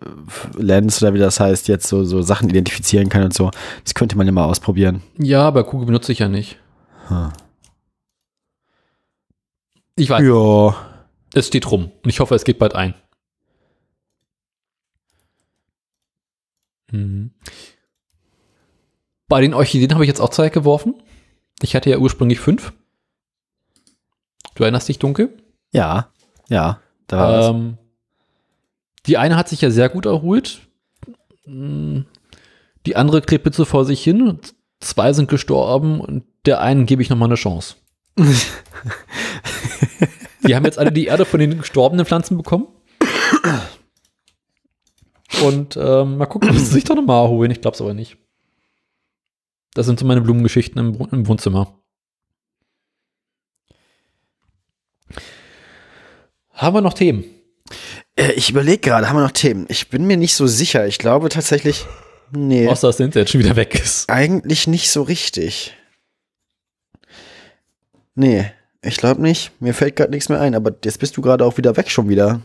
[0.58, 3.52] Lens oder wie das heißt, jetzt so, so Sachen identifizieren kann und so.
[3.84, 5.04] Das könnte man ja mal ausprobieren.
[5.18, 6.58] Ja, aber Kugel benutze ich ja nicht.
[7.08, 7.32] Hm.
[9.96, 10.76] Ich weiß, Ja.
[11.36, 12.96] es steht rum und ich hoffe, es geht bald ein.
[16.92, 17.32] Mhm.
[19.28, 20.96] Bei den Orchideen habe ich jetzt auch Zeit geworfen.
[21.62, 22.74] Ich hatte ja ursprünglich fünf.
[24.60, 25.38] Du erinnerst dich dunkel?
[25.72, 26.12] Ja.
[26.50, 26.82] Ja.
[27.08, 27.48] Da war was.
[27.48, 27.78] Ähm,
[29.06, 30.60] die eine hat sich ja sehr gut erholt.
[31.46, 32.02] Mm,
[32.86, 34.38] Die andere kriegt so vor sich hin.
[34.82, 37.76] Zwei sind gestorben und der einen gebe ich noch mal eine Chance.
[40.46, 42.68] die haben jetzt alle die Erde von den gestorbenen Pflanzen bekommen.
[45.42, 47.52] Und ähm, mal gucken, ob sie sich doch noch mal erholen.
[47.52, 48.18] Ich glaube es aber nicht.
[49.74, 51.79] Das sind so meine Blumengeschichten im, im Wohnzimmer.
[56.60, 57.24] Haben wir noch Themen?
[58.18, 59.66] Äh, ich überlege gerade, haben wir noch Themen?
[59.70, 60.86] Ich bin mir nicht so sicher.
[60.88, 61.86] Ich glaube tatsächlich,
[62.32, 64.10] nee, Außer dass der Internet schon wieder weg ist.
[64.10, 65.74] eigentlich nicht so richtig.
[68.14, 69.54] Nee, ich glaube nicht.
[69.62, 72.10] Mir fällt gerade nichts mehr ein, aber jetzt bist du gerade auch wieder weg schon
[72.10, 72.42] wieder.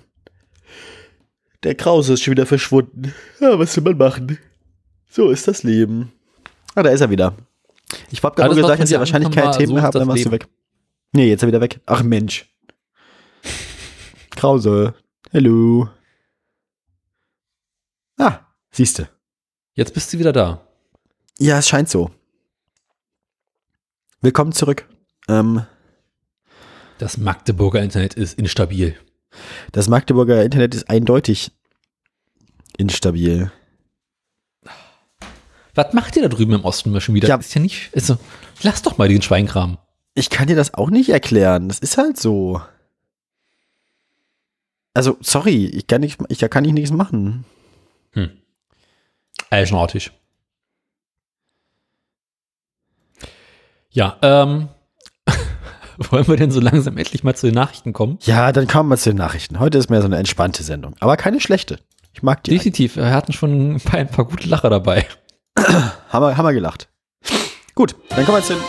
[1.65, 3.13] Der Krause ist schon wieder verschwunden.
[3.41, 4.39] Ja, was will man machen?
[5.11, 6.13] So ist das Leben.
[6.77, 7.35] Ah, da ist er wieder.
[8.13, 10.47] Ich habe gerade gesagt, dass ihr wahrscheinlich keine Themen so habt, dann warst du weg.
[11.13, 11.81] Nee, jetzt ist er wieder weg.
[11.87, 12.54] Ach Mensch.
[14.37, 14.95] Krause.
[15.33, 15.89] Hallo.
[18.19, 18.41] Ah,
[18.71, 19.09] siehste.
[19.75, 20.67] Jetzt bist du wieder da.
[21.39, 22.11] Ja, es scheint so.
[24.21, 24.89] Willkommen zurück.
[25.29, 25.63] Ähm,
[26.99, 28.97] Das Magdeburger Internet ist instabil.
[29.73, 31.51] das Magdeburger Internet ist eindeutig
[32.77, 33.51] instabil.
[35.75, 37.27] Was macht ihr da drüben im Osten mal schon wieder?
[37.29, 37.37] Ja.
[37.37, 37.91] Ist ja nicht.
[37.95, 38.17] Also,
[38.63, 39.79] lass doch mal den Schweinkram.
[40.15, 41.67] Ich kann dir das auch nicht erklären.
[41.69, 42.63] Das ist halt so.
[44.95, 47.45] Also, sorry, ich kann nicht, ich da kann ich nichts machen.
[48.13, 48.31] Hm.
[49.51, 50.13] Eigenartig.
[53.91, 54.69] Ja, ähm.
[56.11, 58.19] Wollen wir denn so langsam endlich mal zu den Nachrichten kommen?
[58.23, 59.61] Ja, dann kommen wir zu den Nachrichten.
[59.61, 60.95] Heute ist mehr so eine entspannte Sendung.
[61.01, 61.79] Aber keine schlechte.
[62.13, 62.53] Ich mag die.
[62.53, 62.97] Definitiv.
[62.97, 65.07] Wir hatten schon ein paar, ein paar gute Lacher dabei.
[66.09, 66.89] Haben wir, haben wir gelacht.
[67.75, 68.63] Gut, dann kommen wir zu den.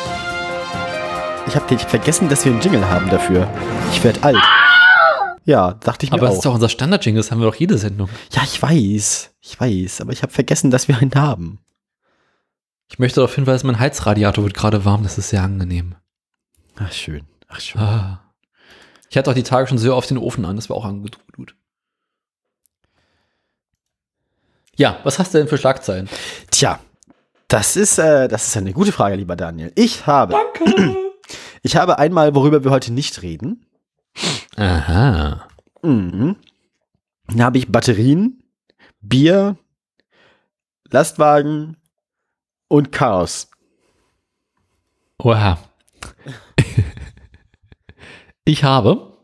[1.48, 3.48] Ich habe vergessen, dass wir einen Jingle haben dafür.
[3.92, 4.38] Ich werde alt.
[5.46, 6.30] Ja, dachte ich mir Aber auch.
[6.32, 8.10] das ist doch unser Standard-Jingle, das haben wir doch jede Sendung.
[8.32, 9.32] Ja, ich weiß.
[9.42, 10.02] Ich weiß.
[10.02, 11.60] Aber ich habe vergessen, dass wir einen haben.
[12.90, 15.96] Ich möchte darauf hinweisen, mein Heizradiator wird gerade warm, das ist sehr angenehm.
[16.76, 17.26] Ach, schön.
[17.48, 17.82] Ach, schön.
[17.82, 18.22] Ah.
[19.10, 21.56] Ich hatte auch die Tage schon sehr oft den Ofen an, das war auch gut.
[24.76, 26.10] Ja, was hast du denn für Schlagzeilen?
[26.52, 26.80] Tja,
[27.48, 29.72] das ist, äh, das ist eine gute Frage, lieber Daniel.
[29.76, 30.98] Ich habe, Danke.
[31.62, 33.66] ich habe einmal, worüber wir heute nicht reden.
[34.56, 35.48] Aha.
[35.82, 36.36] Mhm.
[37.28, 38.44] Dann habe ich Batterien,
[39.02, 39.58] Bier,
[40.90, 41.78] Lastwagen
[42.68, 43.50] und Chaos.
[45.18, 45.58] Oha.
[48.46, 49.16] ich habe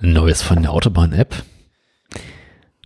[0.00, 1.44] Neues von der Autobahn-App.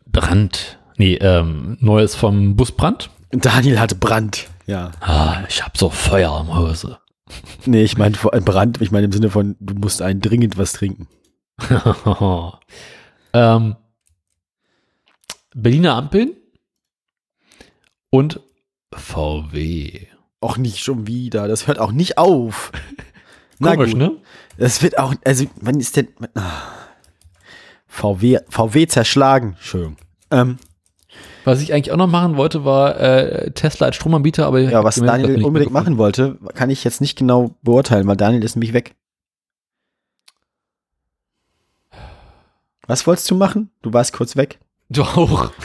[0.06, 0.78] Brand.
[0.96, 3.10] Nee, ähm, Neues vom Busbrand.
[3.30, 4.48] Daniel hatte Brand.
[4.66, 4.90] Ja.
[5.00, 6.98] Ah, ich habe so Feuer am Hause.
[7.66, 10.58] Nee, ich meine vor allem Brand, ich meine im Sinne von, du musst einen dringend
[10.58, 11.08] was trinken.
[13.32, 13.76] ähm,
[15.54, 16.32] Berliner Ampeln
[18.10, 18.40] und
[18.92, 20.06] VW.
[20.40, 21.48] Auch nicht schon wieder.
[21.48, 22.70] Das hört auch nicht auf.
[23.62, 24.16] Komisch, ne?
[24.58, 26.62] Das wird auch, also, wann ist denn, ah.
[27.86, 29.54] VW, VW zerschlagen.
[29.54, 29.96] Entschuldigung.
[30.30, 30.58] Ähm,
[31.44, 34.82] Was ich eigentlich auch noch machen wollte, war äh, Tesla als Stromanbieter, aber ich ja,
[34.82, 38.56] was Daniel unbedingt nicht machen wollte, kann ich jetzt nicht genau beurteilen, weil Daniel ist
[38.56, 38.94] nämlich weg.
[42.86, 43.70] Was wolltest du machen?
[43.82, 44.58] Du warst kurz weg.
[44.88, 45.52] Du auch.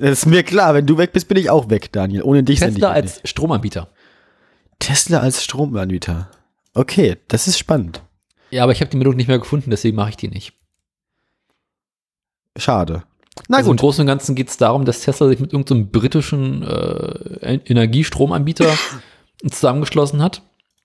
[0.00, 2.22] Das ist mir klar, wenn du weg bist, bin ich auch weg, Daniel.
[2.22, 3.88] Ohne dich sind Tesla ich als Stromanbieter.
[4.78, 6.30] Tesla als Stromanbieter.
[6.72, 8.00] Okay, das ist spannend.
[8.50, 10.52] Ja, aber ich habe die Meldung nicht mehr gefunden, deswegen mache ich die nicht.
[12.56, 13.02] Schade.
[13.48, 13.80] Na also im gut.
[13.80, 18.72] Großen und Ganzen geht es darum, dass Tesla sich mit irgendeinem britischen äh, Energiestromanbieter
[19.50, 20.42] zusammengeschlossen hat.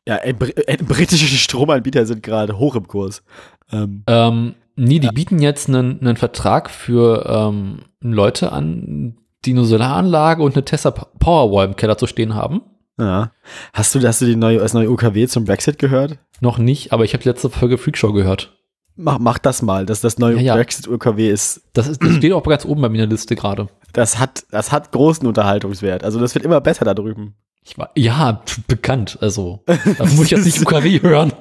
[0.08, 3.24] Ja, äh, Br äh, britische Stromanbieter sind gerade hoch im Kurs.
[3.72, 9.66] Ähm, Ähm, nee, die bieten jetzt einen, einen Vertrag für ähm, Leute an, die eine
[9.66, 12.62] Solaranlage und eine Tesla Powerwall im Keller zu stehen haben.
[13.00, 13.32] ja.
[13.74, 16.18] Hast du, hast du die neue, das neue UKW zum Brexit gehört?
[16.42, 18.54] Noch nicht, aber ich habe die letzte Folge Freakshow gehört.
[18.95, 20.56] Mach, mach das mal, dass das neue Ja, ja.
[20.56, 21.61] Brexit-UKW ist.
[21.74, 23.68] Das, ist, das steht auch ganz oben bei mir in der Liste gerade.
[23.91, 26.03] Das hat, das hat großen Unterhaltungswert.
[26.03, 27.36] Also das wird immer besser da drüben.
[27.64, 29.18] Ich war, ja, bekannt.
[29.22, 31.34] Also, da muss ich jetzt nicht UKW hören.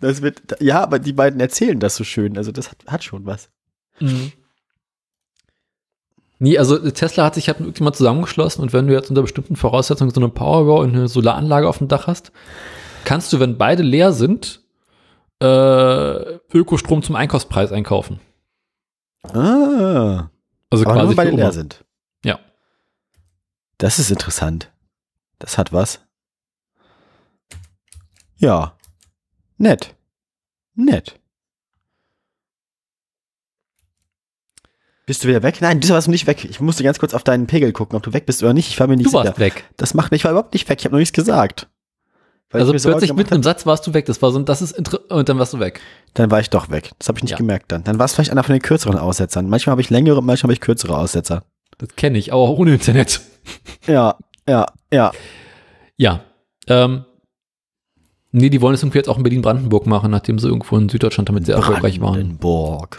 [0.00, 2.36] Das wird, ja, aber die beiden erzählen das so schön.
[2.36, 3.50] Also das hat, hat schon was.
[6.40, 10.10] Nee, also Tesla hat sich halt irgendjemand zusammengeschlossen und wenn du jetzt unter bestimmten Voraussetzungen
[10.10, 12.32] so eine Powerwall und eine Solaranlage auf dem Dach hast,
[13.04, 14.63] kannst du, wenn beide leer sind,
[15.44, 18.20] äh, Ökostrom zum Einkaufspreis einkaufen.
[19.24, 20.30] Ah.
[20.70, 21.84] Also Aber quasi nur beide für leer sind.
[22.24, 22.38] Ja.
[23.78, 24.72] Das ist interessant.
[25.38, 26.00] Das hat was.
[28.36, 28.76] Ja.
[29.58, 29.94] Nett.
[30.74, 31.18] Nett.
[35.06, 35.60] Bist du wieder weg?
[35.60, 36.44] Nein, du warst nicht weg.
[36.46, 38.68] Ich musste ganz kurz auf deinen Pegel gucken, ob du weg bist oder nicht.
[38.70, 39.24] Ich war mir nicht Du sicher.
[39.24, 39.64] warst weg.
[39.76, 40.78] Das macht mich war überhaupt nicht weg.
[40.80, 41.68] Ich habe noch nichts gesagt.
[42.54, 44.06] Weil Also plötzlich mitten im Satz warst du weg.
[44.06, 45.80] Das war so, das ist und dann warst du weg.
[46.14, 46.92] Dann war ich doch weg.
[46.98, 47.36] Das habe ich nicht Ja.
[47.36, 47.82] gemerkt dann.
[47.84, 49.48] Dann war es vielleicht einer von den kürzeren Aussetzern.
[49.48, 51.42] Manchmal habe ich längere, manchmal habe ich kürzere Aussetzer.
[51.78, 53.20] Das kenne ich, aber auch ohne Internet.
[53.86, 54.16] Ja,
[54.48, 55.12] ja, ja.
[55.98, 56.20] Ja.
[56.66, 57.04] Ähm,
[58.32, 61.28] nee, die wollen es irgendwie jetzt auch in Berlin-Brandenburg machen, nachdem sie irgendwo in Süddeutschland
[61.28, 62.12] damit sehr erfolgreich waren.
[62.14, 62.98] Brandenburg.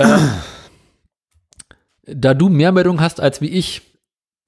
[0.00, 0.30] Ähm,
[2.06, 3.82] da du mehr Meldungen hast als wie ich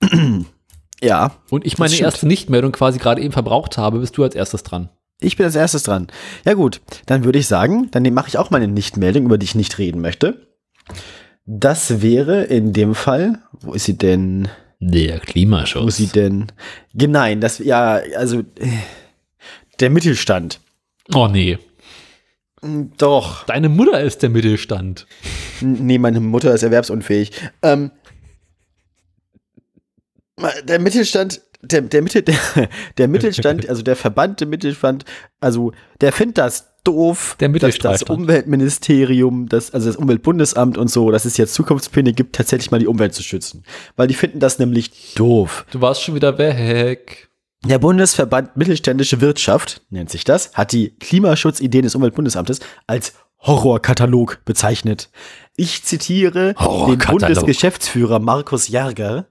[1.03, 4.63] Ja, und ich meine erste Nichtmeldung quasi gerade eben verbraucht habe, bist du als erstes
[4.63, 4.89] dran.
[5.21, 6.09] Ich bin als erstes dran.
[6.45, 9.55] Ja gut, dann würde ich sagen, dann mache ich auch meine Nichtmeldung, über die ich
[9.55, 10.47] nicht reden möchte.
[11.45, 14.49] Das wäre in dem Fall, wo ist sie denn?
[14.81, 15.89] Der Wo Klimaschutz.
[15.89, 16.47] ist sie denn?
[16.93, 18.43] Nein, das ja, also
[19.81, 20.61] der Mittelstand.
[21.15, 21.59] Oh nee.
[22.63, 23.45] Hm, Doch.
[23.47, 25.07] Deine Mutter ist der Mittelstand.
[25.61, 27.33] Nee, meine Mutter ist erwerbsunfähig.
[27.63, 27.91] Ähm,
[30.65, 32.37] der Mittelstand, der, der, Mittel, der,
[32.97, 35.05] der Mittelstand, also der verbannte Mittelstand,
[35.41, 38.03] also der findet das doof, Der dass das.
[38.05, 42.87] Umweltministerium, das, also das Umweltbundesamt und so, dass es jetzt Zukunftspläne gibt, tatsächlich mal die
[42.87, 43.65] Umwelt zu schützen.
[43.97, 45.67] Weil die finden das nämlich doof.
[45.71, 47.29] Du warst schon wieder weg.
[47.65, 55.11] Der Bundesverband Mittelständische Wirtschaft, nennt sich das, hat die Klimaschutzideen des Umweltbundesamtes als Horrorkatalog bezeichnet.
[55.61, 57.19] Ich zitiere den Horrorkatalog.
[57.19, 59.27] Bundesgeschäftsführer Markus Jarger.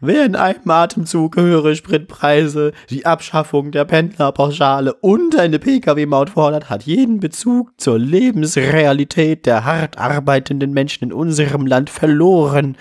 [0.00, 6.84] Wer in einem Atemzug höhere Spritpreise, die Abschaffung der Pendlerpauschale und eine Pkw-Maut fordert, hat
[6.84, 12.76] jeden Bezug zur Lebensrealität der hart arbeitenden Menschen in unserem Land verloren.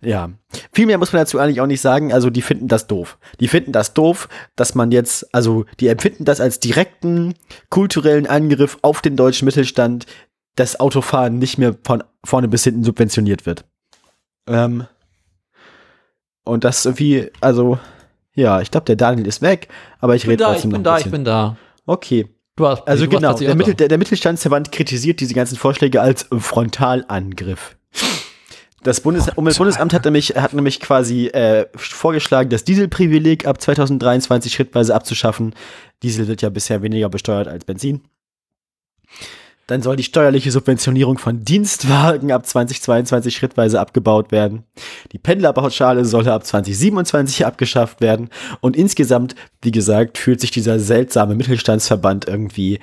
[0.00, 0.30] Ja,
[0.72, 2.14] viel mehr muss man dazu eigentlich auch nicht sagen.
[2.14, 3.18] Also die finden das doof.
[3.40, 7.34] Die finden das doof, dass man jetzt, also die empfinden das als direkten
[7.68, 10.06] kulturellen Angriff auf den deutschen Mittelstand,
[10.56, 13.64] dass Autofahren nicht mehr von vorne bis hinten subventioniert wird.
[14.46, 14.86] Ähm,
[16.44, 17.78] und das irgendwie, also
[18.34, 19.68] ja, ich glaube, der Daniel ist weg,
[20.00, 21.56] aber ich Ich bin rede da, ich trotzdem bin noch ein da, ich bin da.
[21.86, 26.02] Okay, Du warst, also du genau, der, Mittel, der, der Mittelstandsverband kritisiert diese ganzen Vorschläge
[26.02, 27.76] als Frontalangriff.
[28.82, 34.94] Das Bundes Umweltbundesamt hat nämlich, hat nämlich quasi äh, vorgeschlagen, das Dieselprivileg ab 2023 schrittweise
[34.94, 35.54] abzuschaffen.
[36.02, 38.02] Diesel wird ja bisher weniger besteuert als Benzin.
[39.66, 44.64] Dann soll die steuerliche Subventionierung von Dienstwagen ab 2022 schrittweise abgebaut werden.
[45.12, 48.28] Die Pendlerpauschale solle ab 2027 abgeschafft werden.
[48.60, 52.80] Und insgesamt, wie gesagt, fühlt sich dieser seltsame Mittelstandsverband irgendwie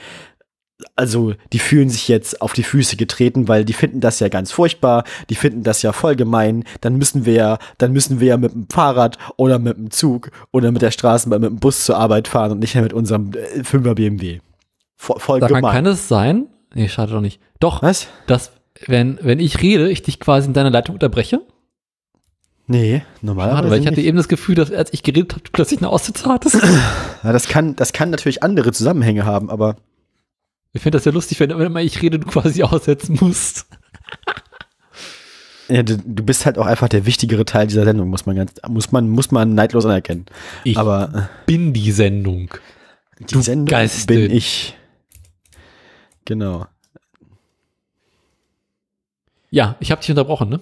[0.95, 4.51] also die fühlen sich jetzt auf die Füße getreten, weil die finden das ja ganz
[4.51, 8.37] furchtbar, die finden das ja voll gemein, dann müssen wir ja, dann müssen wir ja
[8.37, 11.97] mit dem Fahrrad oder mit dem Zug oder mit der Straßenbahn, mit dem Bus zur
[11.97, 14.39] Arbeit fahren und nicht mehr mit unserem äh, 5er BMW.
[14.95, 15.73] Voll, voll mal, gemein.
[15.73, 16.47] kann es sein?
[16.73, 17.39] Nee, schade doch nicht.
[17.59, 18.07] Doch, Was?
[18.27, 18.51] dass,
[18.85, 21.41] wenn, wenn ich rede, ich dich quasi in deiner Leitung unterbreche?
[22.67, 24.05] Nee, Schade, normalerweise weil ich hatte nicht.
[24.05, 26.57] eben das Gefühl, dass als ich geredet habe, du plötzlich eine Aussetzer hattest.
[27.23, 29.75] Ja, das kann, das kann natürlich andere Zusammenhänge haben, aber
[30.71, 33.65] Ich finde das ja lustig, wenn, immer ich rede, du quasi aussetzen musst.
[35.67, 38.53] ja, du, du bist halt auch einfach der wichtigere Teil dieser Sendung, muss man ganz,
[38.67, 40.25] muss man, muss man neidlos anerkennen.
[40.63, 42.49] Ich Aber bin die Sendung.
[43.19, 44.27] äh, die du Sendung Geistin.
[44.29, 44.75] bin ich.
[46.29, 46.67] Genau.
[49.49, 50.59] Ja, ich habe dich unterbrochen, ne?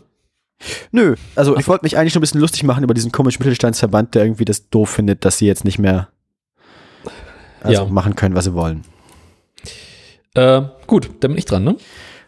[0.92, 4.16] Nö, also ich wollte mich eigentlich nur ein bisschen lustig machen über diesen komischen Mittelstandsverband,
[4.16, 6.08] der irgendwie das doof findet, dass sie jetzt nicht mehr
[7.60, 7.90] also Ja.
[7.90, 8.86] machen können, was sie wollen.
[10.36, 11.76] Äh, gut, dann bin ich dran, ne?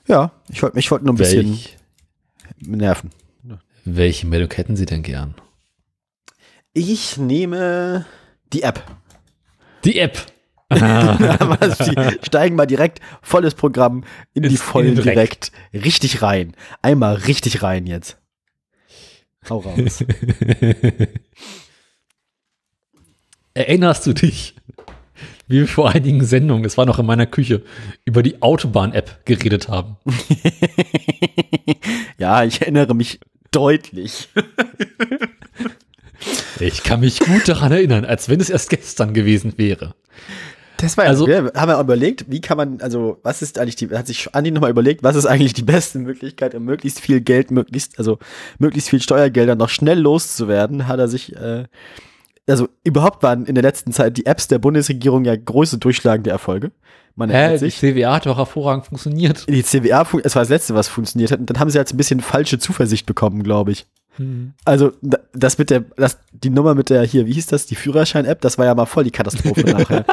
[0.05, 1.77] Ja, ich wollte ich wollte nur ein bisschen Welch,
[2.59, 3.11] nerven.
[3.85, 5.33] welche Meldung hätten Sie denn gern?
[6.73, 8.05] Ich nehme
[8.51, 8.83] die App.
[9.85, 10.19] Die App.
[10.69, 16.53] Die steigen mal direkt volles Programm in die Ist vollen in direkt richtig rein.
[16.81, 18.17] Einmal richtig rein jetzt.
[19.49, 20.03] Hau raus.
[23.53, 24.55] Erinnerst du dich,
[25.47, 27.63] wie wir vor einigen Sendungen, es war noch in meiner Küche,
[28.05, 29.97] über die Autobahn-App geredet haben?
[32.19, 33.19] ja, ich erinnere mich
[33.51, 34.29] deutlich.
[36.59, 39.95] Ich kann mich gut daran erinnern, als wenn es erst gestern gewesen wäre.
[40.81, 43.75] Das war ja, Also- wir haben ja überlegt, wie kann man, also was ist eigentlich
[43.75, 47.21] die, hat sich Andi nochmal überlegt, was ist eigentlich die beste Möglichkeit, um möglichst viel
[47.21, 48.17] Geld, möglichst, also
[48.59, 51.65] möglichst viel Steuergelder noch schnell loszuwerden, hat er sich äh,
[52.47, 56.71] also überhaupt waren in der letzten Zeit die Apps der Bundesregierung ja große durchschlagende Erfolge.
[57.15, 57.77] Man Hä, erinnert die sich.
[57.79, 59.45] CWA hat doch hervorragend funktioniert.
[59.49, 61.39] Die CWA, es war das letzte, was funktioniert hat.
[61.39, 63.85] Und dann haben sie halt so ein bisschen falsche Zuversicht bekommen, glaube ich.
[64.65, 67.75] Also da- das mit der, das, die Nummer mit der hier, wie hieß das, die
[67.75, 70.05] Führerschein-App, das war ja mal voll die Katastrophe nachher.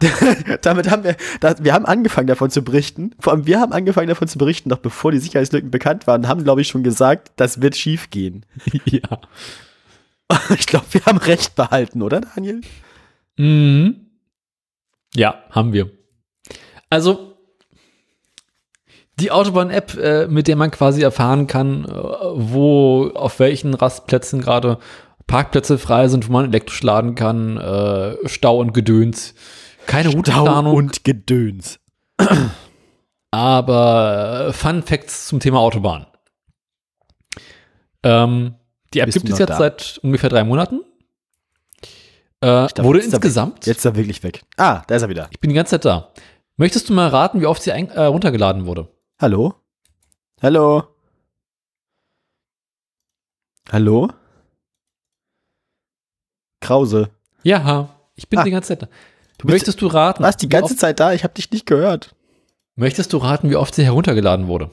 [0.62, 3.14] Damit haben wir, da, wir haben angefangen davon zu berichten.
[3.20, 6.44] Vor allem wir haben angefangen davon zu berichten, noch bevor die Sicherheitslücken bekannt waren, haben
[6.44, 8.46] glaube ich schon gesagt, das wird schief gehen.
[8.84, 9.20] ja.
[10.58, 12.60] Ich glaube, wir haben recht behalten, oder Daniel?
[13.36, 14.06] Mhm.
[15.14, 15.90] Ja, haben wir.
[16.88, 17.36] Also,
[19.18, 24.78] die Autobahn-App, äh, mit der man quasi erfahren kann, äh, wo, auf welchen Rastplätzen gerade
[25.26, 29.34] Parkplätze frei sind, wo man elektrisch laden kann, äh, Stau und Gedöns.
[29.90, 31.80] Keine Routenplanung, und Gedöns.
[33.32, 36.06] aber äh, Fun Facts zum Thema Autobahn.
[38.04, 38.54] Ähm,
[38.94, 39.56] die App gibt es jetzt da?
[39.58, 40.80] seit ungefähr drei Monaten.
[42.40, 44.44] Äh, glaub, wurde jetzt insgesamt Jetzt ist er wirklich weg.
[44.56, 45.28] Ah, da ist er wieder.
[45.30, 46.12] Ich bin die ganze Zeit da.
[46.56, 48.88] Möchtest du mal raten, wie oft sie ein, äh, runtergeladen wurde?
[49.20, 49.54] Hallo?
[50.40, 50.84] Hallo?
[53.70, 54.08] Hallo?
[56.60, 57.10] Krause.
[57.42, 58.44] Ja, ich bin Ah.
[58.44, 58.88] die ganze Zeit da.
[59.40, 60.22] Du Möchtest du raten?
[60.22, 61.14] Warst die ganze oft, Zeit da?
[61.14, 62.14] Ich habe dich nicht gehört.
[62.76, 64.70] Möchtest du raten, wie oft sie heruntergeladen wurde?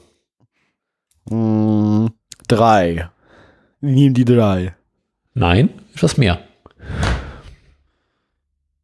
[1.30, 2.08] Mm,
[2.48, 3.08] drei.
[3.80, 4.76] Nimm die drei.
[5.32, 6.40] Nein, etwas mehr.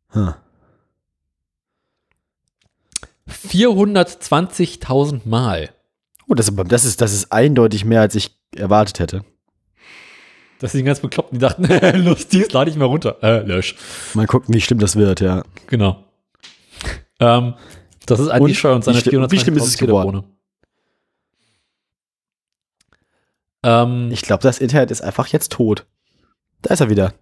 [0.09, 0.33] Hm.
[3.29, 5.69] 420.000 Mal.
[6.27, 9.25] Oh, das, ist das, ist, das ist eindeutig mehr, als ich erwartet hätte.
[10.65, 11.65] Das sind die ganz Bekloppten, die dachten,
[12.07, 13.19] lustig, lade ich mal runter.
[13.23, 13.77] Äh, lösch.
[14.15, 15.43] Mal gucken, wie schlimm das wird, ja.
[15.67, 16.03] Genau.
[17.21, 17.53] Ähm,
[18.07, 20.25] das ist Und Andi Scheu und seine wie schlimm- wie schlimm ist es 420.000 Telefone.
[23.63, 25.87] Ähm, ich, Ich glaube, das Internet ist einfach jetzt tot.
[26.63, 27.13] Da ist er wieder.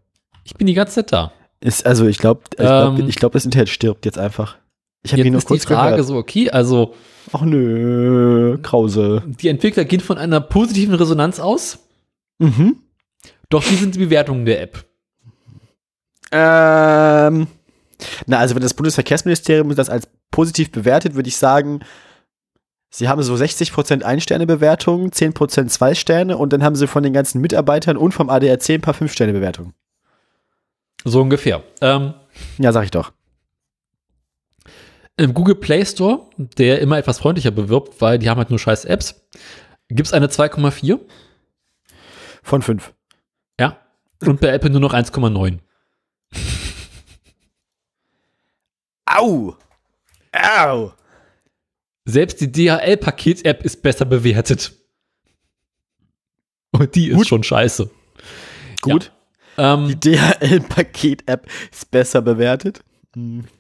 [0.57, 1.33] bin die ganze Zeit da.
[1.61, 4.57] Ist, also ich glaube, ich glaube, Ähm, ich glaub, das Internet stirbt jetzt einfach.
[5.05, 6.07] Ich habe ihn nur ist die kurz Frage gehört.
[6.07, 6.95] so, okay, also
[7.33, 9.23] Ach nö, Krause.
[9.27, 11.79] die Entwickler gehen von einer positiven Resonanz aus,
[12.39, 12.77] Mhm.
[13.53, 14.87] Doch wie sind die Bewertungen der App?
[16.31, 17.49] Ähm,
[18.27, 21.81] na, also wenn das Bundesverkehrsministerium das als positiv bewertet, würde ich sagen,
[22.89, 27.99] sie haben so 60% Ein-Sterne-Bewertungen, 10% Zwei-Sterne und dann haben sie von den ganzen Mitarbeitern
[27.99, 29.75] und vom ADRC ein paar Fünf-Sterne-Bewertungen.
[31.05, 31.63] So ungefähr.
[31.83, 32.15] Ähm,
[32.57, 33.13] ja, sag ich doch.
[35.19, 38.87] Im Google Play Store, der immer etwas freundlicher bewirbt, weil die haben halt nur scheiß
[38.87, 39.27] Apps,
[39.91, 41.01] gibt es eine 2,4.
[42.43, 42.93] Von 5.
[44.23, 45.59] Und bei Apple nur noch 1,9.
[49.07, 49.57] Au!
[50.33, 50.93] Au!
[52.05, 54.73] Selbst die DHL-Paket-App ist besser bewertet.
[56.73, 57.29] Und die ist Gut.
[57.29, 57.91] schon scheiße.
[58.81, 59.13] Gut.
[59.59, 62.83] Ähm, Die DHL-Paket-App ist besser bewertet.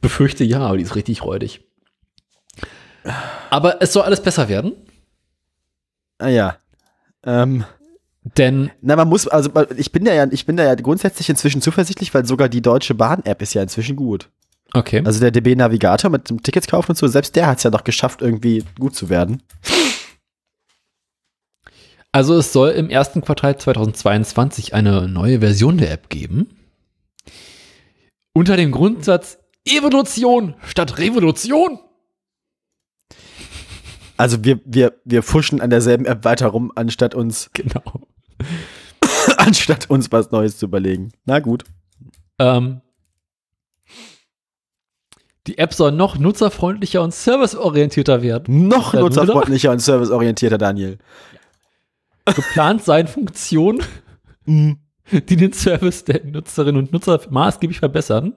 [0.00, 1.60] befürchte ja, aber die ist richtig räudig.
[3.50, 4.72] Aber es soll alles besser werden,
[6.18, 6.56] Ah ja.
[7.24, 7.64] Ähm,
[8.24, 11.60] denn na, man muss, also ich bin da ja, ich bin da ja grundsätzlich inzwischen
[11.60, 14.28] zuversichtlich, weil sogar die Deutsche Bahn-App ist ja inzwischen gut.
[14.74, 15.02] okay.
[15.04, 17.70] Also der DB Navigator mit dem Tickets kaufen und so, selbst der hat es ja
[17.70, 19.42] noch geschafft, irgendwie gut zu werden.
[22.12, 26.58] Also es soll im ersten Quartal 2022 eine neue Version der App geben.
[28.34, 31.78] Unter dem Grundsatz Evolution statt Revolution.
[34.16, 37.82] Also wir, wir, wir fuschen an derselben App weiter rum, anstatt uns, Genau.
[39.36, 41.12] anstatt uns was Neues zu überlegen.
[41.24, 41.64] Na gut.
[42.38, 42.80] Ähm,
[45.46, 48.68] die App soll noch nutzerfreundlicher und serviceorientierter werden.
[48.68, 50.98] Noch Ja, du nutzerfreundlicher und serviceorientierter Daniel.
[52.24, 53.82] Geplant seien Funktionen,
[54.46, 58.34] die den Service der Nutzerinnen und Nutzer maßgeblich verbessern.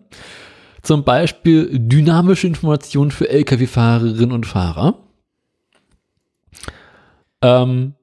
[0.81, 4.99] Zum Beispiel dynamische Informationen für Lkw-Fahrerinnen und Fahrer.
[7.41, 7.93] Ähm,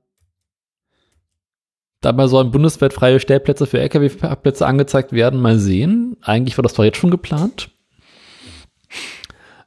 [2.02, 5.40] dabei sollen bundesweit freie Stellplätze für Lkw-Parkplätze angezeigt werden.
[5.40, 6.16] Mal sehen.
[6.20, 7.70] Eigentlich war das doch jetzt schon geplant.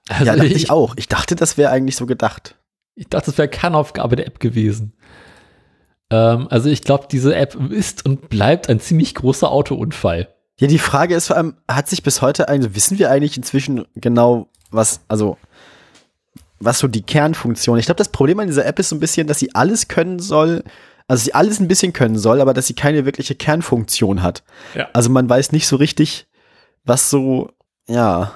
[0.08, 0.96] Also ja, dachte ich, ich auch.
[0.98, 2.56] Ich dachte, das wäre eigentlich so gedacht.
[2.96, 4.94] ich dachte, das wäre Kernaufgabe der App gewesen.
[6.12, 10.30] Ähm, also ich glaube, diese App ist und bleibt ein ziemlich großer Autounfall.
[10.60, 13.86] Ja, die Frage ist vor allem, hat sich bis heute eigentlich, wissen wir eigentlich inzwischen
[13.96, 15.38] genau, was, also,
[16.60, 19.28] was so die Kernfunktion, ich glaube, das Problem an dieser App ist so ein bisschen,
[19.28, 20.64] dass sie alles können soll,
[21.08, 24.44] also sie alles ein bisschen können soll, aber dass sie keine wirkliche Kernfunktion hat.
[24.74, 24.90] Ja.
[24.94, 26.28] Also man weiß nicht so richtig,
[26.84, 27.52] was so,
[27.88, 28.32] ja,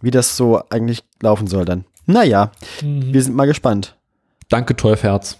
[0.00, 1.84] wie das so eigentlich laufen soll dann.
[2.06, 2.50] Naja,
[2.80, 3.96] wir sind mal gespannt.
[4.48, 5.38] Danke, Teufherz.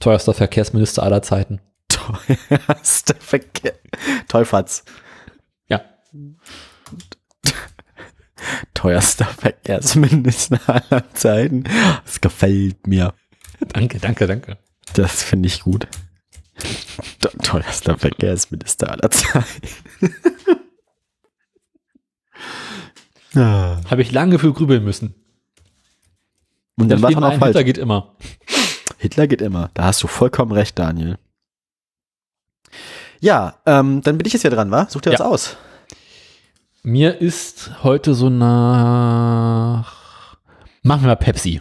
[0.00, 1.60] Teuerster Verkehrsminister aller Zeiten.
[1.88, 3.74] Teuerster Verkehr.
[4.28, 4.84] Teufatz.
[5.68, 5.82] Ja.
[8.74, 11.64] Teuerster Verkehrsminister aller Zeiten.
[12.04, 13.14] Das gefällt mir.
[13.72, 14.58] Danke, danke, danke.
[14.94, 15.86] Das finde ich gut.
[17.22, 19.68] Der teuerster Verkehrsminister aller Zeiten.
[23.34, 23.80] Ah.
[23.90, 25.14] Habe ich lange für grübeln müssen.
[26.76, 27.44] Und dann war er noch falsch.
[27.48, 28.14] Hitler geht immer.
[28.98, 29.70] Hitler geht immer.
[29.74, 31.18] Da hast du vollkommen recht, Daniel.
[33.20, 34.86] Ja, ähm, dann bin ich jetzt wieder dran, wa?
[34.88, 35.18] Such dir Ja.
[35.18, 35.56] was aus.
[36.82, 39.96] Mir ist heute so nach.
[40.82, 41.60] Machen wir mal Pepsi.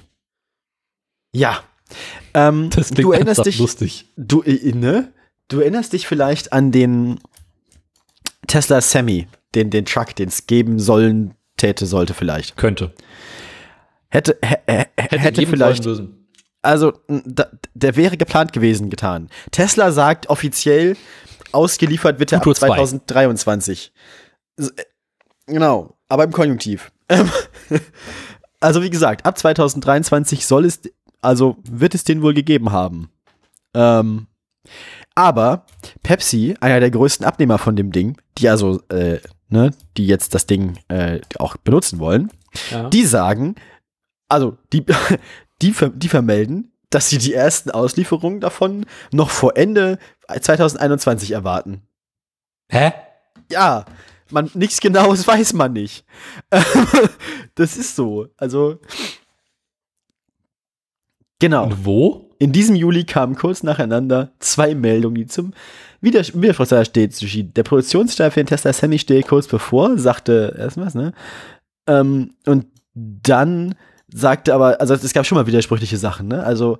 [1.33, 1.59] Ja.
[2.33, 4.05] Ähm, Das klingt du erinnerst dich, lustig.
[4.17, 5.11] du, äh, ne?
[5.47, 7.19] Du erinnerst dich vielleicht an den
[8.47, 12.57] Tesla Semi, den, den Truck, den es geben sollen, täte, sollte vielleicht.
[12.57, 12.93] Könnte.
[14.09, 15.85] Hätte, hä- hä- hätte, geben vielleicht,
[16.61, 19.29] also, da, der wäre geplant gewesen, getan.
[19.51, 20.97] Tesla sagt offiziell,
[21.51, 22.67] ausgeliefert wird er ab Futur zwei.
[22.67, 23.93] 2023.
[24.57, 24.83] S- äh,
[25.45, 26.91] Genau, aber im Konjunktiv.
[28.59, 30.81] Also, wie gesagt, ab 2023 soll es,
[31.21, 33.09] also wird es den wohl gegeben haben.
[33.73, 34.27] Ähm,
[35.15, 35.65] aber
[36.03, 39.19] Pepsi, einer der größten Abnehmer von dem Ding, die also, äh,
[39.49, 42.31] ne, die jetzt das Ding äh, auch benutzen wollen,
[42.71, 42.89] Ja.
[42.89, 43.55] die sagen,
[44.29, 44.85] also die,
[45.61, 51.81] die, die vermelden, dass sie die ersten Auslieferungen davon noch vor Ende 2021 erwarten.
[52.69, 52.93] Hä?
[53.51, 53.85] Ja,
[54.29, 56.05] man, nichts Genaues weiß man nicht.
[57.55, 58.27] das ist so.
[58.37, 58.79] Also,
[61.39, 61.65] genau.
[61.65, 62.29] Und wo?
[62.39, 65.53] In diesem Juli kamen kurz nacheinander zwei Meldungen, die zum
[66.01, 67.57] Widers Widerspruch steht.
[67.57, 71.13] Der Produktionsstart für den Tesla Semi steht kurz bevor, sagte erst was, ne?
[71.87, 73.75] Ähm, und dann
[74.07, 76.43] sagte aber, also es gab schon mal widersprüchliche Sachen, ne?
[76.43, 76.79] Also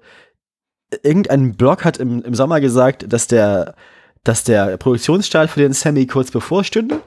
[1.04, 3.76] irgendein Blog hat im, im Sommer gesagt, dass der,
[4.24, 7.02] dass der Produktionsstart für den Semi kurz bevorstünde.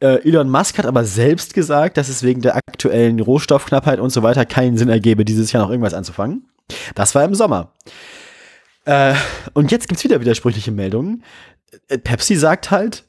[0.00, 4.22] Äh, Elon Musk hat aber selbst gesagt, dass es wegen der aktuellen Rohstoffknappheit und so
[4.22, 6.48] weiter keinen Sinn ergebe, dieses Jahr noch irgendwas anzufangen.
[6.94, 7.72] Das war im Sommer.
[8.84, 9.14] Äh,
[9.54, 11.24] und jetzt gibt's wieder widersprüchliche Meldungen.
[11.88, 13.04] Äh, Pepsi sagt halt,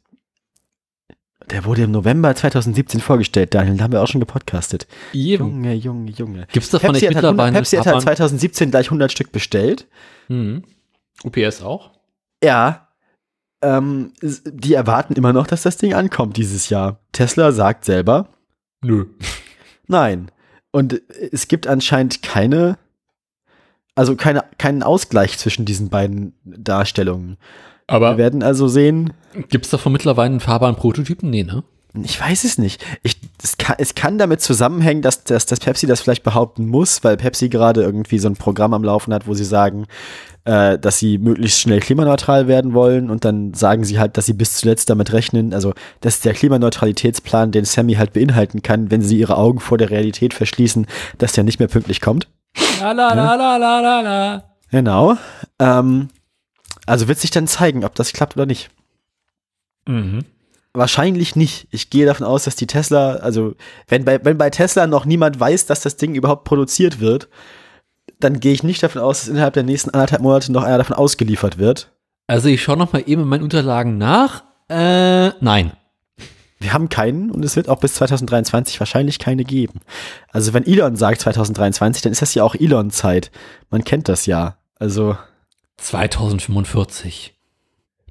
[1.49, 4.87] der wurde im November 2017 vorgestellt, Daniel, da haben wir auch schon gepodcastet.
[5.13, 5.45] Eben.
[5.45, 6.47] Junge, Junge, Junge.
[6.51, 8.15] Gibt es davon Pepsi nicht hat, halt, mittlerweile 100 Pepsi hat halt Japan?
[8.17, 9.87] 2017 gleich 100 Stück bestellt.
[10.27, 10.63] Mhm.
[11.23, 11.91] UPS auch?
[12.43, 12.87] Ja.
[13.61, 16.99] Ähm, die erwarten immer noch, dass das Ding ankommt dieses Jahr.
[17.11, 18.29] Tesla sagt selber,
[18.81, 19.07] Nö.
[19.87, 20.31] nein.
[20.71, 22.77] Und es gibt anscheinend keine,
[23.99, 27.35] also keine, keinen Ausgleich zwischen diesen beiden Darstellungen.
[27.87, 29.11] Wir Aber werden also sehen,
[29.49, 31.29] gibt es davon mittlerweile einen fahrbaren Prototypen?
[31.29, 31.63] Nee, ne?
[32.01, 32.81] ich weiß es nicht.
[33.03, 37.03] Ich, es, kann, es kann damit zusammenhängen, dass, dass, dass Pepsi das vielleicht behaupten muss,
[37.03, 39.85] weil Pepsi gerade irgendwie so ein Programm am Laufen hat, wo sie sagen,
[40.45, 44.33] äh, dass sie möglichst schnell klimaneutral werden wollen und dann sagen sie halt, dass sie
[44.33, 49.19] bis zuletzt damit rechnen, also dass der Klimaneutralitätsplan den Sammy halt beinhalten kann, wenn sie
[49.19, 52.29] ihre Augen vor der Realität verschließen, dass der nicht mehr pünktlich kommt.
[52.81, 54.43] La la la la la la la.
[54.71, 55.17] Genau.
[55.59, 56.09] Ähm,
[56.85, 58.69] also wird sich dann zeigen, ob das klappt oder nicht.
[59.87, 60.25] Mhm.
[60.73, 61.67] Wahrscheinlich nicht.
[61.71, 63.55] Ich gehe davon aus, dass die Tesla, also
[63.87, 67.27] wenn bei, wenn bei Tesla noch niemand weiß, dass das Ding überhaupt produziert wird,
[68.19, 70.95] dann gehe ich nicht davon aus, dass innerhalb der nächsten anderthalb Monate noch einer davon
[70.95, 71.91] ausgeliefert wird.
[72.27, 74.43] Also ich schaue noch mal eben in meinen Unterlagen nach.
[74.69, 75.73] Äh, nein.
[76.59, 79.79] Wir haben keinen und es wird auch bis 2023 wahrscheinlich keine geben.
[80.27, 83.31] Also wenn Elon sagt 2023, dann ist das ja auch Elon-Zeit.
[83.69, 84.57] Man kennt das ja.
[84.77, 85.17] Also
[85.77, 87.33] 2045.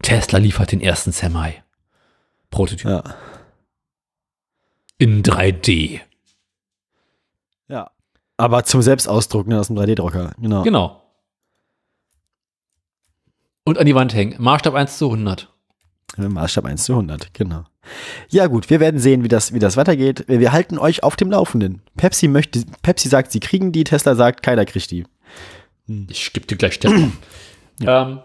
[0.00, 1.54] Tesla liefert den ersten Semi.
[2.50, 2.88] Prototyp.
[2.88, 3.04] ja.
[4.96, 6.00] In 3D.
[7.68, 7.90] Ja.
[8.38, 10.32] Aber zum Selbstausdrucken aus dem 3D-Drucker.
[10.38, 10.62] Genau.
[10.62, 11.02] Genau.
[13.64, 14.36] Und an die Wand hängen.
[14.38, 15.52] Maßstab 1 zu 100.
[16.16, 17.64] Maßstab 1 zu 100, genau.
[18.28, 20.24] Ja gut, wir werden sehen, wie das, wie das weitergeht.
[20.26, 21.82] Wir halten euch auf dem Laufenden.
[21.96, 25.04] Pepsi möchte, Pepsi sagt, sie kriegen die, Tesla sagt, keiner kriegt die.
[26.08, 27.12] Ich gebe dir gleich Stempel.
[27.80, 28.20] ähm,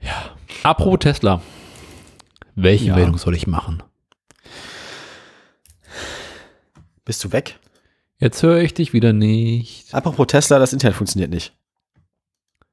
[0.00, 0.36] ja.
[0.62, 1.42] Apropos Tesla.
[2.54, 2.96] Welche Ja.
[2.96, 3.82] Meldung soll ich machen?
[7.04, 7.58] Bist du weg?
[8.18, 9.94] Jetzt höre ich dich wieder nicht.
[9.94, 11.52] Apropos Tesla, das Internet funktioniert nicht.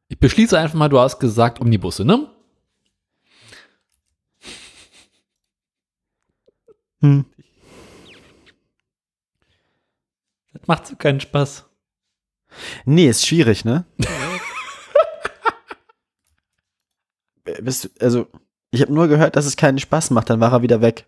[0.07, 2.29] Ich beschließe einfach mal, du hast gesagt Omnibusse, ne?
[7.01, 7.25] Hm.
[10.53, 11.65] Das macht so keinen Spaß.
[12.85, 13.85] Nee, ist schwierig, ne?
[17.47, 18.27] Äh, Bist du, also,
[18.71, 21.05] ich habe nur gehört, dass es keinen Spaß macht, dann war er wieder weg.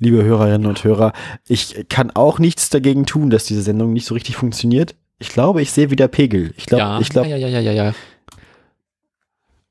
[0.00, 1.12] Liebe Hörerinnen und Hörer,
[1.46, 4.96] ich kann auch nichts dagegen tun, dass diese Sendung nicht so richtig funktioniert.
[5.22, 6.52] Ich glaube, ich sehe wieder Pegel.
[6.56, 7.94] Ich glaube, ja, ich glaube, ja, ja, ja, ja, ja.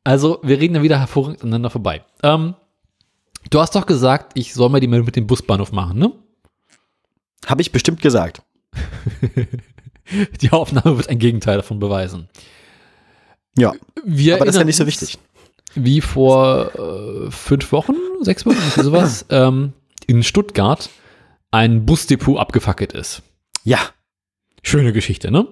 [0.04, 2.04] Also, wir reden ja wieder hervorragend aneinander vorbei.
[2.24, 2.56] Ähm,
[3.50, 6.14] du hast doch gesagt, ich soll mal die Meldung mit dem Busbahnhof machen, ne?
[7.46, 8.42] Habe ich bestimmt gesagt.
[10.42, 12.30] Die Aufnahme wird ein Gegenteil davon beweisen.
[13.58, 13.74] Ja,
[14.04, 15.18] Wir aber das ist ja nicht so wichtig.
[15.76, 19.74] Wie vor äh, fünf Wochen, sechs Wochen, sowas, ähm,
[20.08, 20.90] in Stuttgart
[21.52, 23.22] ein Busdepot abgefackelt ist.
[23.64, 23.80] Ja,
[24.62, 25.48] Schöne Geschichte, ne?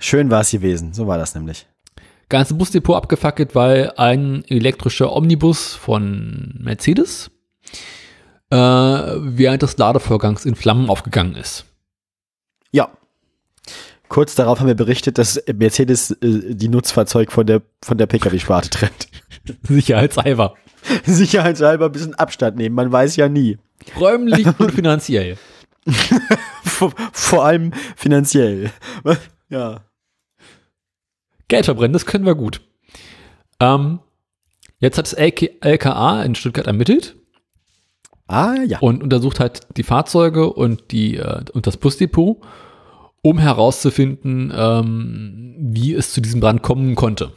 [0.00, 0.92] schön war es gewesen.
[0.92, 1.66] So war das nämlich.
[2.28, 7.30] ganze Busdepot abgefackelt, weil ein elektrischer Omnibus von Mercedes
[8.50, 11.66] äh, während des Ladevorgangs in Flammen aufgegangen ist.
[12.72, 12.90] Ja.
[14.08, 18.70] Kurz darauf haben wir berichtet, dass Mercedes äh, die Nutzfahrzeug von der, von der Pkw-Sparte
[18.70, 19.08] trennt.
[19.62, 20.54] Sicherheitshalber.
[21.04, 23.58] Sicherheitshalber ein bisschen Abstand nehmen, man weiß ja nie.
[23.98, 25.36] Räumlich und finanziell.
[26.64, 28.70] Vor, vor allem finanziell.
[29.48, 29.80] Ja.
[31.48, 32.60] Geld verbrennen, das können wir gut.
[33.58, 33.98] Ähm,
[34.78, 37.16] jetzt hat das LK, LKA in Stuttgart ermittelt
[38.28, 38.78] Ah, ja.
[38.78, 42.38] und untersucht halt die Fahrzeuge und, die, äh, und das Busdepot,
[43.22, 47.32] um herauszufinden, ähm, wie es zu diesem Brand kommen konnte.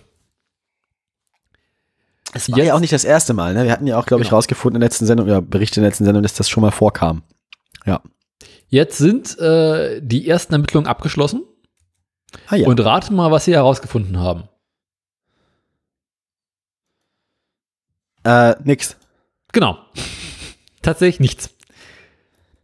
[2.33, 3.53] Es war Jetzt- ja auch nicht das erste Mal.
[3.53, 3.65] Ne?
[3.65, 4.37] Wir hatten ja auch, glaube ich, Genau.
[4.37, 6.71] rausgefunden in der letzten Sendung, oder Berichte in der letzten Sendung, dass das schon mal
[6.71, 7.23] vorkam.
[7.85, 8.01] Ja.
[8.73, 11.43] Jetzt sind äh, die ersten Ermittlungen abgeschlossen
[12.47, 12.65] Ah ja.
[12.67, 14.49] und rate mal, was sie herausgefunden haben.
[18.23, 18.97] äh, nix.
[19.51, 19.77] Genau.
[20.81, 21.51] Tatsächlich nichts.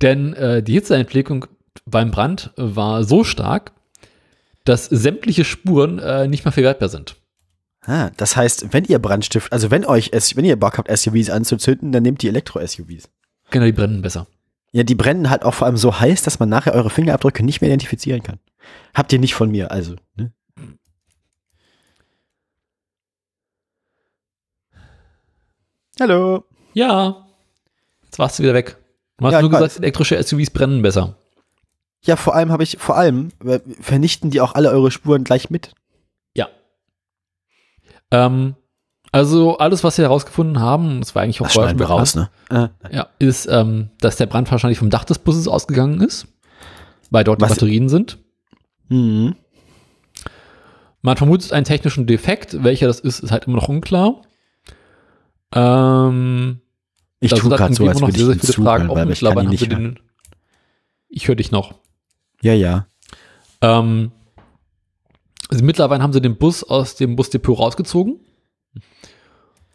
[0.02, 1.46] Denn äh, die Hitzeentwicklung
[1.86, 3.74] beim Brand war so stark,
[4.64, 7.18] dass sämtliche Spuren äh, nicht mehr verwertbar sind.
[7.82, 11.92] Ah, das heißt, wenn ihr Brandstift, also wenn euch, wenn ihr Bock habt, SUVs anzuzünden,
[11.92, 13.10] dann nehmt die Elektro-SUVs.
[13.52, 14.26] Genau, die brennen besser.
[14.72, 17.62] Ja, die brennen halt auch vor allem so heiß, dass man nachher eure Fingerabdrücke nicht
[17.62, 18.40] mehr identifizieren kann.
[18.94, 19.96] Habt ihr nicht von mir, also.
[20.16, 20.32] Ne?
[26.00, 26.46] Hallo.
[26.74, 27.28] Ja.
[28.04, 28.78] Jetzt warst du wieder weg.
[29.18, 31.16] Du hast Ja, nur gesagt, elektrische SUVs brennen besser.
[32.02, 35.50] Ja, vor allem habe ich, vor allem äh, vernichten die auch alle eure Spuren gleich
[35.50, 35.74] mit.
[36.34, 36.48] Ja.
[38.12, 38.56] Ähm,
[39.12, 42.16] also alles, was wir herausgefunden haben, das war eigentlich auch Das vorher schneiden wir raus,
[42.16, 42.30] ne?
[42.50, 46.28] Äh, Ja, ist, ähm, dass der Brand wahrscheinlich vom Dach des Busses ausgegangen ist,
[47.10, 48.18] weil dort Was- die Batterien sind.
[48.90, 49.36] mhm.
[51.02, 52.62] Man vermutet einen technischen Defekt.
[52.62, 54.22] Welcher das ist, ist halt immer noch unklar.
[55.54, 56.60] Ähm,
[57.22, 59.10] Ich tue gerade so, als immer noch würde ich sehr, sehr viele Fragen offen.
[59.10, 60.00] ich haben nicht den.
[61.08, 61.76] Ich höre dich noch.
[62.42, 62.88] Ja, ja.
[63.62, 64.12] Ähm,
[65.50, 68.20] also mittlerweile haben sie den Bus aus dem Busdepot rausgezogen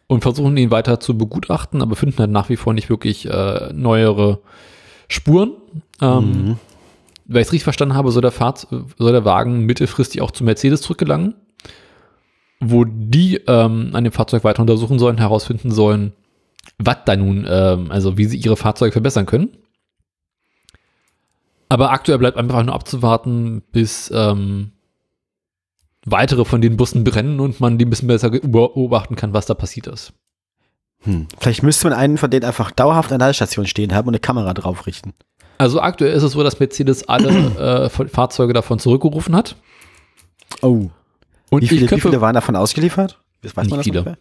[0.07, 3.73] und versuchen ihn weiter zu begutachten, aber finden halt nach wie vor nicht wirklich äh,
[3.73, 4.41] neuere
[5.09, 5.53] Spuren.
[6.01, 6.59] Ähm, Mhm.
[7.27, 8.67] Weil ich es richtig verstanden habe, soll der, Fahrt,
[8.99, 11.35] soll der Wagen mittelfristig auch zu Mercedes zurückgelangen,
[12.61, 16.13] wo die ähm, an dem Fahrzeug weiter untersuchen sollen, herausfinden sollen,
[16.77, 19.57] was da nun, ähm, also wie sie ihre Fahrzeuge verbessern können.
[21.71, 24.73] Aber aktuell bleibt einfach nur abzuwarten, bis ähm,
[26.07, 29.55] weitere von den Bussen brennen und man die ein bisschen besser beobachten kann, was da
[29.55, 30.13] passiert ist.
[31.01, 31.27] Hm.
[31.39, 34.21] Vielleicht müsste man einen von denen einfach dauerhaft an der Ladestation stehen haben und eine
[34.21, 35.13] Kamera drauf richten.
[35.59, 37.29] Also aktuell ist es so, dass Mercedes alle
[37.87, 39.57] äh, Fa- Fahrzeuge davon zurückgerufen hat.
[40.63, 40.89] Oh.
[41.51, 43.21] Und Wie viele, ich wie köpfe, viele waren davon ausgeliefert?
[43.43, 44.19] Das weiß Nicht man das viele.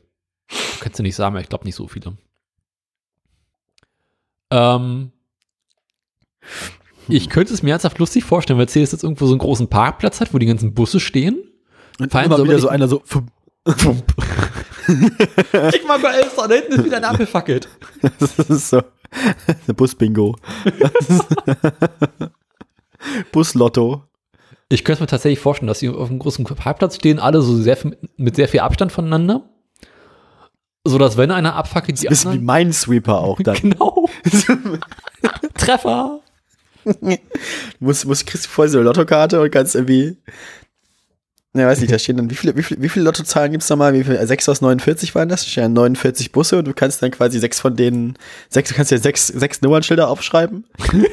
[0.80, 2.14] kannst du nicht sagen, aber ich glaube nicht so viele.
[4.51, 5.11] Ähm,
[7.07, 10.22] ich könnte es mir ernsthaft lustig vorstellen, weil Mercedes jetzt irgendwo so einen großen Parkplatz
[10.22, 11.38] hat, wo die ganzen Busse stehen.
[11.99, 13.01] Und Fallen immer wieder so einer so.
[13.05, 13.27] fum.
[14.85, 17.69] Kick mal bei Elster, da hinten ist wieder ein Ampel fackelt.
[18.19, 18.81] Das ist so.
[19.75, 20.35] Bus-Bingo.
[23.31, 24.03] Buslotto.
[24.69, 27.77] Ich könnte mir tatsächlich vorstellen, dass sie auf einem großen Parkplatz stehen, alle so sehr
[28.17, 29.49] mit sehr viel Abstand voneinander.
[30.85, 32.65] So dass wenn einer abfackelt, die Bisschen wie anderen.
[32.65, 33.55] Minesweeper auch dann.
[33.55, 34.09] Genau.
[35.53, 36.19] Treffer.
[37.79, 40.17] muss, muss kriegst du vorher so eine Lottokarte und kannst irgendwie.
[41.55, 43.93] Ne, weiß nicht, da stehen dann, wie viele, wie viele, wie viele Lottozahlen gibt's nochmal?
[43.93, 45.43] Wie viele, 6 aus 49 waren das?
[45.43, 48.17] Da stehen ja 49 Busse und du kannst dann quasi sechs von denen,
[48.49, 50.65] sechs, du kannst ja sechs, sechs Nummernschilder aufschreiben.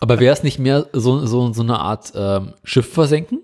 [0.00, 3.40] Aber wäre es nicht mehr so, so, so eine Art ähm, Schiff versenken?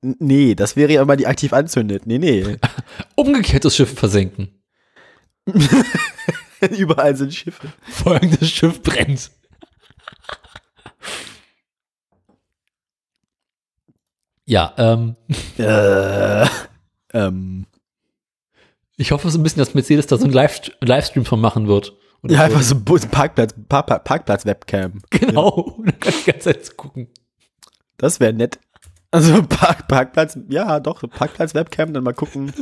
[0.00, 2.06] Nee, das wäre ja immer die aktiv anzündet.
[2.06, 2.56] Nee, nee.
[3.14, 4.48] Umgekehrtes Schiff versenken.
[6.76, 7.68] Überall sind Schiffe.
[7.82, 9.30] Folgendes Schiff brennt.
[14.48, 15.14] Ja, ähm,
[15.58, 16.46] Äh,
[17.12, 17.66] ähm,
[18.96, 21.92] ich hoffe so ein bisschen, dass Mercedes da so einen Live Livestream von machen wird.
[22.26, 22.42] Ja, so.
[22.44, 25.00] einfach so ein Parkplatz, Park, Park, Parkplatz-Webcam.
[25.10, 27.08] Genau, und dann kann ich die ganze Zeit gucken.
[27.98, 28.58] Das wäre nett.
[29.10, 32.52] Also Park, Parkplatz, ja doch, Parkplatz-Webcam, dann mal gucken,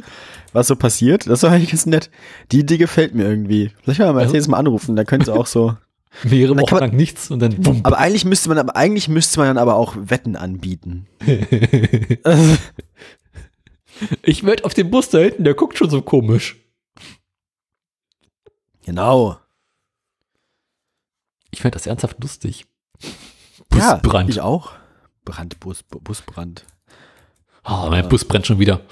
[0.52, 1.26] was so passiert.
[1.26, 2.10] Das ist doch eigentlich ganz nett.
[2.52, 3.70] Die Idee gefällt mir irgendwie.
[3.82, 5.76] Vielleicht mal Also- Mercedes mal anrufen, da könnte auch so.
[6.24, 7.80] Mehrere Wochen lang nichts und dann bumm.
[7.84, 11.06] Aber eigentlich müsste man, aber eigentlich müsste man dann aber auch Wetten anbieten.
[14.22, 16.56] Ich werde auf dem Bus da hinten, der guckt schon so komisch.
[18.84, 19.38] genau.
[21.50, 22.66] Ich fände das ernsthaft lustig.
[23.72, 24.28] Ja, Busbrand.
[24.28, 24.72] ich auch.
[25.24, 26.66] Brand, Bus, Bu- Busbrand.
[27.64, 28.82] Oh, mein Bus brennt schon wieder.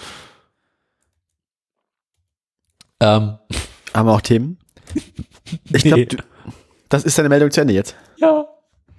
[3.01, 3.37] Ähm,
[3.93, 4.59] Haben wir auch Themen?
[5.65, 6.17] Ich glaube, Nee.
[6.89, 7.97] Das ist deine Meldung zu Ende jetzt.
[8.17, 8.47] ja.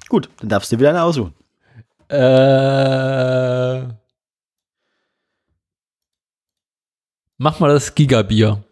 [0.07, 1.33] Gut, dann darfst du wieder eine aussuchen.
[2.09, 3.81] Äh,
[7.37, 8.63] mach mal das Gigabier.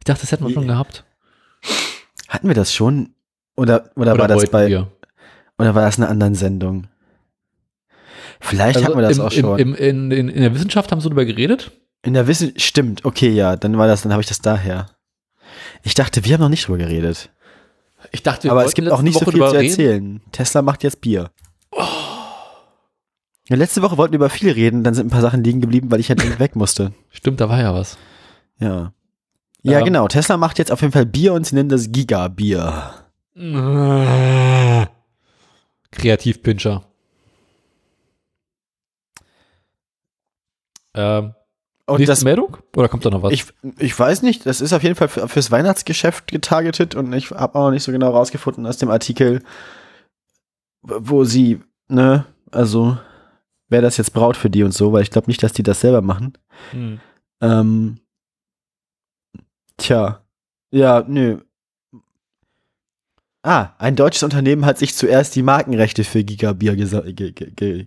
[0.00, 1.04] Ich dachte, das hätten wir schon gehabt.
[2.28, 3.14] Hatten wir das schon?
[3.56, 4.90] Oder, oder, war das bei, wir?
[5.58, 6.88] oder war das in einer anderen Sendung?
[8.40, 9.58] Vielleicht hatten wir das Also im, auch schon.
[9.58, 11.70] Im, im, in, in, in der Wissenschaft haben sie darüber geredet.
[12.02, 14.86] In der Wissen, stimmt, okay, ja, dann war das, dann habe ich das daher.
[15.82, 17.30] Ich dachte, wir haben noch nicht drüber geredet.
[18.12, 19.68] Ich dachte, Aber es gibt auch nicht so Woche viel drüber zu reden.
[19.70, 20.20] erzählen.
[20.32, 21.30] Tesla macht jetzt Bier.
[23.48, 25.90] Ja, letzte Woche wollten wir über viel reden, dann sind ein paar Sachen liegen geblieben,
[25.90, 26.92] weil ich halt weg musste.
[27.10, 27.96] Stimmt, da war ja was.
[28.58, 28.92] Ja.
[29.62, 29.84] Ja, Ähm.
[29.84, 30.08] genau.
[30.08, 32.92] Tesla macht jetzt auf jeden Fall Bier und sie nennen das Giga-Bier.
[35.90, 36.84] Kreativpinscher.
[40.94, 41.34] Ähm,
[41.86, 42.56] Und nächste das, Meldung?
[42.74, 43.32] Oder kommt da noch was?
[43.32, 43.46] ich,
[43.78, 47.54] ich weiß nicht, das ist auf jeden Fall für, fürs Weihnachtsgeschäft getargetet und ich habe
[47.54, 49.42] auch noch nicht so genau rausgefunden aus dem Artikel,
[50.82, 52.98] wo sie, ne, also
[53.68, 55.80] wer das jetzt braut für die und so, weil ich glaube nicht, dass die das
[55.80, 56.36] selber machen.
[56.72, 57.00] Hm.
[57.40, 58.00] Ähm,
[59.76, 60.22] tja,
[60.72, 61.40] ja, nö.
[63.42, 67.86] Ah, ein deutsches Unternehmen hat sich zuerst die Markenrechte für Gigabier ge ge ge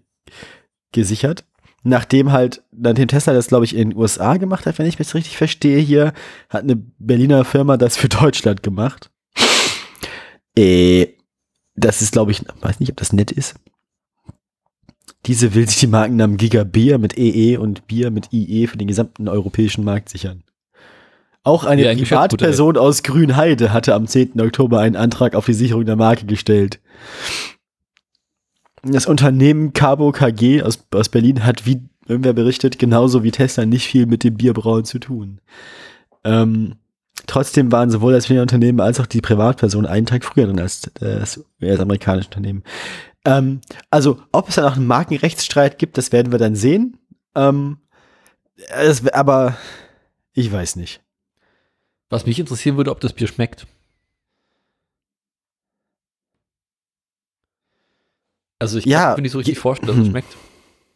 [0.93, 1.43] gesichert.
[1.83, 5.15] Nachdem halt, nachdem Tesla das, glaube ich, in den USA gemacht hat, wenn ich das
[5.15, 6.13] richtig verstehe hier,
[6.49, 9.11] hat eine Berliner Firma das für Deutschland gemacht.
[10.57, 11.07] Äh,
[11.75, 13.55] das ist, glaube ich, weiß nicht, ob das nett ist.
[15.25, 18.87] Diese will sich die Markennamen Giga Bier mit EE und Bier mit IE für den
[18.87, 20.43] gesamten europäischen Markt sichern.
[21.43, 24.39] Auch eine Ja, Privatperson aus Grünheide hatte am 10.
[24.41, 26.79] Oktober einen Antrag auf die Sicherung der Marke gestellt.
[28.83, 33.87] Das Unternehmen Cabo KG aus, aus Berlin hat, wie irgendwer berichtet, genauso wie Tesla nicht
[33.87, 35.41] viel mit dem Bierbrauen zu tun.
[36.23, 36.75] Ähm,
[37.27, 41.45] trotzdem waren sowohl das Unternehmen als auch die Privatperson einen Tag früher drin als das,
[41.59, 42.63] das amerikanische Unternehmen.
[43.25, 46.97] Ähm, also, ob es da noch einen Markenrechtsstreit gibt, das werden wir dann sehen.
[47.35, 47.77] Ähm,
[48.69, 49.57] es, aber
[50.33, 51.01] ich weiß nicht.
[52.09, 53.67] Was mich interessieren würde, ob das Bier schmeckt.
[58.59, 60.35] Also ich Ja, kann mir nicht so richtig je- vorstellen, dass es schmeckt.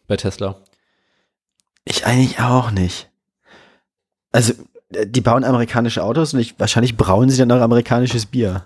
[0.08, 0.58] Bei Tesla.
[1.86, 3.10] Ich eigentlich auch nicht.
[4.32, 4.54] Also,
[4.94, 8.66] äh, die bauen amerikanische Autos und ich, wahrscheinlich brauen sie dann auch amerikanisches Bier.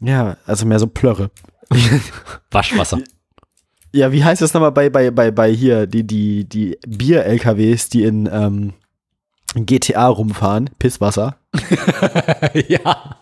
[0.00, 1.30] Ja, also mehr so Plörre.
[2.50, 3.00] Waschwasser.
[3.92, 8.04] Ja, wie heißt das nochmal bei, bei, bei, bei hier, die, die, die Bier-LKWs, die
[8.04, 8.72] in ähm,
[9.54, 10.70] GTA rumfahren?
[10.78, 11.36] Pisswasser.
[12.68, 13.16] ja.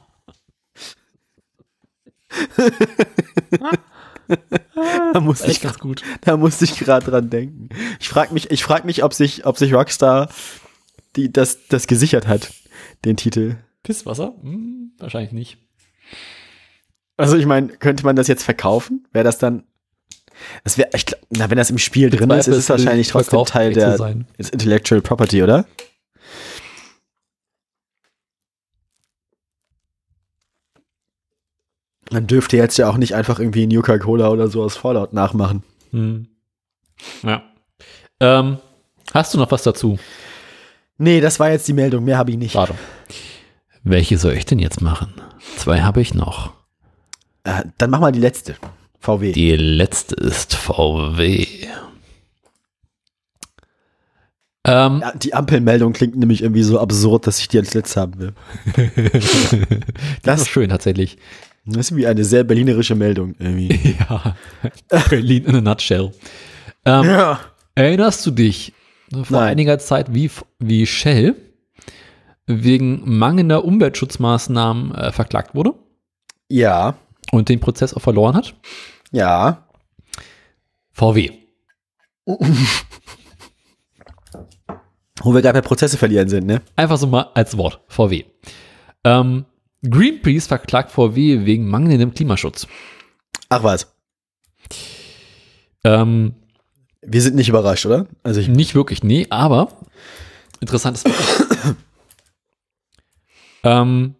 [5.12, 6.02] Da musste Echt ich, ganz gut.
[6.20, 7.68] da musste ich gerade dran denken.
[7.98, 10.28] Ich frage mich, ich frag mich, ob sich, ob sich Rockstar
[11.16, 12.52] die, das, das gesichert hat,
[13.04, 13.56] den Titel.
[13.82, 14.34] Pisswasser?
[14.40, 15.58] Hm, wahrscheinlich nicht.
[17.16, 19.06] Also ich meine, könnte man das jetzt verkaufen?
[19.12, 19.64] Wäre das dann?
[20.64, 23.74] Das ich glaub, na, wenn das im Spiel drin ist, ist es wahrscheinlich trotzdem Teil
[23.74, 23.98] der
[24.38, 25.66] Intellectual Property, oder?
[32.10, 35.62] Man dürfte jetzt ja auch nicht einfach irgendwie Nuka Cola oder so aus Fallout nachmachen.
[35.92, 36.26] Hm.
[37.22, 37.42] Ja.
[38.20, 38.58] Ähm,
[39.14, 39.98] hast du noch was dazu?
[40.98, 42.54] Nee, das war jetzt die Meldung, mehr habe ich nicht.
[42.54, 42.74] Warte.
[43.82, 45.14] Welche soll ich denn jetzt machen?
[45.56, 46.52] Zwei habe ich noch.
[47.44, 48.56] Äh, dann mach mal die letzte.
[48.98, 49.32] VW.
[49.32, 51.46] Die letzte ist VW.
[54.64, 58.18] Ähm, Ja, die Ampelmeldung klingt nämlich irgendwie so absurd, dass ich die als letzte haben
[58.18, 58.34] will.
[60.22, 61.16] das ist schön tatsächlich.
[61.66, 63.96] Das ist wie eine sehr berlinerische Meldung irgendwie.
[64.10, 64.36] Ja.
[65.10, 66.10] Berlin in a nutshell.
[66.84, 67.40] Ähm, ja.
[67.74, 68.72] Erinnerst du dich
[69.10, 69.50] vor Nein.
[69.50, 71.36] einiger Zeit, wie, wie Shell
[72.46, 75.74] wegen mangelnder Umweltschutzmaßnahmen äh, verklagt wurde
[76.48, 76.94] Ja.
[77.32, 78.54] und den Prozess auch verloren hat?
[79.12, 79.68] Ja.
[80.92, 81.30] VW.
[85.22, 86.62] Wo wir gerade bei Prozesse verlieren sind, ne?
[86.76, 87.80] Einfach so mal als Wort.
[87.88, 88.24] VW.
[89.04, 89.44] Ähm,
[89.88, 92.66] Greenpeace verklagt VW wegen mangelndem Klimaschutz.
[93.48, 93.92] Ach was.
[95.84, 96.34] Ähm,
[97.02, 98.06] Wir sind nicht überrascht, oder?
[98.22, 99.72] Also ich, Nicht wirklich, nee, aber
[100.60, 101.04] interessantes.
[103.64, 104.14] ähm,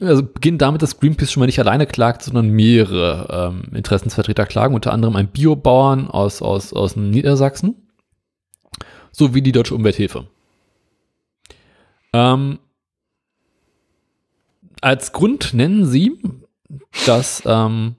[0.00, 4.74] also beginnt damit, dass Greenpeace schon mal nicht alleine klagt, sondern mehrere ähm, Interessensvertreter klagen,
[4.74, 7.76] unter anderem ein Biobauern aus, aus, aus Niedersachsen
[9.12, 10.26] sowie die Deutsche Umwelthilfe.
[12.14, 12.60] Ähm,
[14.80, 16.20] als Grund nennen sie,
[17.06, 17.96] dass ähm,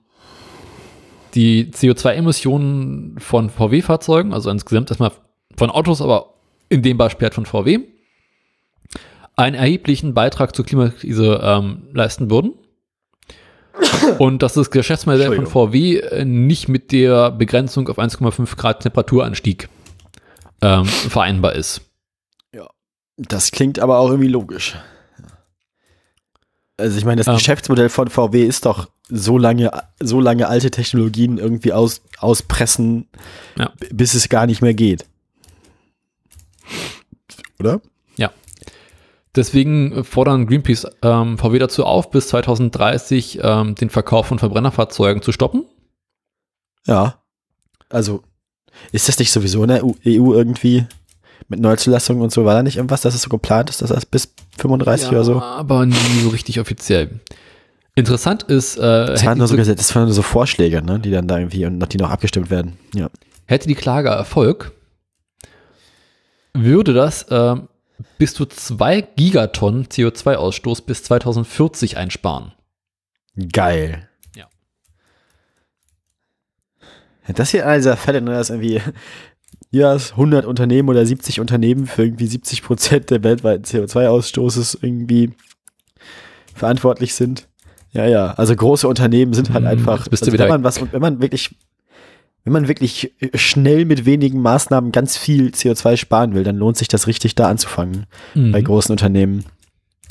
[1.34, 5.12] die CO2-Emissionen von VW-Fahrzeugen, also insgesamt erstmal
[5.56, 6.34] von Autos, aber
[6.70, 7.80] in dem Beispiel halt von VW,
[9.36, 12.54] einen erheblichen Beitrag zur Klimakrise ähm, leisten würden.
[14.18, 15.46] Und dass das Geschäftsmodell von.
[15.46, 19.68] VW äh, nicht mit der Begrenzung auf 1,5 Grad Temperaturanstieg
[20.62, 21.82] ähm, vereinbar ist.
[23.16, 24.76] Das klingt aber auch irgendwie logisch.
[26.76, 27.34] Also ich meine, das Ähm.
[27.34, 29.70] Geschäftsmodell von VW ist doch so lange,
[30.00, 33.08] so lange alte Technologien irgendwie aus, auspressen,
[33.56, 33.72] Ja.
[33.90, 35.06] bis es gar nicht mehr geht.
[37.58, 37.80] Oder?
[39.36, 45.30] Deswegen fordern Greenpeace ähm, VW dazu auf, bis 2030 ähm, den Verkauf von Verbrennerfahrzeugen zu
[45.30, 45.66] stoppen.
[46.86, 47.20] Ja.
[47.90, 48.22] Also,
[48.92, 50.86] ist das nicht sowieso in der EU EU irgendwie
[51.48, 52.44] mit Neuzulassung und so?
[52.44, 55.40] War da nicht irgendwas, dass es so geplant ist, dass das bis 35 oder so?
[55.40, 57.20] Aber nie so richtig offiziell.
[57.94, 61.28] Interessant ist, äh, Das waren nur so, das waren nur so Vorschläge, ne, die dann
[61.28, 62.76] da irgendwie und die noch abgestimmt werden.
[62.94, 63.08] Ja.
[63.46, 64.72] hätte die Klage Erfolg,
[66.52, 67.68] würde das ähm,
[68.18, 72.52] bis zu zwei Gigatonnen CO2-Ausstoß bis 2040 einsparen.
[73.52, 74.08] Geil.
[74.34, 74.46] Ja.
[77.26, 78.80] Ja, Das hier einer dieser Fälle, ne, dass irgendwie
[79.70, 85.32] ja, es 100 Unternehmen oder 70 Unternehmen für irgendwie 70 Prozent der weltweiten CO2-Ausstoßes irgendwie
[86.54, 87.48] verantwortlich sind.
[87.92, 88.32] Ja, ja.
[88.34, 91.56] Also große Unternehmen sind halt Hm, einfach, also wieder wenn man was, wenn man wirklich,
[92.44, 96.88] wenn man wirklich schnell mit wenigen Maßnahmen ganz viel CO2 sparen will, dann lohnt sich
[96.88, 98.64] das richtig da anzufangen bei Mhm.
[98.64, 99.44] großen Unternehmen.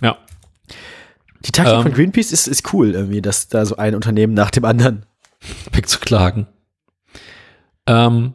[0.02, 0.18] Ja.
[1.46, 1.84] Die Taktik Ähm.
[1.84, 5.06] von Greenpeace ist, ist cool irgendwie, dass da so ein Unternehmen nach dem anderen.
[5.72, 6.48] wegzuklagen.
[7.88, 8.34] Ähm,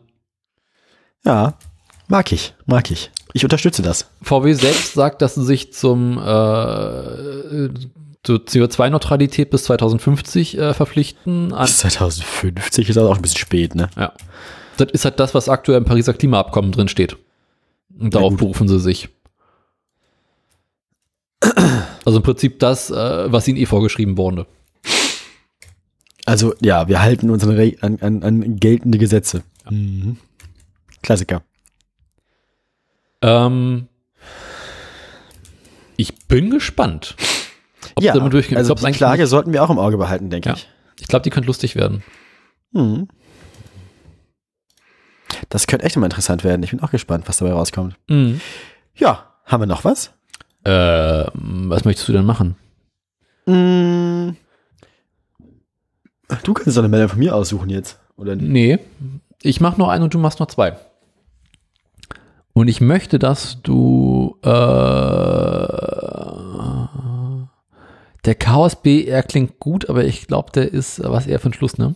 [1.24, 1.54] Ja,
[2.08, 3.10] mag ich, mag ich.
[3.32, 4.10] Ich unterstütze das.
[4.22, 7.68] VW selbst sagt, dass sie sich zum äh,
[8.22, 11.48] zur CO2-Neutralität bis 2050 äh, verpflichten.
[11.48, 13.88] Bis 2050 ist das auch ein bisschen spät, ne?
[13.96, 14.12] ja.
[14.76, 17.16] Das ist halt das, was aktuell im Pariser Klimaabkommen drin steht.
[17.98, 19.08] Und darauf berufen sie sich.
[22.04, 24.46] Also im Prinzip das, äh, was ihnen eh vorgeschrieben wurde.
[26.24, 29.42] Also, ja, wir halten uns an, an, an, an geltende Gesetze.
[29.68, 30.16] Mhm.
[31.02, 31.42] Klassiker.
[33.22, 33.88] Ähm,
[35.96, 37.16] ich bin gespannt.
[37.94, 38.56] Ob ja, damit durchgehen.
[38.58, 40.54] also die Klage sollten wir auch im Auge behalten, denke Ja.
[40.54, 40.68] ich.
[41.00, 42.02] ich glaube, die könnte lustig werden.
[42.72, 43.08] Mhm.
[45.48, 46.62] Das könnte echt immer interessant werden.
[46.62, 47.96] Ich bin auch gespannt, was dabei rauskommt.
[48.08, 48.40] Mhm.
[48.94, 50.12] Ja, haben wir noch was?
[50.64, 52.56] Äh, was möchtest du denn machen?
[53.46, 54.36] Mm.
[56.44, 58.48] Du kannst doch eine Meldung von mir aussuchen jetzt, oder nicht?
[58.48, 58.78] Nee,
[59.42, 60.76] ich mach noch einen und du machst noch zwei.
[62.52, 64.48] Und ich möchte, dass du äh,
[68.24, 71.78] der Chaos BR klingt gut, aber ich glaube, der ist was eher für den Schluss,
[71.78, 71.94] ne?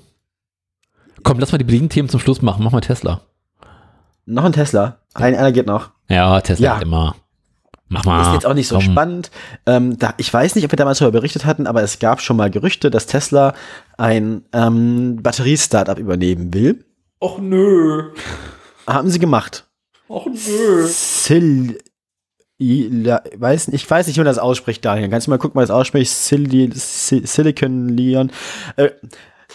[1.22, 2.62] Komm, lass mal die billigen Themen zum Schluss machen.
[2.64, 3.20] Mach mal Tesla.
[4.26, 4.98] Noch ein Tesla.
[5.14, 5.90] Ein, einer geht noch.
[6.08, 6.76] Ja, Tesla Ja.
[6.76, 7.14] hat immer.
[7.88, 8.22] Mach mal.
[8.28, 8.84] Ist jetzt auch nicht so komm.
[8.84, 9.30] spannend.
[9.66, 12.36] Ähm, da, ich weiß nicht, ob wir damals darüber berichtet hatten, aber es gab schon
[12.36, 13.54] mal Gerüchte, dass Tesla
[13.98, 16.84] ein ähm, Batteriestartup übernehmen will.
[17.20, 18.10] Och nö.
[18.86, 19.66] Haben sie gemacht.
[20.08, 20.86] Och nö.
[20.88, 21.78] Sil
[22.60, 25.08] Ila- weiß, nicht- ich weiß nicht, wie man das ausspricht, Daniel.
[25.10, 26.10] Kannst du mal gucken, wie man das ausspricht?
[26.12, 26.46] Sil
[26.78, 28.30] Sil Silicon Leon.
[28.76, 28.90] Äh,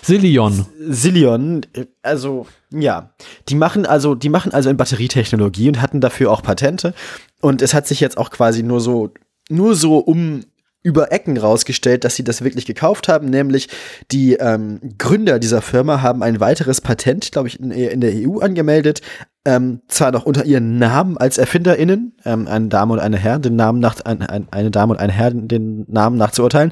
[0.01, 0.65] Silion.
[0.80, 3.13] Silion, äh, also ja,
[3.49, 6.93] die machen also, die machen also in Batterietechnologie und hatten dafür auch Patente.
[7.41, 9.11] Und es hat sich jetzt auch quasi nur so,
[9.49, 10.41] nur so um
[10.81, 13.67] über Ecken rausgestellt, dass sie das wirklich gekauft haben, nämlich
[14.11, 18.39] die ähm, Gründer dieser Firma haben ein weiteres Patent, glaube ich, in, in der EU
[18.39, 19.01] angemeldet,
[19.45, 23.56] ähm, zwar noch unter ihren Namen als ErfinderInnen, ähm, eine Dame und eine Herr, den
[23.56, 26.72] Namen nach, ein, ein, eine Dame und ein Herr, den Namen nach zu urteilen,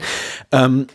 [0.51, 0.87] ähm,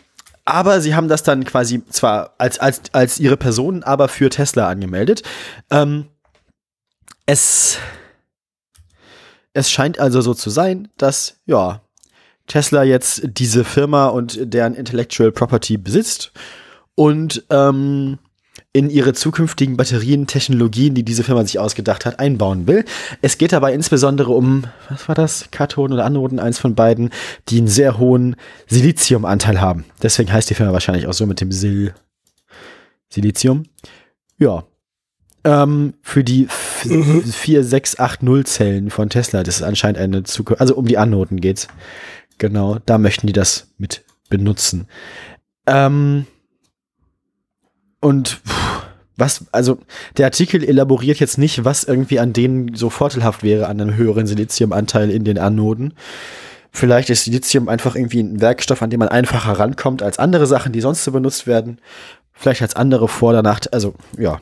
[0.45, 4.67] aber sie haben das dann quasi zwar als, als, als ihre Person, aber für Tesla
[4.67, 5.23] angemeldet.
[5.71, 6.07] Ähm,
[7.25, 7.77] es,
[9.53, 11.81] es scheint also so zu sein, dass, ja,
[12.47, 16.33] Tesla jetzt diese Firma und deren Intellectual Property besitzt
[16.95, 18.19] und ähm,
[18.75, 22.85] in ihre zukünftigen Batterien Technologien, die diese Firma sich ausgedacht hat, einbauen will.
[23.21, 27.11] Es geht dabei insbesondere um, was war das, Kathoden oder Anoden, eins von beiden,
[27.49, 28.35] die einen sehr hohen
[28.67, 29.85] Siliziumanteil haben.
[30.01, 31.93] Deswegen heißt die Firma wahrscheinlich auch so mit dem Sil.
[33.09, 33.65] Silizium.
[34.39, 34.63] Ja.
[35.43, 40.97] Ähm, für die 4680 Zellen von Tesla, das ist anscheinend eine Zukunft, also um die
[40.97, 41.67] Anoden geht's.
[42.39, 44.87] Genau, da möchten die das mit benutzen.
[45.67, 46.25] Ähm,
[47.99, 48.62] und pff,
[49.23, 49.79] was, also
[50.17, 54.27] der Artikel elaboriert jetzt nicht, was irgendwie an denen so vorteilhaft wäre, an einem höheren
[54.27, 55.93] Siliziumanteil in den Anoden.
[56.71, 60.73] Vielleicht ist Silizium einfach irgendwie ein Werkstoff, an dem man einfacher rankommt als andere Sachen,
[60.73, 61.79] die sonst so benutzt werden.
[62.33, 64.41] Vielleicht als andere Vor- oder Nach, also ja.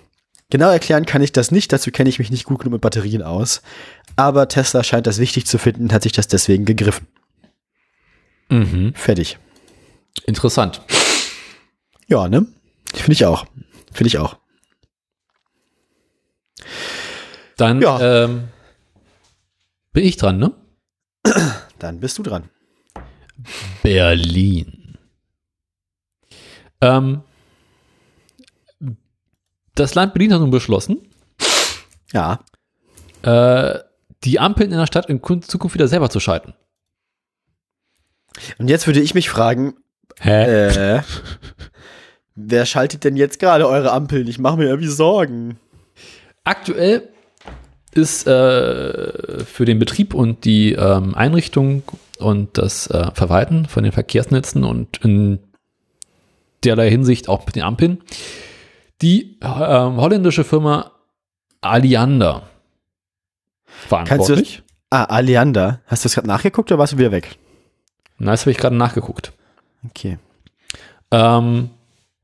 [0.50, 3.22] Genau erklären kann ich das nicht, dazu kenne ich mich nicht gut genug mit Batterien
[3.22, 3.62] aus.
[4.16, 7.08] Aber Tesla scheint das wichtig zu finden und hat sich das deswegen gegriffen.
[8.50, 8.94] Mhm.
[8.96, 9.38] Fertig.
[10.26, 10.82] Interessant.
[12.08, 12.48] Ja, ne?
[12.94, 13.46] Finde ich auch.
[13.94, 14.41] Finde ich auch.
[17.58, 18.24] Dann Ja.
[18.26, 18.48] ähm,
[19.94, 20.52] bin ich dran, ne?
[21.80, 22.50] Dann bist du dran.
[23.84, 24.98] Berlin.
[26.82, 27.22] Ähm,
[29.76, 30.98] das Land Berlin hat nun beschlossen,
[32.14, 32.40] Ja.
[33.24, 33.80] äh,
[34.24, 36.54] die Ampeln in der Stadt in Kun- Zukunft wieder selber zu schalten.
[38.58, 39.76] Und jetzt würde ich mich fragen,
[40.20, 40.98] Hä?
[40.98, 41.02] äh,
[42.36, 44.28] wer schaltet denn jetzt gerade eure Ampeln?
[44.28, 45.60] Ich mache mir irgendwie Sorgen.
[46.44, 47.10] Aktuell
[47.94, 51.84] ist äh, für den Betrieb und die ähm, Einrichtung
[52.18, 55.40] und das äh, Verwalten von den Verkehrsnetzen und in
[56.64, 58.02] derlei Hinsicht auch mit den Ampeln
[59.02, 60.92] die ähm, holländische Firma
[61.62, 62.44] Aliander
[63.66, 64.64] verantwortlich.
[64.90, 65.82] Ah, Aleander.
[65.86, 67.38] Hast du das gerade nachgeguckt oder warst du wieder weg?
[68.18, 69.32] Na, das habe ich gerade nachgeguckt.
[69.86, 70.20] Okay.
[71.12, 71.72] Ähm,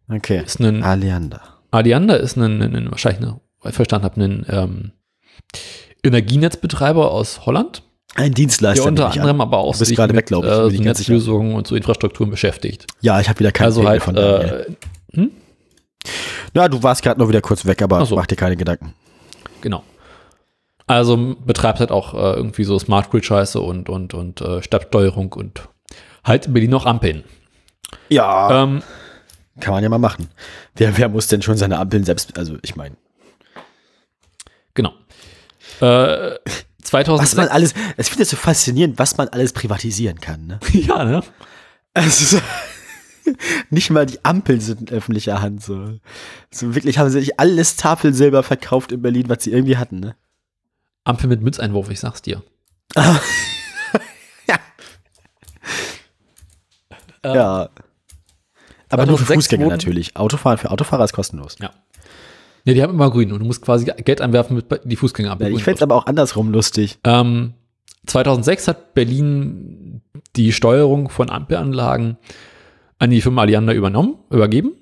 [0.09, 0.43] Okay.
[0.45, 1.41] ist ein Aleander.
[1.71, 3.39] Aliander ist ein, ein, ein wahrscheinlich, eine,
[3.71, 4.91] verstanden habe, ein ähm,
[6.03, 7.83] Energienetzbetreiber aus Holland,
[8.15, 8.83] Ein Dienstleister.
[8.83, 9.21] der unter ich an.
[9.21, 10.49] anderem aber auch sich gerade mit weg, glaub ich.
[10.51, 10.83] äh, so ich sicher.
[10.83, 12.85] Netzlösungen und so Infrastrukturen beschäftigt.
[13.01, 14.65] Ja, ich habe wieder keinen also Pegel halt, von äh,
[16.53, 18.15] Ja, du warst gerade nur wieder kurz weg, aber so.
[18.15, 18.93] mach dir keine Gedanken.
[19.61, 19.83] genau.
[20.89, 25.33] Also betreibt halt auch äh, irgendwie so Smart Grid Scheiße und und und äh, Stadtsteuerung
[25.33, 25.67] und
[26.23, 27.25] halt in Berlin noch Ampeln.
[28.07, 28.63] Ja.
[28.63, 28.81] Ähm,
[29.59, 30.29] Kann man ja mal machen.
[30.77, 32.95] Wer, wer muss denn schon seine Ampeln selbst, also ich meine,
[34.77, 34.93] genau.
[35.81, 36.37] Äh,
[36.89, 37.03] was man
[37.47, 40.59] 2006, alles, es finde es so faszinierend, was man alles privatisieren kann, ne?
[40.71, 41.21] ja, ne?
[41.93, 42.41] Es ist,
[43.69, 45.99] nicht mal die Ampeln sind in öffentlicher Hand, so.
[46.49, 50.15] So wirklich haben sie sich alles Tafelsilber verkauft in Berlin, was sie irgendwie hatten, ne?
[51.03, 52.41] Ampel mit Münzeinwurf, ich sag's dir.
[54.47, 54.59] Ja.
[57.23, 57.69] Ähm, Ja.
[58.89, 60.15] Aber nur für 2006 Fußgänger wurden- natürlich.
[60.15, 61.57] Autofahren für Autofahrer ist kostenlos.
[61.59, 61.71] Ja.
[62.67, 65.41] Ja, die haben immer grün und du musst quasi Geld anwerfen mit die Fußgänger ab.
[65.41, 66.99] Ja, ich fände es aber auch andersrum lustig.
[67.05, 67.53] ähm,
[68.07, 70.01] 2006 hat Berlin
[70.35, 72.17] die Steuerung von Ampelanlagen
[72.99, 74.73] an die Firma Aliander übernommen, übergeben.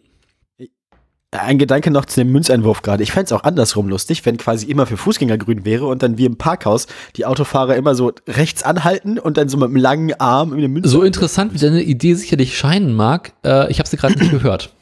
[1.30, 3.04] Ein Gedanke noch zu dem Münzeinwurf gerade.
[3.04, 6.18] Ich fände es auch andersrum lustig, wenn quasi immer für Fußgänger grün wäre und dann
[6.18, 6.88] wie im Parkhaus
[7.18, 10.72] die Autofahrer immer so rechts anhalten und dann so mit einem langen Arm in den
[10.74, 10.90] Münz.
[10.90, 14.74] So interessant, wie deine Idee sicherlich scheinen mag, äh, ich habe sie gerade nicht gehört.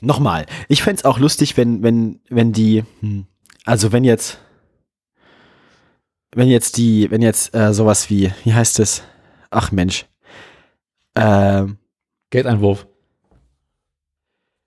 [0.00, 0.46] Nochmal.
[0.68, 3.26] Ich fände es auch lustig, wenn, wenn, wenn die, hm,
[3.64, 4.38] also wenn jetzt,
[6.34, 9.02] wenn jetzt die, wenn jetzt äh, sowas wie, wie heißt es?
[9.50, 10.06] Ach Mensch.
[11.14, 11.78] Ähm,
[12.30, 12.86] Geldeinwurf.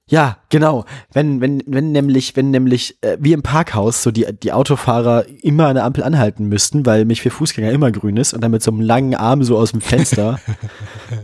[0.09, 0.85] Ja, genau.
[1.13, 5.67] Wenn, wenn, wenn nämlich, wenn nämlich äh, wie im Parkhaus so die, die Autofahrer immer
[5.67, 8.63] an der Ampel anhalten müssten, weil mich für Fußgänger immer grün ist und dann mit
[8.63, 10.39] so einem langen Arm so aus dem Fenster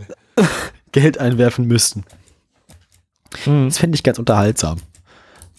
[0.92, 2.04] Geld einwerfen müssten.
[3.44, 4.78] Das fände ich ganz unterhaltsam.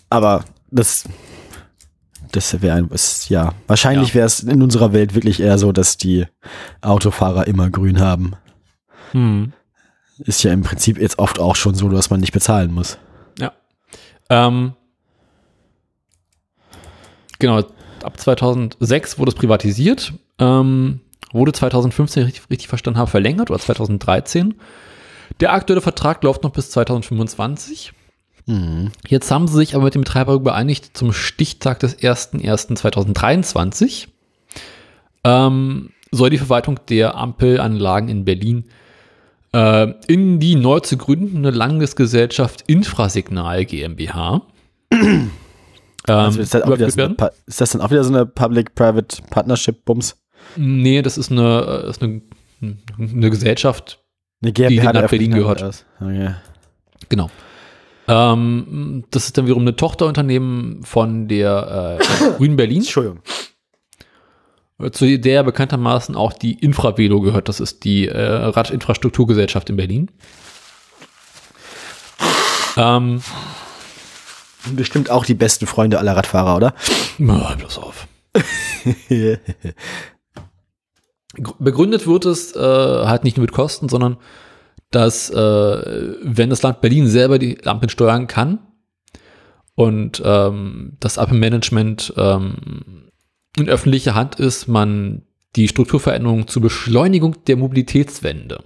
[0.09, 1.03] Aber das,
[2.31, 4.15] das wäre ein, ist, ja, wahrscheinlich Ja.
[4.15, 6.25] wäre es in unserer Welt wirklich eher so, dass die
[6.81, 8.33] Autofahrer immer grün haben.
[9.11, 9.53] Hm.
[10.19, 12.97] Ist ja im Prinzip jetzt oft auch schon so, dass man nicht bezahlen muss.
[13.37, 13.51] Ja.
[14.29, 14.73] Ähm,
[17.39, 17.59] genau,
[18.03, 24.55] ab 2006 wurde es privatisiert, ähm, wurde 2015, richtig, richtig verstanden habe, verlängert oder 2013.
[25.39, 27.93] Der aktuelle Vertrag läuft noch bis 2025.
[28.45, 28.91] Mhm.
[29.07, 34.07] Jetzt haben sie sich aber mit dem Betreiber übereinigt zum Stichtag des 01.01.2023
[35.23, 38.65] ähm, soll die Verwaltung der Ampelanlagen in Berlin
[39.53, 44.41] äh, in die neu zu gründende Landesgesellschaft Infrasignal GmbH
[44.91, 45.31] ähm,
[46.05, 50.17] Also ist, das eine, ist das dann auch wieder so eine Public-Private Partnership-Bums?
[50.55, 52.21] Nee, das ist eine, äh, ist eine,
[52.97, 53.99] eine Gesellschaft,
[54.41, 55.63] Eine Die GmbH, der Land Berlin öffentlichen gehört.
[55.63, 55.85] Aus.
[55.99, 56.35] Okay.
[57.09, 57.29] Genau.
[58.07, 63.19] Ähm, das ist dann wiederum eine Tochterunternehmen von der äh, Grünen Berlin, Entschuldigung.
[64.91, 67.49] zu der bekanntermaßen auch die Infravelo gehört.
[67.49, 70.11] Das ist die äh, Radinfrastrukturgesellschaft in Berlin.
[72.77, 73.21] Ähm,
[74.75, 76.73] Bestimmt auch die besten Freunde aller Radfahrer, oder?
[77.17, 78.07] Na, bloß auf.
[81.59, 84.17] Begründet wird es äh, halt nicht nur mit Kosten, sondern
[84.91, 88.59] dass, äh, wenn das Land Berlin selber die Lampen steuern kann
[89.75, 93.11] und ähm, das Appenmanagement ähm,
[93.57, 95.23] in öffentlicher Hand ist, man
[95.55, 98.63] die Strukturveränderung zur Beschleunigung der Mobilitätswende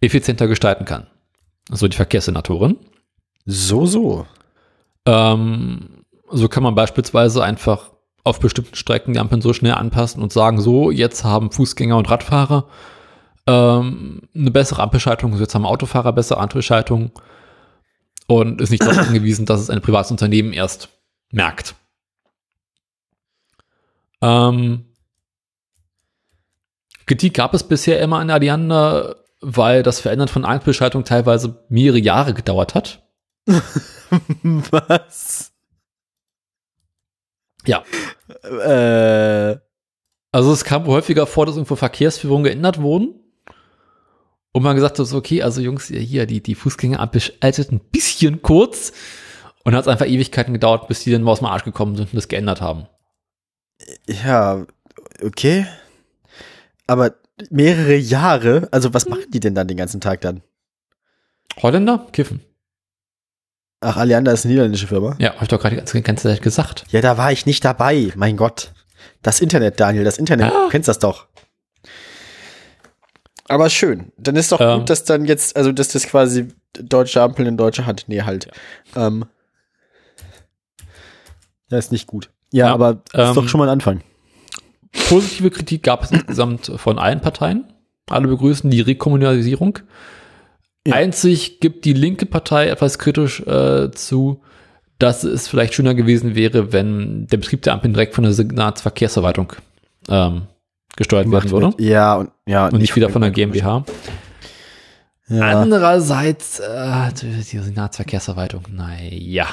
[0.00, 1.06] effizienter gestalten kann.
[1.70, 2.76] Also die Verkehrssenatorin.
[3.46, 4.26] So, so.
[5.06, 7.90] Ähm, so kann man beispielsweise einfach
[8.24, 12.10] auf bestimmten Strecken die Ampeln so schnell anpassen und sagen, so, jetzt haben Fußgänger und
[12.10, 12.66] Radfahrer
[13.46, 17.10] ähm, eine bessere Ampelschaltung, jetzt haben Autofahrer bessere Ampelschaltung
[18.26, 20.88] und ist nicht darauf angewiesen, dass es ein privates Unternehmen erst
[21.30, 21.74] merkt.
[24.22, 24.84] Ähm,
[27.06, 32.34] Kritik gab es bisher immer an Alianda, weil das Verändern von Ampelschaltung teilweise mehrere Jahre
[32.34, 33.02] gedauert hat.
[34.42, 35.49] Was?
[37.66, 37.82] Ja.
[38.44, 39.58] Äh,
[40.32, 43.14] Also es kam häufiger vor, dass irgendwo Verkehrsführungen geändert wurden.
[44.52, 48.42] Und man gesagt hat, so, okay, also Jungs, hier, die, die Fußgängerampel schaltet ein bisschen
[48.42, 48.92] kurz.
[49.64, 52.12] Und hat es einfach Ewigkeiten gedauert, bis die dann mal aus dem Arsch gekommen sind
[52.12, 52.86] und das geändert haben.
[54.08, 54.66] ja,
[55.22, 55.66] okay.
[56.86, 57.14] Aber
[57.50, 60.42] mehrere Jahre, also was machen die denn dann den ganzen Tag dann?
[61.62, 62.06] Holländer?
[62.12, 62.40] Kiffen.
[63.80, 65.16] Ach, Alianda ist eine niederländische Firma.
[65.18, 66.84] Ja, hab ich doch gerade die ganze, Zeit gesagt.
[66.90, 68.72] Ja, da war ich nicht dabei, mein Gott.
[69.22, 70.64] Das Internet, Daniel, das Internet, Ah.
[70.64, 71.26] du kennst das doch.
[73.48, 74.12] Aber schön.
[74.18, 74.80] Dann ist doch Ähm.
[74.80, 78.04] gut, dass dann jetzt, also dass das quasi deutsche Ampeln in deutscher Hand.
[78.06, 78.48] Nee, halt.
[78.94, 79.24] Ähm,
[81.68, 82.30] das ist nicht gut.
[82.52, 84.02] Ja, Ja, aber das ist ähm, doch schon mal ein Anfang.
[85.08, 87.72] Positive Kritik gab es insgesamt von allen Parteien.
[88.08, 89.78] Alle begrüßen die Rekommunalisierung.
[90.86, 90.94] Ja.
[90.94, 94.42] Einzig gibt die linke Partei etwas kritisch äh, zu,
[94.98, 99.52] dass es vielleicht schöner gewesen wäre, wenn der Betrieb der Ampeln direkt von der Senatsverkehrsverwaltung
[100.08, 100.42] ähm,
[100.96, 102.68] gesteuert werden würde Ja, und ja.
[102.68, 103.84] und nicht wieder von der GmbH.
[105.28, 105.60] Ja.
[105.60, 109.46] Andererseits, äh, die Senatsverkehrsverwaltung, naja.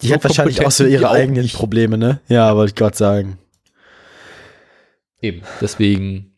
[0.00, 1.56] Die hat wahrscheinlich auch so ihre eigenen nicht.
[1.56, 2.20] Probleme, ne?
[2.28, 3.38] Ja, wollte ich gerade sagen.
[5.20, 6.36] Eben, deswegen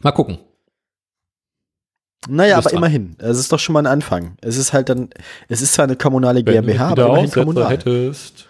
[0.00, 0.38] mal gucken.
[2.28, 2.78] Naja, aber dran.
[2.78, 3.16] immerhin.
[3.18, 4.36] Es ist doch schon mal ein Anfang.
[4.40, 5.10] Es ist halt dann,
[5.48, 7.70] es ist zwar eine kommunale Wenn GmbH, du aber immerhin kommunal.
[7.70, 8.46] hättest.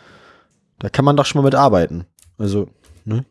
[0.78, 2.05] Da kann man doch schon mal mit arbeiten.
[2.39, 2.69] Also,
[3.05, 3.24] ne?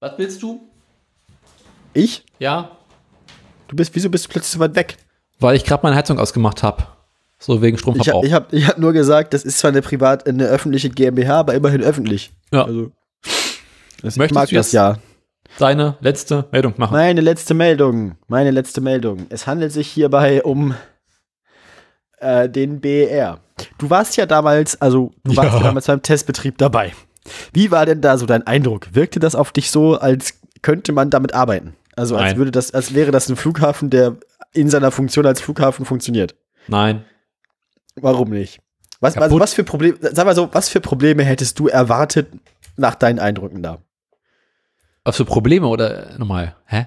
[0.00, 0.60] Was willst du?
[1.94, 2.24] Ich?
[2.38, 2.70] Ja,
[3.68, 4.96] Du bist, wieso bist du plötzlich so weit weg?
[5.40, 6.84] weil ich gerade meine Heizung ausgemacht habe.
[7.38, 8.22] So wegen Ich, Stromverbrauch.
[8.22, 11.54] ich habe ich hab nur gesagt, das ist zwar eine privat, eine öffentliche GmbH, aber
[11.54, 12.30] immerhin öffentlich.
[12.52, 12.64] Ja.
[12.64, 12.92] Also,
[14.02, 14.98] das, ich Möchtest mag du das jetzt ja.
[15.58, 16.92] Deine letzte Meldung machen.
[16.94, 18.16] Meine letzte Meldung.
[18.28, 19.26] Meine letzte Meldung.
[19.28, 20.74] Es handelt sich hierbei um
[22.18, 23.38] äh, den BER.
[23.78, 25.58] Du warst ja damals, also du warst Ja.
[25.58, 26.92] ja damals beim Testbetrieb dabei.
[27.52, 28.94] Wie war denn da so dein Eindruck?
[28.94, 31.76] Wirkte das auf dich so, als könnte man damit arbeiten?
[31.94, 32.36] Also als Nein.
[32.38, 34.16] würde das, als wäre das ein Flughafen, der
[34.54, 36.34] in seiner Funktion als Flughafen funktioniert.
[36.66, 37.04] Nein.
[37.96, 38.60] Warum nicht?
[39.00, 39.40] Was, Kaputt.
[39.40, 42.28] was für Probleme, sag mal so, was für Probleme hättest du erwartet
[42.76, 43.78] nach deinen Eindrücken da?
[45.04, 46.56] Was für Probleme oder nochmal?
[46.66, 46.86] Hä?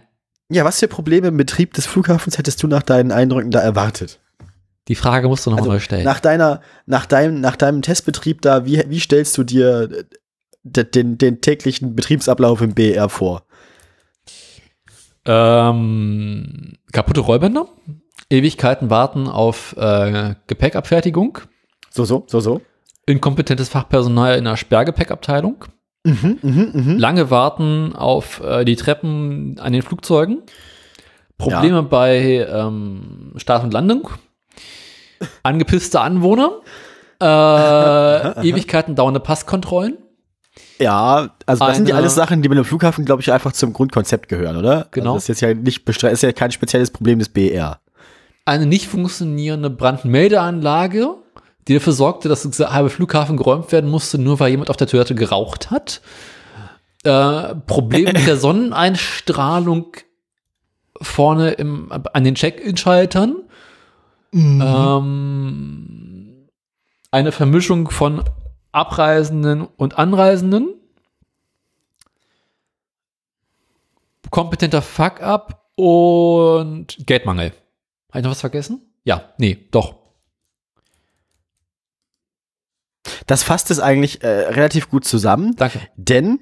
[0.49, 4.19] Ja, was für Probleme im Betrieb des Flughafens hättest du nach deinen Eindrücken da erwartet?
[4.87, 6.03] Die Frage musst du nochmal Also, stellen.
[6.03, 10.03] Nach deiner, nach deinem, nach deinem Testbetrieb da, wie, wie stellst du dir äh,
[10.63, 13.43] de- den, den täglichen Betriebsablauf im BR vor?
[15.25, 17.67] Ähm, kaputte Rollbänder,
[18.29, 21.39] Ewigkeiten warten auf äh, Gepäckabfertigung,
[21.89, 22.61] So, so, so, so.
[23.07, 25.65] inkompetentes Fachpersonal in der Sperrgepäckabteilung,
[26.05, 26.97] Mhm, mhm, mhm.
[26.97, 30.43] lange warten auf äh, die Treppen an den Flugzeugen,
[31.37, 34.09] Probleme bei ähm, Start und Landung,
[35.43, 36.61] angepisste Anwohner,
[37.21, 37.25] äh,
[38.49, 39.97] Ewigkeiten dauernde Passkontrollen,
[40.79, 43.51] Ja, also das sind ja Eine- alles Sachen, die bei einem Flughafen, glaube ich, einfach
[43.53, 44.87] zum Grundkonzept gehören, oder?
[44.91, 45.13] Genau.
[45.13, 47.79] Also das ist jetzt ja nicht ist ja kein spezielles Problem des BR.
[48.45, 51.15] eine nicht funktionierende Brandmeldeanlage,
[51.67, 54.87] die dafür sorgte, dass der halbe Flughafen geräumt werden musste, nur weil jemand auf der
[54.87, 56.01] Toilette geraucht hat.
[57.03, 59.87] Äh, Problem mit der Sonneneinstrahlung
[61.01, 63.35] vorne im, an den Check-In-Schaltern.
[64.33, 65.85] Ähm,
[67.11, 68.23] eine Vermischung von
[68.71, 70.73] Abreisenden und Anreisenden.
[74.29, 77.53] Kompetenter Fuck-up und Geldmangel.
[78.09, 78.81] Habe ich noch was vergessen?
[79.05, 80.04] Ja, nee, doch.
[83.27, 85.79] Das fasst es eigentlich äh, relativ gut zusammen, Danke.
[85.95, 86.39] denn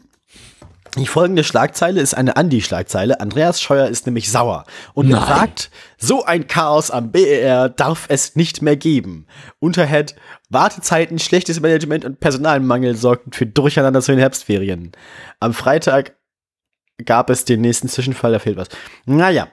[0.97, 3.19] Die folgende Schlagzeile ist eine Andi-Schlagzeile.
[3.19, 5.27] Andreas Scheuer ist nämlich sauer und er Nein.
[5.27, 9.25] sagt, so ein Chaos am BER darf es nicht mehr geben.
[9.59, 10.15] Unterhead,
[10.49, 14.91] Wartezeiten, schlechtes Management und Personalmangel sorgten für Durcheinander zu den Herbstferien.
[15.39, 16.15] Am Freitag
[17.05, 18.67] gab es den nächsten Zwischenfall, da fehlt was.
[19.05, 19.47] Naja,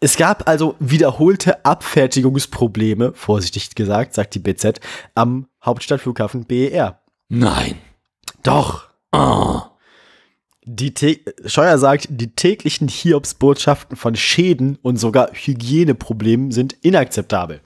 [0.00, 4.80] es gab also wiederholte Abfertigungsprobleme, vorsichtig gesagt, sagt die BZ,
[5.14, 7.00] am Hauptstadtflughafen BER.
[7.28, 7.78] Nein.
[8.42, 8.88] Doch.
[9.12, 9.62] Oh.
[10.66, 10.94] Die
[11.46, 17.60] Scheuer sagt, die täglichen Hiobsbotschaften von Schäden und sogar Hygieneproblemen sind inakzeptabel.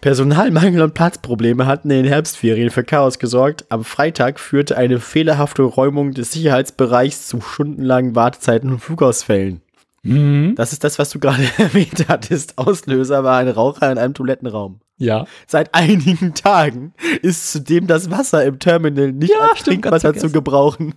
[0.00, 3.64] Personalmangel und Platzprobleme hatten in den Herbstferien für Chaos gesorgt.
[3.70, 9.63] Am Freitag führte eine fehlerhafte Räumung des Sicherheitsbereichs zu stundenlangen Wartezeiten und Flugausfällen.
[10.04, 10.54] Mhm.
[10.54, 12.58] Das ist das, was du gerade erwähnt hattest.
[12.58, 14.80] Auslöser war ein Raucher in einem Toilettenraum.
[14.96, 15.26] Ja.
[15.46, 20.30] Seit einigen Tagen ist zudem das Wasser im Terminal nicht Ja, als stimmt, Trinkwasser zu
[20.30, 20.94] gebrauchen,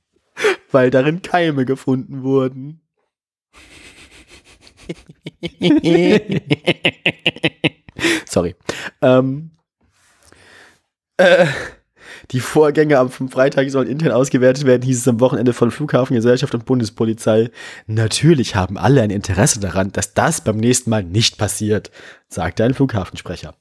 [0.72, 2.80] weil darin Keime gefunden wurden.
[8.26, 8.56] Sorry.
[9.02, 9.50] Ähm,
[11.18, 11.46] äh,
[12.30, 16.66] die Vorgänge am Freitag sollen intern ausgewertet werden, hieß es am Wochenende von Flughafengesellschaft und
[16.66, 17.50] Bundespolizei.
[17.86, 21.90] Natürlich haben alle ein Interesse daran, dass das beim nächsten Mal nicht passiert,
[22.28, 23.54] sagte ein Flughafensprecher.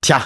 [0.00, 0.24] Tja,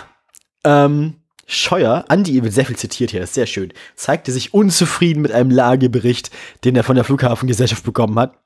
[0.64, 1.14] ähm,
[1.47, 5.32] Scheuer, Andi wird sehr viel zitiert hier, das ist sehr schön, zeigte sich unzufrieden mit
[5.32, 6.30] einem Lagebericht,
[6.64, 8.39] den er von der Flughafengesellschaft bekommen hat.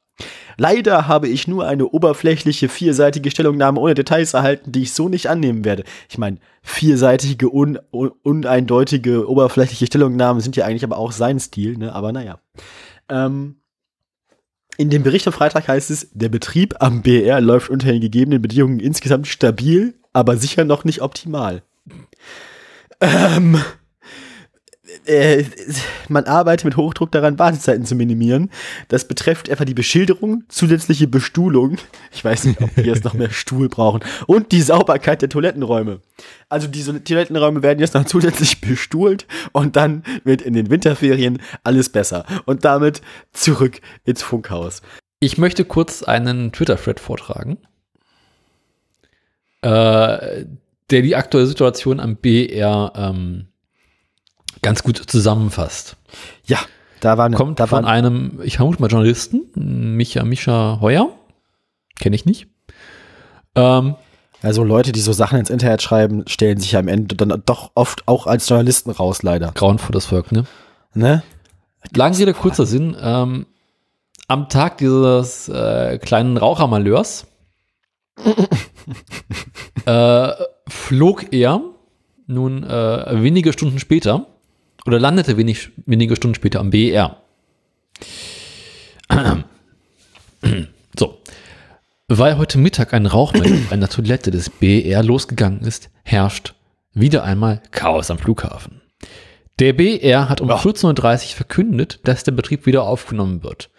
[0.57, 5.29] Leider habe ich nur eine oberflächliche, vierseitige Stellungnahme ohne Details erhalten, die ich so nicht
[5.29, 5.85] annehmen werde.
[6.09, 11.77] Ich meine, vierseitige, un un uneindeutige, oberflächliche Stellungnahmen sind ja eigentlich aber auch sein Stil,
[11.77, 11.93] ne?
[11.93, 12.39] Aber naja.
[13.09, 13.57] Ähm,
[14.79, 18.43] in dem Bericht am Freitag heißt es, der Betrieb am BR läuft unter den gegebenen
[18.43, 21.63] Bedingungen insgesamt stabil, aber sicher noch nicht optimal.
[23.01, 23.61] Ähm,
[25.07, 25.45] äh,
[26.09, 28.51] man arbeitet mit Hochdruck daran, Wartezeiten zu minimieren.
[28.89, 31.79] Das betrifft etwa die Beschilderung, zusätzliche Bestuhlung.
[32.13, 34.01] Ich weiß nicht, ob wir jetzt noch mehr Stuhl brauchen.
[34.27, 36.01] Und die Sauberkeit der Toilettenräume.
[36.49, 41.89] Also diese Toilettenräume werden jetzt noch zusätzlich bestuhlt und dann wird in den Winterferien alles
[41.89, 42.25] besser.
[42.45, 43.03] Und damit
[43.33, 44.83] zurück ins Funkhaus.
[45.21, 47.59] Ich möchte kurz einen Twitter-Thread vortragen,
[49.63, 50.45] äh,
[50.91, 53.49] der die aktuelle Situation am BR ähm,
[54.67, 55.97] ganz gut zusammenfasst.
[56.45, 56.59] Ja,
[56.99, 59.45] da war eine, Kommt da von war einem, ich vermute mal Journalisten,
[59.97, 61.09] Micha, Micha Heuer,
[62.01, 62.49] kenne ich nicht.
[63.55, 63.95] Ähm,
[64.43, 68.09] also Leute, die so Sachen ins Internet schreiben, stellen sich am Ende dann doch oft
[68.09, 69.53] auch als Journalisten raus, leider.
[69.53, 70.47] grauenvolles Volk, ne?
[70.95, 71.23] Ne?
[71.95, 72.97] Lange Rede, kurzer Sinn.
[73.01, 73.47] Ähm,
[74.27, 77.29] am Tag dieses äh, kleinen Rauchermalheurs
[79.87, 80.29] äh,
[80.69, 81.61] flog er
[82.27, 84.27] nun äh, wenige Stunden später
[84.87, 87.23] oder landete wenig, wenige Stunden später am BER.
[90.99, 91.21] so.
[92.09, 96.55] Weil heute Mittag ein Rauchmelder auf einer Toilette des BER losgegangen ist, herrscht
[96.95, 98.81] wieder einmal Chaos am Flughafen.
[99.59, 103.71] Der BR hat um 14.30 Uhr verkündet, dass der Betrieb wieder aufgenommen wird.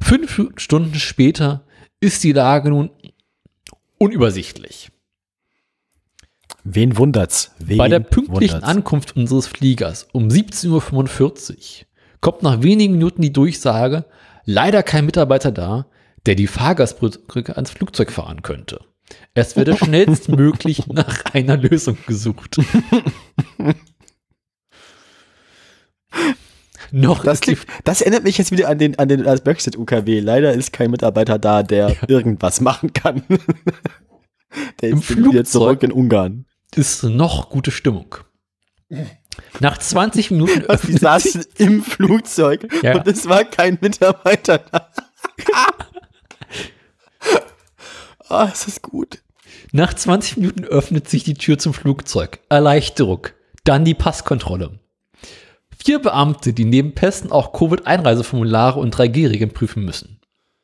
[0.00, 1.64] Fünf Stunden später
[2.00, 2.90] ist die Lage nun
[3.98, 4.90] unübersichtlich.
[6.70, 7.52] Wen wundert's?
[7.58, 8.68] Wen Bei der pünktlichen wundert's?
[8.68, 11.86] Ankunft unseres Fliegers um 17.45 Uhr
[12.20, 14.04] kommt nach wenigen Minuten die Durchsage,
[14.44, 15.86] leider kein Mitarbeiter da,
[16.26, 18.80] der die Fahrgastbrücke ans Flugzeug fahren könnte.
[19.32, 22.58] Es werde schnellstmöglich nach einer Lösung gesucht.
[26.90, 29.76] Noch Das, klingt, das erinnert mich jetzt wieder an den, an den an das Brexit
[29.78, 30.20] UKW.
[30.20, 33.22] Leider ist kein Mitarbeiter da, der irgendwas machen kann.
[34.82, 35.46] der Im ist wieder Flugzeug.
[35.46, 36.44] zurück in Ungarn.
[36.76, 38.16] Ist noch gute Stimmung.
[39.60, 42.96] Nach 20 Minuten sich, saßen im Flugzeug Ja.
[42.96, 44.90] und es war kein Mitarbeiter da.
[48.30, 49.22] Ah, es ist gut.
[49.72, 52.40] nach 20 Minuten öffnet sich die Tür zum Flugzeug.
[52.50, 53.28] Erleichterung.
[53.64, 54.80] Dann die Passkontrolle.
[55.82, 60.20] Vier Beamte, die neben Pässen auch Covid-Einreiseformulare und 3G-Regeln prüfen müssen.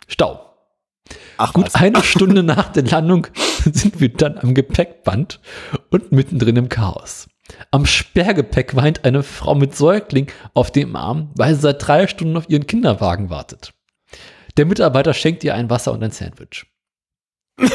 [0.08, 0.40] Stau.
[1.38, 1.74] Ach Gut was.
[1.76, 3.28] eine Stunde nach der Landung
[3.72, 5.40] sind wir dann am Gepäckband
[5.90, 7.28] und mittendrin im Chaos.
[7.70, 12.36] Am Sperrgepäck weint eine Frau mit Säugling auf dem Arm, weil sie seit drei Stunden
[12.36, 13.74] auf ihren Kinderwagen wartet.
[14.56, 16.64] Der Mitarbeiter schenkt ihr ein Wasser und ein Sandwich.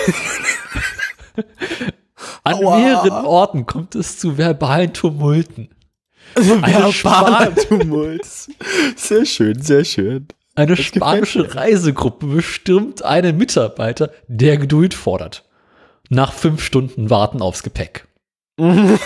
[2.43, 2.77] An Aua.
[2.77, 5.69] mehreren Orten kommt es zu verbalen Tumulten.
[6.35, 8.25] Verbaler Span- Tumult.
[8.95, 10.27] Sehr schön, sehr schön.
[10.55, 11.55] Eine spanische.
[11.55, 15.45] Reisegruppe bestürmt einen Mitarbeiter, der Geduld fordert.
[16.09, 18.07] Nach fünf Stunden Warten aufs Gepäck.
[18.57, 18.97] Ein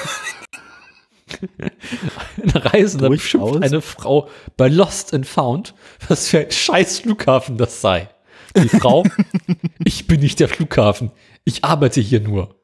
[2.53, 3.51] Reisender Durchaus.
[3.53, 5.73] beschimpft eine Frau bei Lost and Found,
[6.07, 8.09] was für ein scheiß Flughafen das sei.
[8.55, 9.03] Die Frau,
[9.84, 11.11] ich bin nicht der Flughafen,
[11.43, 12.55] ich arbeite hier nur.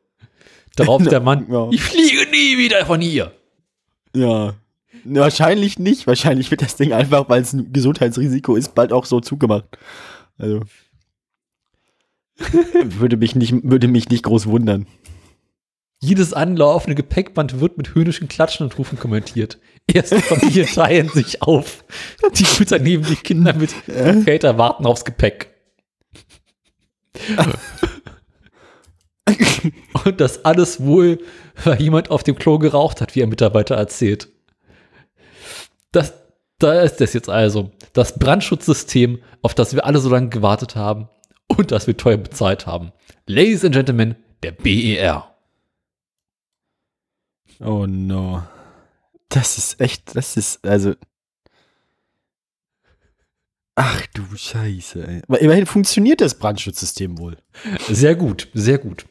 [0.76, 1.68] Darauf der Mann, Ja.
[1.72, 3.34] ich fliege nie wieder von hier.
[4.16, 4.54] Ja.
[5.04, 6.06] Wahrscheinlich nicht.
[6.08, 9.78] Wahrscheinlich wird das Ding einfach, weil es ein Gesundheitsrisiko ist, bald auch so zugemacht.
[10.38, 10.62] Also.
[12.84, 14.88] würde mich nicht, würde mich nicht groß wundern.
[16.02, 19.60] Jedes anlaufende Gepäckband wird mit höhnischen Klatschen und Rufen kommentiert.
[19.86, 21.84] Erste Familien teilen sich auf.
[22.36, 25.54] Die Mütter nehmen die Kinder mit, die Väter warten aufs Gepäck.
[30.06, 31.20] Und das alles wohl,
[31.64, 34.30] weil jemand auf dem Klo geraucht hat, wie ein Mitarbeiter erzählt.
[35.92, 36.14] Das,
[36.60, 37.72] da ist es jetzt also.
[37.92, 41.10] Das Brandschutzsystem, auf das wir alle so lange gewartet haben
[41.50, 42.92] und das wir teuer bezahlt haben.
[43.26, 45.36] Ladies and Gentlemen, der BER.
[47.60, 48.44] Oh no.
[49.30, 50.96] Das ist echt, das ist, also.
[53.76, 55.22] Ach du Scheiße, ey.
[55.28, 57.38] Aber immerhin funktioniert das Brandschutzsystem wohl.
[57.88, 59.06] Sehr gut, sehr gut.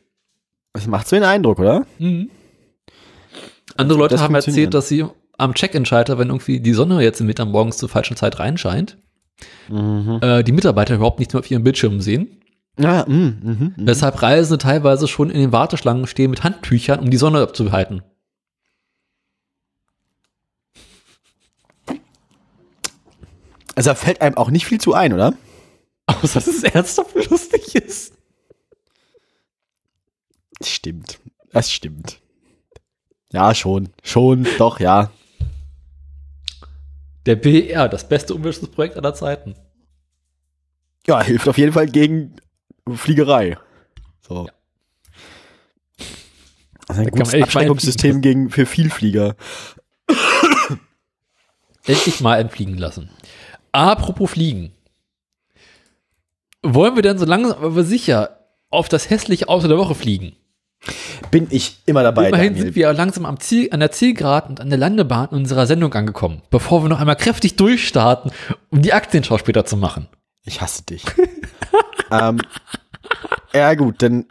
[0.73, 1.86] Das macht so einen Eindruck, oder?
[1.98, 2.31] Mhm.
[3.77, 5.06] Andere Leute Das haben erzählt, dass sie
[5.39, 8.98] am Check-In-Schalter, wenn irgendwie die Sonne jetzt im Mittag morgens zur falschen Zeit reinscheint,
[9.69, 10.19] Mhm.
[10.23, 12.43] äh, die Mitarbeiter überhaupt nicht mehr auf ihren Bildschirmen sehen.
[12.78, 13.73] Ja, mm, mhm, mhm.
[13.77, 18.02] Weshalb Reisende teilweise schon in den Warteschlangen stehen mit Handtüchern, um die Sonne abzuhalten.
[23.74, 25.35] Also da fällt einem auch nicht viel zu ein, oder?
[26.06, 28.15] Außer dass es ernsthaft lustig ist.
[30.62, 31.20] Stimmt.
[31.52, 32.20] Das stimmt.
[33.32, 33.90] Ja, schon.
[34.02, 35.10] Schon, doch, ja.
[37.28, 39.55] Der BER, das beste Umweltschutzprojekt aller Zeiten.
[41.06, 42.36] Ja, hilft auf jeden Fall gegen
[42.90, 43.59] Fliegerei.
[44.26, 44.46] So.
[44.46, 44.52] Ja.
[46.88, 49.36] Also ein Da gutes Abschreckungssystem gegen, für Vielflieger.
[51.84, 53.10] Endlich mal entfliegen lassen.
[53.72, 54.72] Apropos Fliegen.
[56.62, 60.34] Wollen wir denn so langsam aber sicher auf das hässliche Auto der Woche fliegen?
[61.30, 62.28] Bin ich immer dabei.
[62.28, 62.64] Immerhin Daniel.
[62.66, 66.42] sind wir langsam am Ziel, an der Zielgeraden und an der Landebahn unserer Sendung angekommen,
[66.50, 68.30] bevor wir noch einmal kräftig durchstarten,
[68.70, 70.09] um die Aktienschau später zu machen.
[70.44, 71.05] Ich hasse dich.
[72.10, 72.40] ähm,
[73.52, 74.26] ja, gut, dann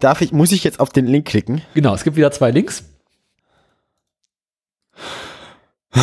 [0.00, 1.62] darf ich, muss ich jetzt auf den Link klicken.
[1.74, 2.84] Genau, es gibt wieder zwei Links.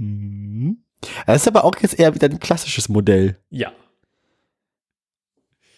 [0.00, 0.82] Mhm.
[1.26, 3.36] Das ist aber auch jetzt eher wieder ein klassisches Modell.
[3.50, 3.70] Ja.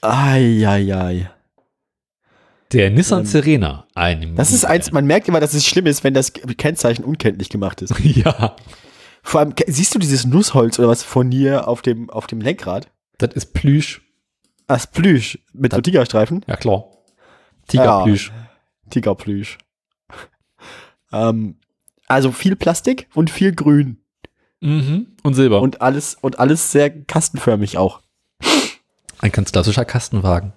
[0.02, 1.30] Eieiei.
[2.72, 3.86] Der Nissan Ähm, Serena.
[3.94, 7.48] Ein Das ist eins, man merkt immer, dass es schlimm ist, wenn das Kennzeichen unkenntlich
[7.48, 7.94] gemacht ist.
[8.02, 8.56] Ja,
[9.22, 12.90] Vor allem, siehst du dieses Nussholz oder was von hier auf dem, auf dem Lenkrad?
[13.18, 14.02] das ist Plüsch.
[14.66, 16.44] Das Plüsch mit so Tigerstreifen.
[16.48, 16.84] Ja, klar.
[17.68, 18.32] Tigerplüsch.
[18.90, 19.58] Tigerplüsch.
[21.12, 21.56] ähm,
[22.08, 23.98] also viel Plastik und viel Grün.
[24.60, 25.08] Mhm.
[25.22, 25.60] Und Silber.
[25.60, 28.00] Und alles, und alles sehr kastenförmig auch.
[29.22, 30.52] Ein ganz klassischer Kastenwagen.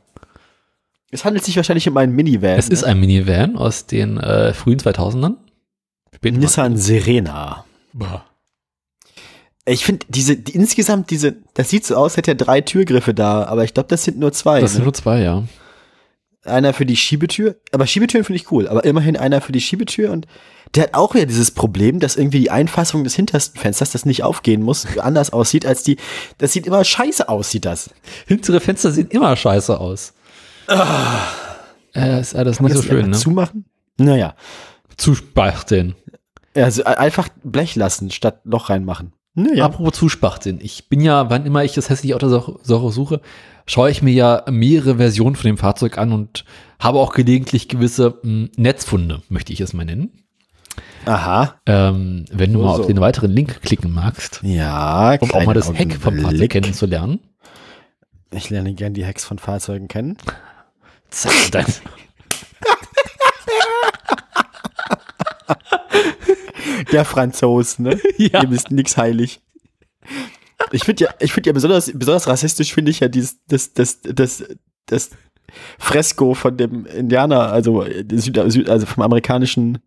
[1.11, 2.57] Es handelt sich wahrscheinlich um einen Minivan.
[2.57, 5.35] Es ist ein Minivan aus den äh, frühen 2000ern.
[6.13, 7.65] Späten Nissan Serena.
[7.93, 8.25] Boah.
[9.65, 13.45] Ich finde, diese, die, insgesamt diese, das sieht so aus, hätte er drei Türgriffe da,
[13.45, 14.61] aber ich glaube, das sind nur zwei.
[14.61, 14.85] Das sind ne?
[14.85, 15.43] nur zwei, ja.
[16.43, 20.11] Einer für die Schiebetür, aber Schiebetüren finde ich cool, aber immerhin einer für die Schiebetür
[20.11, 20.27] und
[20.75, 24.23] der hat auch wieder dieses Problem, dass irgendwie die Einfassung des hintersten Fensters, das nicht
[24.23, 25.97] aufgehen muss, anders aussieht als die,
[26.37, 27.89] das sieht immer scheiße aus, sieht das.
[28.27, 30.13] Hintere Fenster sehen immer scheiße aus.
[31.93, 33.17] Äh, ist alles nicht so schön, ne?
[33.17, 33.65] Zumachen?
[33.97, 34.35] Naja,
[34.97, 35.95] Zuspachteln.
[36.53, 39.13] also einfach Blech lassen, statt Loch reinmachen.
[39.33, 39.65] Naja.
[39.65, 40.59] Apropos Zuspachteln.
[40.61, 42.27] Ich bin ja, wann immer ich das hässliche Auto
[42.63, 43.21] suche,
[43.65, 46.45] schaue ich mir ja mehrere Versionen von dem Fahrzeug an und
[46.79, 50.24] habe auch gelegentlich gewisse mh, Netzfunde, möchte ich es mal nennen.
[51.05, 51.55] Aha.
[51.65, 52.87] Ähm, wenn du So, mal auf so.
[52.87, 56.51] den weiteren Link klicken magst, Ja, um auch mal das Heck vom Fahrzeug Augenblick.
[56.51, 57.19] kennenzulernen.
[58.31, 60.17] Ich lerne gern die Hacks von Fahrzeugen kennen.
[61.09, 61.65] Zack, dann.
[66.91, 67.99] Der Franzos, ne?
[68.17, 68.41] Ja.
[68.41, 69.41] Dem ist nix heilig.
[70.71, 74.01] Ich finde ja, ich finde ja besonders, besonders rassistisch finde ich ja dieses, das, das,
[74.01, 74.43] das,
[74.85, 75.09] das
[75.77, 78.37] Fresko von dem Indianer, also, Süd,
[78.69, 79.79] also vom amerikanischen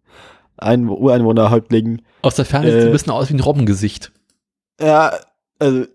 [0.59, 2.03] Ein Ureinwohnerhäuptling.
[2.23, 2.87] Aus der Ferne sieht es Äh.
[2.89, 4.13] ein bisschen aus wie ein Robbengesicht.
[4.81, 5.13] Ja,
[5.59, 5.87] also.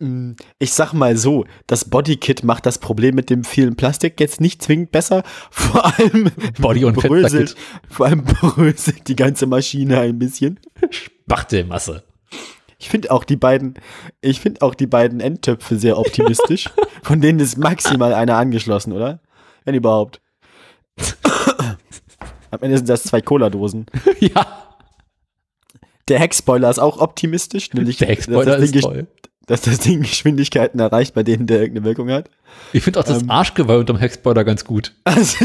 [0.00, 4.40] Mm, ich sag mal so, das Bodykit macht das Problem mit dem vielen Plastik jetzt
[4.40, 5.22] nicht zwingend besser.
[5.50, 7.54] Vor allem Body- und bröselt,
[7.88, 10.58] vor allem bröselt die ganze Maschine ein bisschen.
[10.90, 12.02] Spachtelmasse.
[12.78, 13.74] Ich finde auch die beiden,
[14.20, 16.68] ich finde auch die beiden Endtöpfe sehr optimistisch.
[17.02, 19.20] Von denen ist maximal einer angeschlossen, oder?
[19.64, 20.20] Wenn überhaupt.
[22.54, 23.86] Am Ende sind das zwei Cola-Dosen.
[24.20, 24.46] ja,
[26.08, 29.06] Der Heckspoiler ist auch optimistisch, nämlich der Heckspoiler dass, das ist Ding, toll.
[29.46, 32.30] dass das Ding Geschwindigkeiten erreicht, bei denen der irgendeine Wirkung hat.
[32.72, 33.30] Ich finde auch das Ähm.
[33.30, 34.94] Arschgeweih unterm Heckspoiler ganz gut.
[35.04, 35.44] Also,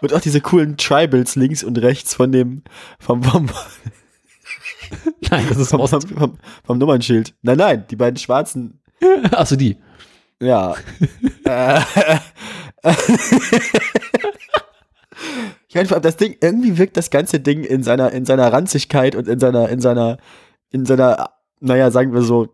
[0.00, 2.62] und auch diese coolen Tribals links und rechts von dem
[2.98, 3.48] vom, vom,
[5.30, 7.34] Nein, das ist vom, vom, vom, vom Nummernschild.
[7.42, 8.80] Nein, nein, die beiden schwarzen.
[9.30, 9.76] Achso, die.
[10.40, 10.74] Ja.
[11.44, 11.80] Äh,
[15.68, 19.28] ich meine, das Ding, irgendwie wirkt das ganze Ding in seiner, in seiner Ranzigkeit und
[19.28, 20.18] in seiner, in seiner,
[20.70, 21.30] in seiner,
[21.60, 22.48] naja, sagen wir so,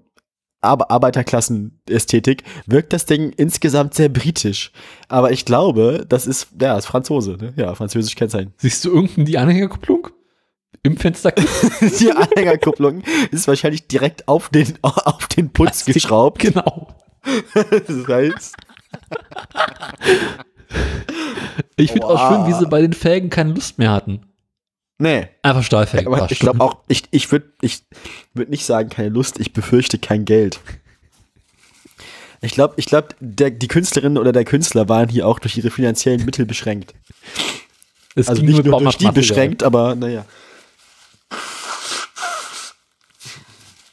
[0.63, 4.73] Ar Arbeiterklassen-Ästhetik, wirkt das Ding insgesamt sehr britisch.
[5.09, 7.55] Aber ich glaube, das ist, ja, ist Franzose, ne?
[7.57, 8.53] Ja, französisch Kennzeichen.
[8.59, 10.09] Siehst du irgendein die Anhängerkupplung?
[10.83, 11.33] Im Fenster?
[12.01, 15.95] Die Anhängerkupplung ist wahrscheinlich direkt auf den, auf den Putz Plastik.
[15.95, 16.41] geschraubt.
[16.41, 16.89] genau.
[17.53, 18.57] Das heißt,
[21.77, 24.21] Ich finde auch schön, wie sie bei den Felgen keine Lust mehr hatten.
[24.99, 25.29] nee.
[25.43, 26.07] Einfach Stahlfelgen.
[26.13, 27.83] Aber war ich glaube auch, ich, ich würde ich
[28.35, 30.61] würd nicht sagen, keine Lust, ich befürchte kein Geld.
[32.43, 35.71] Ich glaube, ich glaub, der- die Künstlerin oder der Künstler waren hier auch durch ihre
[35.71, 36.95] finanziellen Mittel beschränkt.
[38.15, 40.25] es Also nicht nur durch die beschränkt, aber naja.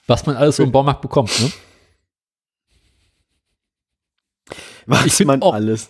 [0.08, 1.52] Was man alles so im Baumarkt bekommt, ne?
[4.88, 5.90] Was man auch- alles.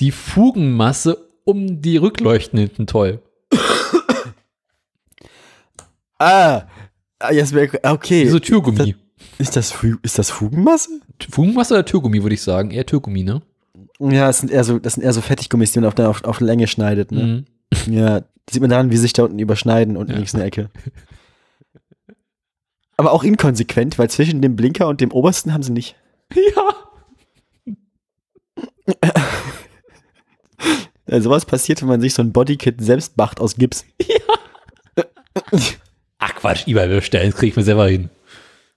[0.00, 3.20] Die Fugenmasse um die Rückleuchten hinten toll.
[6.18, 6.62] Ah,
[7.18, 8.28] ah jetzt wär, okay.
[8.28, 8.94] So Türgummi.
[9.38, 11.00] ist, das, ist das Fugenmasse?
[11.30, 12.70] Fugenmasse oder Türgummi, würde ich sagen.
[12.70, 13.42] Eher Türgummi, ne?
[14.00, 16.24] Ja, das sind eher so, das sind eher so Fettiggummis, die man auf, der, auf,
[16.24, 17.12] auf Länge schneidet.
[17.12, 17.22] Ne?
[17.22, 17.44] Mhm.
[17.94, 20.16] Ja, sieht man daran, wie sich da unten überschneiden und Ja.
[20.16, 20.70] links in der Ecke.
[22.96, 25.96] Aber auch inkonsequent, weil zwischen dem Blinker und dem obersten haben sie nicht.
[26.34, 26.74] Ja.
[31.06, 33.84] Also sowas passiert, wenn man sich so ein Bodykit selbst macht aus Gips.
[36.18, 38.08] Ach Quatsch, eBay bestellen, das krieg ich mir selber hin.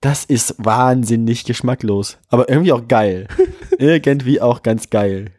[0.01, 2.17] Das ist wahnsinnig geschmacklos.
[2.29, 3.27] Aber irgendwie auch geil.
[3.79, 5.31] irgendwie auch ganz geil.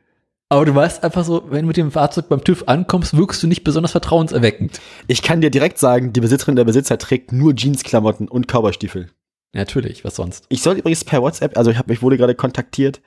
[0.48, 3.46] Aber du weißt einfach so, wenn du mit dem Fahrzeug beim TÜV ankommst, wirkst du
[3.46, 4.80] nicht besonders vertrauenserweckend.
[5.06, 9.10] Ich kann dir direkt sagen, die Besitzerin der Besitzer trägt nur Jeansklamotten und Cowboystiefel.
[9.52, 10.46] Natürlich, was sonst?
[10.48, 13.00] Ich soll übrigens per WhatsApp, also ich, hab, ich wurde gerade kontaktiert,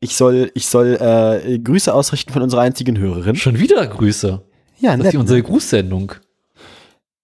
[0.00, 3.36] ich soll, ich soll äh, Grüße ausrichten von unserer einzigen Hörerin.
[3.36, 4.42] Schon wieder Grüße.
[4.80, 5.20] Ja, Das ist ne?
[5.20, 6.12] unsere Grußsendung.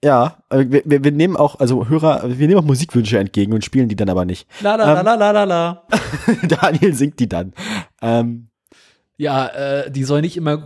[0.03, 3.65] Ja, äh, wir, wir, wir nehmen auch, also Hörer, wir nehmen auch Musikwünsche entgegen und
[3.65, 4.47] spielen die dann aber nicht.
[4.63, 5.87] La la la la la la.
[6.49, 7.53] Daniel singt die dann.
[8.01, 8.49] Ähm,
[9.19, 10.63] Ja, äh, die soll nicht immer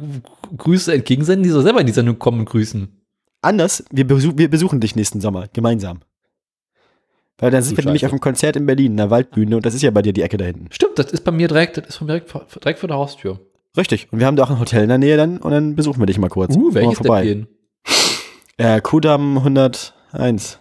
[0.57, 2.89] Grüße entgegensenden, die soll selber in die Sendung kommen und grüßen.
[3.42, 6.00] anders, wir, besuch, wir besuchen dich nächsten Sommer, gemeinsam.
[7.38, 9.74] Weil dann sind wir nämlich auf einem Konzert in Berlin, in der Waldbühne, und das
[9.74, 10.66] ist ja bei dir die Ecke da hinten.
[10.70, 12.96] Stimmt, das ist bei mir direkt, das ist von mir direkt, vor- direkt vor der
[12.96, 13.40] Haustür.
[13.76, 14.06] Richtig.
[14.12, 16.06] Und wir haben da auch ein Hotel in der Nähe dann, und dann besuchen wir
[16.06, 16.54] dich mal kurz.
[16.56, 17.24] Uh, welches vorbei.
[17.24, 17.46] denn?
[18.56, 20.58] Äh, Kudamm 101.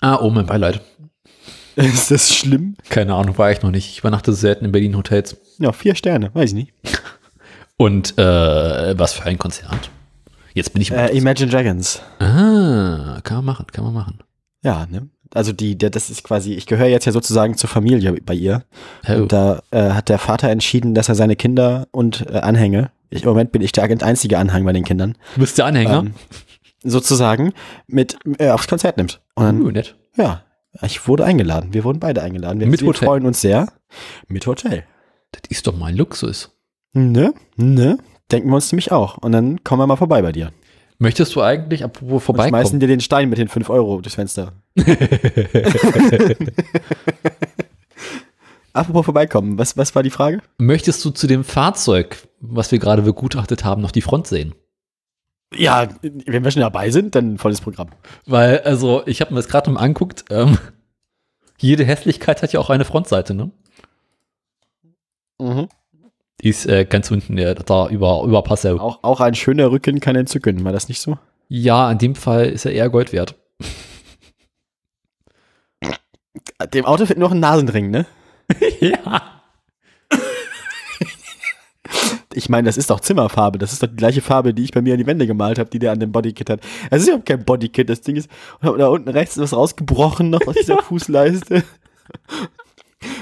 [0.00, 0.80] Ah, oh, mein Beileid.
[1.76, 2.76] ist das schlimm?
[2.88, 3.88] Keine Ahnung, war ich noch nicht.
[3.90, 5.36] Ich übernachte selten in Berlin Hotels.
[5.58, 6.72] Ja, vier Sterne, weiß ich nicht.
[7.76, 9.90] Und äh, was für ein Konzert?
[10.54, 10.92] Jetzt bin ich.
[10.92, 12.00] Äh, Imagine Dragons.
[12.20, 14.18] ah, kann man machen, kann man machen.
[14.62, 15.08] Ja, ne?
[15.32, 18.64] Also die, der, das ist quasi, ich gehöre jetzt ja sozusagen zur Familie bei ihr.
[19.08, 19.12] Oh.
[19.14, 23.22] Und da äh, hat der Vater entschieden, dass er seine Kinder und äh, Anhänge, ich,
[23.22, 26.00] im Moment bin ich der einzige Anhang bei den Kindern, Du bist der Anhänger?
[26.00, 26.14] ähm,
[26.82, 27.52] sozusagen
[27.86, 29.20] mit äh, aufs Konzert nimmt.
[29.34, 29.96] Und dann, uh, nett.
[30.16, 30.42] ja,
[30.82, 31.72] ich wurde eingeladen.
[31.72, 32.60] Wir wurden beide eingeladen.
[32.60, 33.06] Wir, Mit wir Hotel.
[33.06, 33.66] freuen uns sehr.
[34.28, 34.84] Mit Hotel.
[35.32, 36.50] Das ist doch mein Luxus.
[36.92, 37.34] Ne?
[37.56, 37.98] Ne?
[38.32, 39.18] Denken wir uns nämlich auch.
[39.18, 40.50] Und dann kommen wir mal vorbei bei dir.
[41.02, 42.80] Möchtest du eigentlich, apropos Und schmeißen vorbeikommen?
[42.80, 44.52] dir den Stein mit den 5 Euro durchs Fenster.
[48.72, 50.42] Apropos vorbeikommen, was, was war die Frage?
[50.58, 54.54] Möchtest du zu dem Fahrzeug, was wir gerade begutachtet haben, noch die Front sehen?
[55.52, 57.88] Ja, wenn wir schon dabei sind, dann volles Programm.
[58.26, 60.26] Weil, also, ich habe mir das gerade mal anguckt.
[60.30, 60.58] Ähm,
[61.58, 63.50] jede Hässlichkeit hat ja auch eine Frontseite, ne?
[65.40, 65.68] Mhm.
[66.42, 68.78] Die ist äh, ganz unten, ja, da über, über Passau.
[68.78, 71.18] Auch, auch ein schöner Rücken kann entzücken, war das nicht so?
[71.48, 73.34] Ja, in dem Fall ist er eher Gold wert.
[76.72, 78.06] Dem Auto fehlt noch ein Nasenring, ne?
[78.80, 79.40] ja.
[82.32, 83.58] Ich meine, das ist doch Zimmerfarbe.
[83.58, 85.68] Das ist doch die gleiche Farbe, die ich bei mir an die Wände gemalt habe,
[85.68, 86.60] die der an dem Bodykit hat.
[86.90, 87.88] Es ist überhaupt kein Bodykit.
[87.88, 88.30] Das Ding ist,
[88.62, 91.64] da unten rechts ist was rausgebrochen noch aus dieser Fußleiste.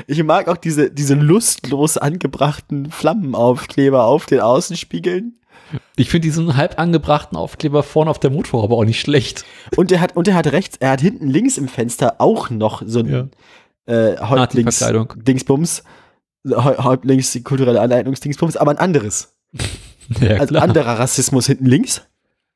[0.07, 5.39] Ich mag auch diese, diese lustlos angebrachten Flammenaufkleber auf den Außenspiegeln.
[5.97, 9.45] Ich finde diesen halb angebrachten Aufkleber vorne auf der Motorhaube auch nicht schlecht.
[9.77, 12.83] Und er hat, und er hat rechts, er hat hinten links im Fenster auch noch
[12.87, 13.29] so ein Ja.
[13.87, 15.09] äh, Nazi-Verkleidung.
[15.11, 15.83] Häuptlings-Dingsbums.
[16.47, 19.35] Häu- Häuptlings kulturelle Aneignungsdingsbums, aber ein anderes.
[20.21, 22.01] Ja, also anderer Rassismus hinten links,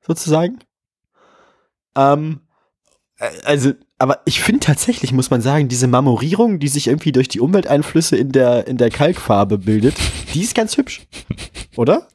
[0.06, 0.60] sozusagen.
[1.94, 2.40] Ähm,
[3.18, 7.28] äh, also, aber ich finde tatsächlich, muss man sagen, diese Marmorierung, die sich irgendwie durch
[7.28, 9.94] die Umwelteinflüsse in der, in der Kalkfarbe bildet,
[10.34, 11.02] die ist ganz hübsch.
[11.76, 12.08] Oder?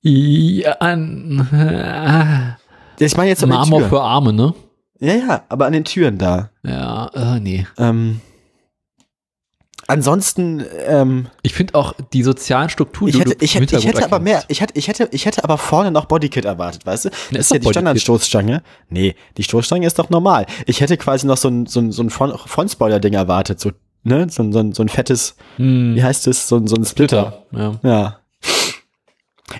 [0.00, 2.56] Ja, an,
[2.98, 4.54] äh, Ich meine jetzt an Marmor für Arme, ne?
[5.00, 6.48] Ja, ja, aber an den Türen da.
[6.62, 7.66] Ja, äh, nee.
[7.76, 8.22] Ähm,
[9.92, 14.18] ansonsten, ähm, Ich finde auch die sozialen Strukturen, ich hätte, ich hätte, ich hätte aber
[14.18, 17.08] mehr, ich hätte, ich hätte, ich hätte aber vorne noch Bodykit erwartet, weißt du?
[17.10, 17.68] Das ist ist ja die.
[17.68, 18.62] Standardstoßstange.
[18.90, 20.46] Nee, die Stoßstange ist doch normal.
[20.66, 23.70] Ich hätte quasi noch so ein, so ein, so ein Front- Frontspoiler-Ding erwartet, so,
[24.02, 26.76] ne, so, ein- so, ein- so ein fettes, Hm, wie heißt es, so, ein- so
[26.76, 27.44] ein Splitter.
[27.52, 27.78] ja.
[27.82, 28.18] Ja.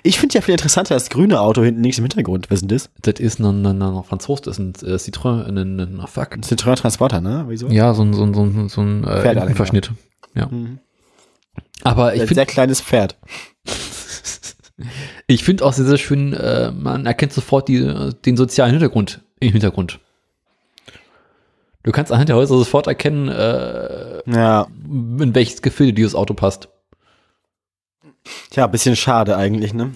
[0.01, 2.49] Ich finde ja viel interessanter das grüne Auto hinten links im Hintergrund.
[2.49, 2.89] Was ist denn das?
[3.03, 6.33] Das ist ein, ein, ein Franzos, das ist ein äh, Citroën, ein, ein, fuck.
[6.33, 7.45] Ein Citroën Transporter, ne?
[7.47, 7.67] Wieso?
[7.67, 9.53] Ja, so ein, so ein, so ein, so ein äh.
[9.53, 9.91] Verschnitt.
[10.35, 10.47] Ja.
[10.47, 10.79] Mhm.
[11.83, 13.17] Aber ich Ein finde sehr kleines Pferd.
[15.27, 19.51] ich finde auch sehr, sehr schön, äh, man erkennt sofort die, den sozialen Hintergrund im
[19.51, 19.99] Hintergrund.
[21.83, 24.67] Du kannst anhand der Häuser sofort erkennen, äh, Ja.
[24.85, 26.69] in welches Gefilde dieses Auto passt.
[28.51, 29.91] Tja, bisschen schade eigentlich, ne?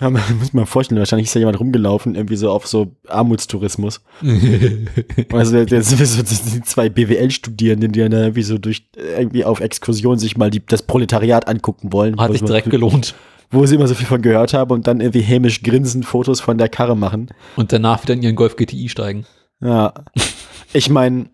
[0.00, 4.00] Ja, man muss man vorstellen, wahrscheinlich ist ja jemand rumgelaufen, irgendwie so auf so Armutstourismus.
[5.32, 9.60] Also der sind so die zwei BWL-Studierenden, die dann da irgendwie so durch irgendwie auf
[9.60, 13.14] Exkursion sich mal die, das Proletariat angucken wollen, Hat sich direkt immer, gelohnt.
[13.50, 16.58] wo sie immer so viel von gehört haben und dann irgendwie hämisch grinsend Fotos von
[16.58, 17.28] der Karre machen.
[17.56, 19.26] Und danach wieder in ihren Golf GTI steigen.
[19.60, 19.92] Ja.
[20.72, 21.26] Ich meine,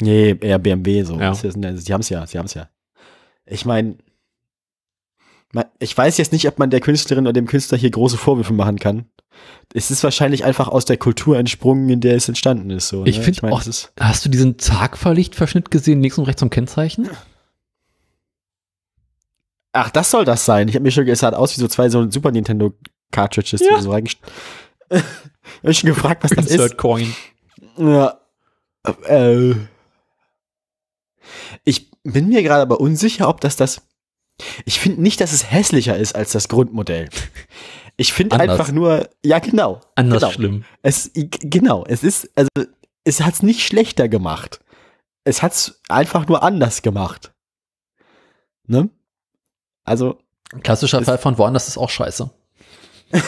[0.00, 1.18] nee, eher BMW so.
[1.18, 1.30] Ja.
[1.30, 2.68] Das Sie haben es ja, sie haben es ja.
[3.46, 3.96] Ich meine,
[5.78, 8.78] ich weiß jetzt nicht, ob man der Künstlerin oder dem Künstler hier große Vorwürfe machen
[8.78, 9.06] kann.
[9.74, 12.88] Es ist wahrscheinlich einfach aus der Kultur entsprungen, in der es entstanden ist.
[12.88, 13.24] So, Ich ne?
[13.24, 17.08] finde mein, auch, ist, hast du diesen Tagverlichtverschnitt gesehen, links und rechts zum Kennzeichen?
[19.72, 20.68] ach, das soll das sein.
[20.68, 22.72] Ich habe mir schon gesagt, es sah aus wie so zwei so Super Nintendo
[23.12, 23.76] Cartridges, die Ja.
[23.76, 24.16] du so ich
[25.62, 26.52] habe schon gefragt, was das ist.
[26.52, 27.14] Insert Coin.
[27.76, 28.18] Ja.
[29.06, 29.54] Äh.
[31.64, 33.82] Ich bin mir gerade aber unsicher, ob das das.
[34.64, 37.08] Ich finde nicht, dass es hässlicher ist als das Grundmodell.
[37.96, 39.80] Ich finde einfach nur, ja genau.
[39.94, 40.32] Anders genau.
[40.32, 40.64] schlimm.
[40.82, 42.50] Es, genau, es ist, also,
[43.04, 44.60] es hat's nicht schlechter gemacht.
[45.24, 47.32] Es hat's einfach nur anders gemacht.
[48.66, 48.90] Ne?
[49.84, 50.18] Also,
[50.62, 52.30] Klassischer Fall von woanders ist auch scheiße.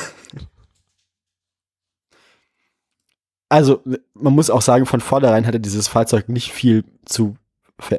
[3.48, 3.82] also,
[4.14, 7.36] man muss auch sagen, von vornherein hatte dieses Fahrzeug nicht viel zu,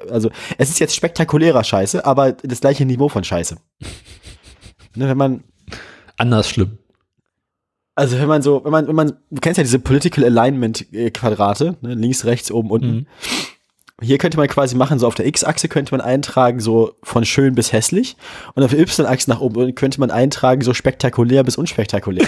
[0.10, 3.58] also, es ist jetzt spektakulärer Scheiße, aber das gleiche Niveau von Scheiße.
[4.96, 5.44] Ne, wenn man,
[6.18, 6.78] Anders schlimm.
[7.96, 11.12] also wenn man so, wenn man, wenn man, du kennst ja diese Political Alignment äh,
[11.12, 12.88] Quadrate, ne, links, rechts, oben, unten.
[12.88, 13.08] Mhm.
[14.02, 17.54] Hier könnte man quasi machen, so auf der X-Achse könnte man eintragen, so von schön
[17.54, 18.16] bis hässlich.
[18.56, 22.26] Und auf der Y-Achse nach oben könnte man eintragen, so spektakulär bis unspektakulär.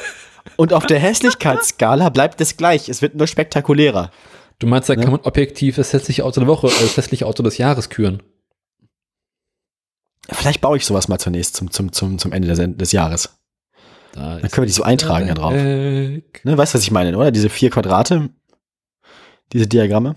[0.56, 2.88] Und auf der Hässlichkeitsskala bleibt es gleich.
[2.88, 4.10] Es wird nur spektakulärer.
[4.58, 5.02] Du meinst, da Ne?
[5.02, 8.22] kann man objektiv das hässliche Auto der Woche, äh, das hässliche Auto des Jahres küren.
[10.28, 13.38] Vielleicht baue ich sowas mal zunächst zum, zum, zum, zum Ende des, des Jahres.
[14.12, 15.52] Da Dann können wir die so eintragen da drauf.
[15.52, 17.30] Ne, weißt du, was ich meine, oder?
[17.30, 18.30] Diese vier Quadrate,
[19.52, 20.16] diese Diagramme.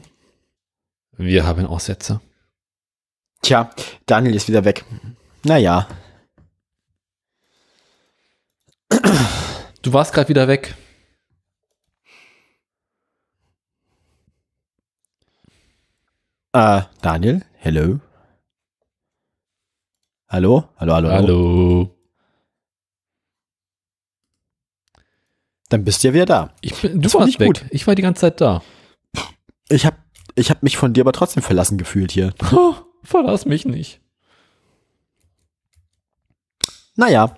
[1.18, 2.22] Wir haben Aussätze.
[3.42, 3.69] Tja,
[4.06, 4.85] Daniel ist wieder weg.
[5.43, 5.88] Naja.
[9.82, 10.76] Du warst gerade wieder weg.
[16.53, 18.00] Äh, Daniel, hello.
[20.28, 20.69] Hallo?
[20.78, 21.95] Hallo, hallo, hallo.
[25.69, 26.53] Dann bist du ja wieder da.
[26.61, 27.48] Ich bin, du Das war warst nicht weg.
[27.48, 27.66] gut.
[27.69, 28.64] Ich war die ganze Zeit da.
[29.69, 29.95] Ich hab,
[30.36, 32.34] ich hab mich von dir aber trotzdem verlassen gefühlt hier.
[32.52, 34.02] Oh, verlass mich nicht.
[36.95, 37.34] Naja,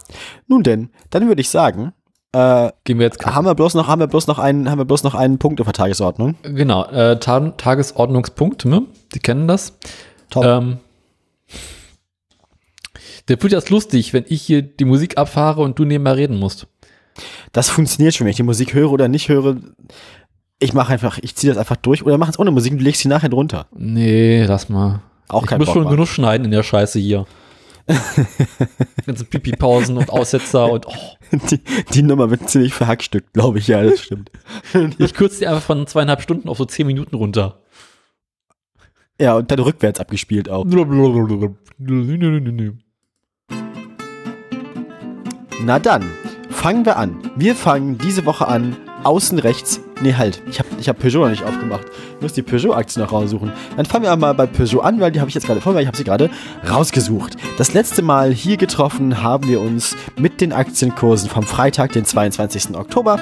[0.47, 1.93] nun denn, dann würde ich sagen,
[2.33, 4.85] äh, Gehen wir jetzt haben wir bloß noch, haben wir bloß noch einen, haben wir
[4.85, 6.35] bloß noch einen Punkt auf der Tagesordnung.
[6.43, 8.83] Genau, äh, Ta Tagesordnungspunkt, ne?
[9.13, 9.77] Die kennen das.
[10.29, 10.45] Top.
[10.45, 10.77] Ähm,
[13.27, 16.67] der wird jetzt lustig, wenn ich hier die Musik abfahre und du nebenbei reden musst.
[17.51, 19.57] Das funktioniert schon, wenn ich die Musik höre oder nicht höre.
[20.59, 22.83] Ich mache einfach, ich ziehe das einfach durch oder mach es ohne Musik und du
[22.83, 23.67] legst sie nachher drunter.
[23.75, 25.01] Nee, lass mal.
[25.27, 27.25] Auch ich kein muss Bock schon genug schneiden in der Scheiße hier.
[29.05, 31.59] Ganze Pipi-Pausen und Aussetzer und oh, Die,
[31.93, 34.31] die Nummer wird ziemlich verhackstückt, glaube ich, ja, das stimmt.
[34.97, 37.59] ich kürze die einfach von zweieinhalb Stunden auf so zehn Minuten runter.
[39.19, 40.65] Ja, und dann rückwärts abgespielt auch.
[45.63, 46.11] Na dann,
[46.49, 47.31] fangen wir an.
[47.35, 50.41] Wir fangen diese Woche an, außen rechts nee, halt.
[50.49, 51.85] Ich habe ich hab Peugeot noch nicht aufgemacht.
[52.15, 53.51] Ich muss die Peugeot-Aktie noch raussuchen.
[53.77, 55.81] Dann fangen wir mal bei Peugeot an, weil die habe ich jetzt gerade vor mir.
[55.81, 56.29] Ich habe sie gerade
[56.69, 57.35] rausgesucht.
[57.57, 62.75] Das letzte Mal hier getroffen haben wir uns mit den Aktienkursen vom Freitag, den 22.
[62.75, 63.19] Oktober.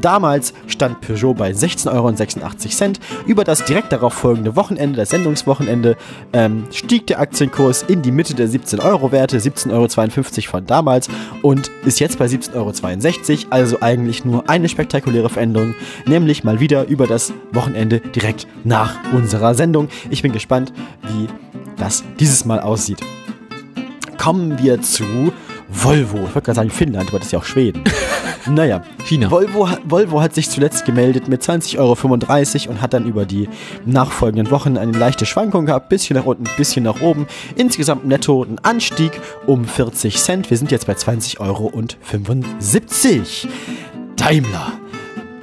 [0.00, 2.92] Damals stand Peugeot bei 16,86 Euro.
[3.26, 5.96] Über das direkt darauf folgende Wochenende, das Sendungswochenende,
[6.32, 11.08] ähm, stieg der Aktienkurs in die Mitte der 17 Euro Werte, 17,52 Euro von damals
[11.42, 15.74] und ist jetzt bei 17,62 Euro, also eigentlich nur eine spektakuläre Veränderung,
[16.14, 19.88] nämlich mal wieder über das Wochenende direkt nach unserer Sendung.
[20.10, 21.26] Ich bin gespannt, wie
[21.76, 23.00] das dieses Mal aussieht.
[24.16, 25.32] Kommen wir zu
[25.68, 26.18] Volvo.
[26.18, 27.82] Ich wollte gerade sagen Finnland, aber das ist ja auch Schweden.
[28.48, 29.28] naja, China.
[29.28, 33.48] Volvo, Volvo hat sich zuletzt gemeldet mit 20,35 Euro und hat dann über die
[33.84, 35.88] nachfolgenden Wochen eine leichte Schwankung gehabt.
[35.88, 37.26] Bisschen nach unten, bisschen nach oben.
[37.56, 40.48] Insgesamt netto ein Anstieg um 40 Cent.
[40.48, 41.72] Wir sind jetzt bei 20,75 Euro.
[44.16, 44.83] Daimler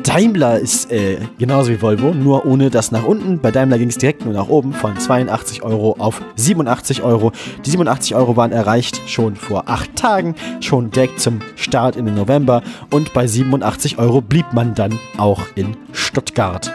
[0.04, 3.40] Daimler ist äh, genauso wie Volvo, nur ohne das nach unten.
[3.40, 7.32] Bei Daimler ging es direkt nur nach oben von 82 Euro auf 87 Euro.
[7.66, 12.16] Die 87 Euro waren erreicht schon vor acht Tagen, schon direkt zum Start in den
[12.16, 12.62] November.
[12.90, 16.72] Und bei 87 Euro blieb man dann auch in Stuttgart.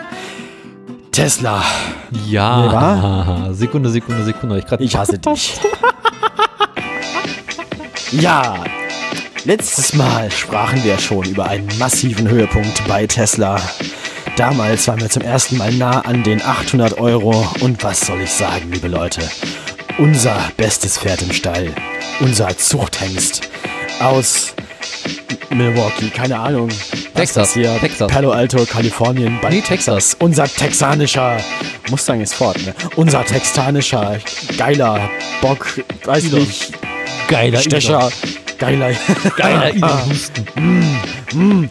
[1.11, 1.63] Tesla.
[2.29, 3.49] Ja.
[3.53, 4.59] Sekunde, Sekunde, Sekunde.
[4.59, 5.59] Ich, ich hasse dich.
[8.13, 8.55] ja,
[9.47, 13.61] Letztes Mal sprachen wir schon über einen massiven Höhepunkt bei Tesla.
[14.35, 18.31] Damals waren wir zum ersten Mal nah an den 800 Euro und was soll ich
[18.33, 19.23] sagen, liebe Leute?
[19.99, 21.73] Unser bestes Pferd im Stall,
[22.19, 23.49] unser Zuchthengst
[24.01, 24.53] aus
[25.51, 26.69] Milwaukee, keine Ahnung.
[27.15, 28.11] Texas, hier, Texas.
[28.11, 30.17] Palo Alto, Kalifornien, bei Nee, Texas.
[30.19, 31.37] Unser texanischer,
[31.89, 32.75] Mustang ist fort, ne?
[32.97, 34.19] Unser texanischer,
[34.59, 35.09] geiler
[35.41, 35.69] Bock,
[36.05, 36.41] weiß Idol.
[36.41, 36.73] nicht,
[37.29, 38.11] Geiler Stecher,
[38.59, 38.91] geiler,
[39.37, 40.05] Geiler Ah.
[40.07, 40.45] Husten.
[41.33, 41.71] ähm,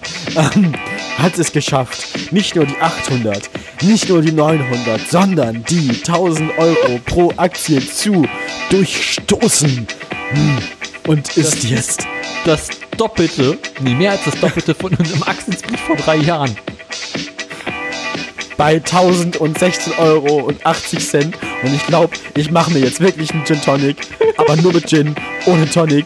[1.17, 2.31] hat es geschafft.
[2.31, 3.49] Nicht nur die 800,
[3.81, 8.27] nicht nur die 900, sondern die 1000 Euro pro Aktie zu
[8.69, 9.87] durchstoßen.
[10.31, 10.57] Hm.
[11.07, 12.07] Und ist jetzt
[12.45, 16.55] Das Doppelte, nee, mehr als das Doppelte von unserem Aktienspeed vor drei Jahren.
[18.57, 21.37] bei 1016 Euro und 80 Cent.
[21.63, 23.97] Und ich glaube, ich mache mir jetzt wirklich einen Gin Tonic,
[24.37, 25.13] aber nur mit Gin,
[25.45, 26.05] ohne Tonic.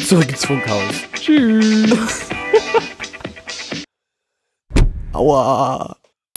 [0.00, 0.94] Zurück ins Funkhaus.
[1.14, 2.28] Tschüss.
[5.12, 5.96] Aua.